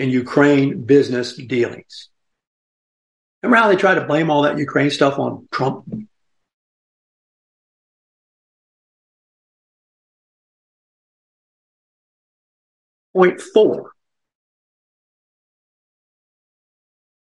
in 0.00 0.08
Ukraine 0.08 0.84
business 0.84 1.36
dealings. 1.36 2.08
Remember 3.42 3.62
how 3.62 3.68
they 3.68 3.76
tried 3.76 3.96
to 3.96 4.06
blame 4.06 4.30
all 4.30 4.42
that 4.42 4.56
Ukraine 4.56 4.90
stuff 4.90 5.18
on 5.18 5.46
Trump? 5.52 5.84
Point 13.14 13.42
four. 13.42 13.92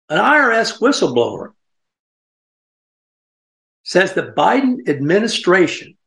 An 0.09 0.17
IRS 0.17 0.79
whistleblower 0.79 1.51
says 3.83 4.13
the 4.13 4.33
Biden 4.35 4.89
administration 4.89 5.97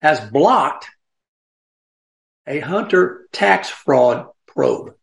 has 0.00 0.20
blocked 0.30 0.86
a 2.46 2.60
Hunter 2.60 3.26
tax 3.32 3.68
fraud 3.68 4.28
probe. 4.56 4.94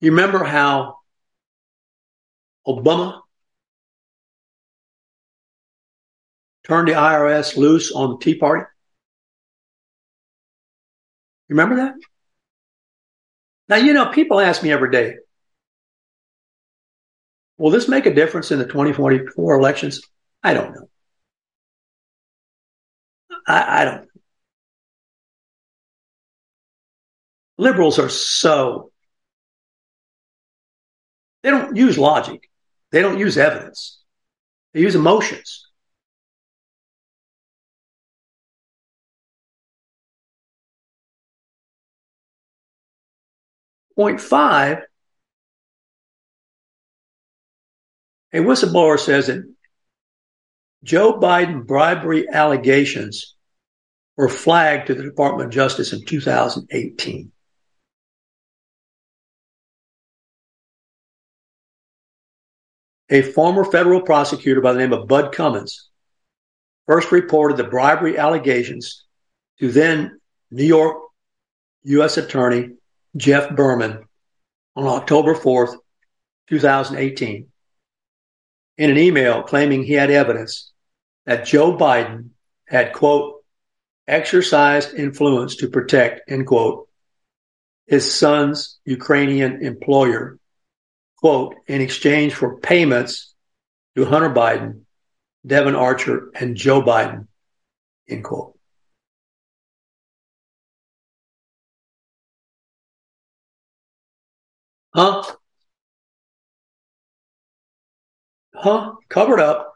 You 0.00 0.10
remember 0.10 0.44
how 0.44 0.98
Obama 2.66 3.22
turned 6.64 6.88
the 6.88 6.92
IRS 6.92 7.56
loose 7.56 7.90
on 7.92 8.10
the 8.10 8.18
Tea 8.18 8.34
Party? 8.36 8.64
You 11.48 11.56
remember 11.56 11.76
that? 11.76 11.94
Now, 13.68 13.76
you 13.76 13.94
know, 13.94 14.06
people 14.10 14.38
ask 14.38 14.62
me 14.62 14.70
every 14.70 14.90
day, 14.90 15.16
will 17.58 17.70
this 17.70 17.88
make 17.88 18.06
a 18.06 18.14
difference 18.14 18.50
in 18.50 18.58
the 18.58 18.66
2024 18.66 19.54
elections? 19.54 20.02
I 20.42 20.54
don't 20.54 20.74
know. 20.74 20.88
I, 23.46 23.82
I 23.82 23.84
don't. 23.84 24.11
Liberals 27.62 28.00
are 28.00 28.08
so, 28.08 28.90
they 31.44 31.50
don't 31.50 31.76
use 31.76 31.96
logic. 31.96 32.50
They 32.90 33.00
don't 33.00 33.20
use 33.20 33.38
evidence. 33.38 34.02
They 34.74 34.80
use 34.80 34.96
emotions. 34.96 35.68
Point 43.94 44.20
five, 44.20 44.78
a 48.32 48.38
whistleblower 48.38 48.98
says 48.98 49.28
that 49.28 49.44
Joe 50.82 51.20
Biden 51.20 51.64
bribery 51.64 52.26
allegations 52.28 53.36
were 54.16 54.28
flagged 54.28 54.88
to 54.88 54.94
the 54.94 55.04
Department 55.04 55.46
of 55.46 55.54
Justice 55.54 55.92
in 55.92 56.04
2018. 56.04 57.31
A 63.12 63.20
former 63.20 63.62
federal 63.62 64.00
prosecutor 64.00 64.62
by 64.62 64.72
the 64.72 64.78
name 64.78 64.94
of 64.94 65.06
Bud 65.06 65.32
Cummins 65.34 65.90
first 66.86 67.12
reported 67.12 67.58
the 67.58 67.64
bribery 67.64 68.16
allegations 68.16 69.04
to 69.60 69.70
then 69.70 70.18
New 70.50 70.64
York 70.64 70.96
U.S. 71.82 72.16
Attorney 72.16 72.70
Jeff 73.14 73.54
Berman 73.54 74.04
on 74.74 74.86
October 74.86 75.34
4th, 75.34 75.76
2018, 76.48 77.48
in 78.78 78.90
an 78.90 78.96
email 78.96 79.42
claiming 79.42 79.82
he 79.82 79.92
had 79.92 80.10
evidence 80.10 80.72
that 81.26 81.44
Joe 81.44 81.76
Biden 81.76 82.30
had, 82.66 82.94
quote, 82.94 83.44
exercised 84.08 84.94
influence 84.94 85.56
to 85.56 85.68
protect, 85.68 86.30
end 86.30 86.46
quote, 86.46 86.88
his 87.86 88.14
son's 88.14 88.78
Ukrainian 88.86 89.60
employer, 89.60 90.38
quote, 91.22 91.54
in 91.68 91.80
exchange 91.80 92.34
for 92.34 92.58
payments 92.58 93.32
to 93.96 94.04
Hunter 94.04 94.30
Biden, 94.30 94.82
Devon 95.46 95.76
Archer, 95.76 96.30
and 96.34 96.56
Joe 96.56 96.82
Biden, 96.82 97.28
end 98.08 98.24
quote. 98.24 98.58
Huh? 104.94 105.22
Huh? 108.54 108.94
Covered 109.08 109.40
up. 109.40 109.74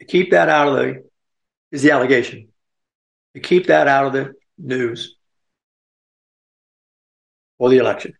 To 0.00 0.06
keep 0.06 0.30
that 0.30 0.48
out 0.48 0.68
of 0.68 0.74
the 0.74 1.04
is 1.70 1.82
the 1.82 1.90
allegation. 1.90 2.48
To 3.34 3.40
keep 3.40 3.66
that 3.66 3.88
out 3.88 4.06
of 4.06 4.12
the 4.14 4.32
news 4.56 5.16
for 7.58 7.68
the 7.68 7.76
election. 7.76 8.14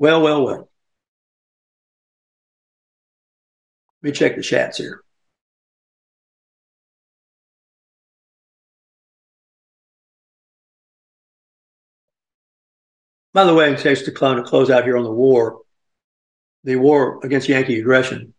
Well, 0.00 0.22
well, 0.22 0.42
well. 0.42 0.70
Let 4.02 4.08
me 4.08 4.12
check 4.12 4.34
the 4.34 4.42
chats 4.42 4.78
here. 4.78 5.02
By 13.34 13.44
the 13.44 13.52
way, 13.52 13.68
in 13.68 13.76
just 13.76 14.06
to 14.06 14.10
close 14.10 14.70
out 14.70 14.84
here 14.84 14.96
on 14.96 15.04
the 15.04 15.10
war, 15.10 15.58
the 16.64 16.76
war 16.76 17.20
against 17.22 17.50
Yankee 17.50 17.78
aggression, 17.78 18.32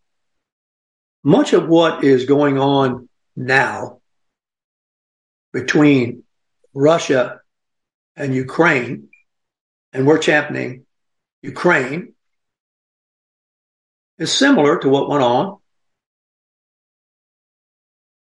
much 1.22 1.52
of 1.52 1.68
what 1.68 2.02
is 2.02 2.24
going 2.24 2.58
on 2.58 3.08
now 3.36 4.00
between 5.52 6.24
Russia 6.74 7.40
and 8.16 8.34
Ukraine, 8.34 9.10
and 9.92 10.08
we're 10.08 10.18
championing 10.18 10.86
Ukraine, 11.42 12.14
is 14.18 14.32
similar 14.32 14.78
to 14.78 14.88
what 14.88 15.08
went 15.08 15.22
on 15.22 15.58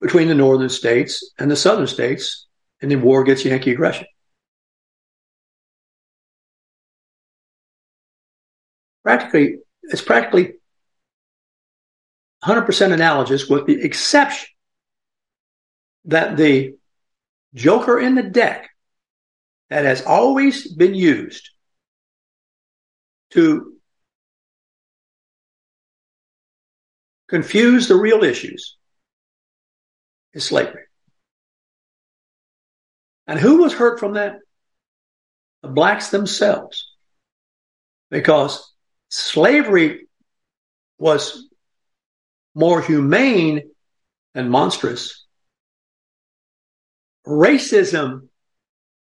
between 0.00 0.28
the 0.28 0.34
northern 0.34 0.68
states 0.68 1.32
and 1.38 1.50
the 1.50 1.56
southern 1.56 1.86
states 1.86 2.46
in 2.80 2.88
the 2.88 2.96
war 2.96 3.22
against 3.22 3.44
Yankee 3.44 3.72
aggression. 3.72 4.06
practically 9.02 9.58
it's 9.82 10.02
practically 10.02 10.54
100% 12.44 12.92
analogous 12.92 13.48
with 13.48 13.66
the 13.66 13.82
exception 13.82 14.48
that 16.06 16.36
the 16.36 16.74
joker 17.54 17.98
in 17.98 18.14
the 18.14 18.22
deck 18.22 18.70
that 19.68 19.84
has 19.84 20.02
always 20.02 20.72
been 20.72 20.94
used 20.94 21.50
to 23.31 23.74
confuse 27.28 27.89
the 27.89 27.95
real 27.95 28.24
issues 28.24 28.76
is 30.33 30.45
slavery. 30.45 30.85
And 33.26 33.39
who 33.39 33.62
was 33.62 33.72
hurt 33.72 34.01
from 34.01 34.14
that? 34.14 34.39
The 35.62 35.68
blacks 35.68 36.11
themselves. 36.11 36.89
Because 38.11 38.74
slavery 39.09 40.09
was 40.99 41.49
more 42.55 42.83
humane 42.83 43.70
than 44.35 44.49
monstrous. 44.49 45.24
Racism 47.26 48.28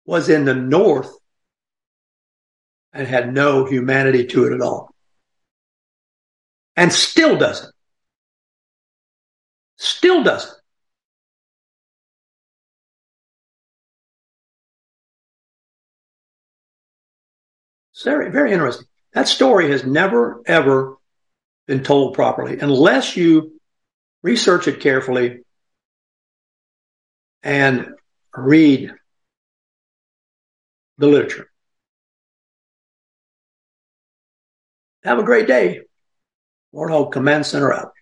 was 0.05 0.29
in 0.29 0.45
the 0.45 0.55
North 0.55 1.11
and 2.93 3.07
had 3.07 3.33
no 3.33 3.65
humanity 3.65 4.27
to 4.27 4.47
it 4.47 4.53
at 4.53 4.61
all. 4.61 4.95
And 6.77 6.93
still 6.93 7.37
doesn't. 7.37 7.75
Still 9.77 10.23
doesn't. 10.23 10.55
Very, 18.05 18.31
very 18.31 18.53
interesting. 18.53 18.87
That 19.13 19.27
story 19.27 19.71
has 19.71 19.85
never, 19.85 20.41
ever 20.47 20.97
been 21.67 21.83
told 21.83 22.15
properly 22.15 22.59
unless 22.61 23.17
you 23.17 23.61
research 24.23 24.69
it 24.69 24.81
carefully 24.81 25.41
and 27.43 27.89
read 28.37 28.93
the 30.99 31.07
literature. 31.07 31.49
Have 35.05 35.19
a 35.19 35.25
great 35.25 35.47
day. 35.47 35.81
Warthog 36.75 37.13
Command 37.13 37.47
Center 37.47 37.73
out. 37.73 37.93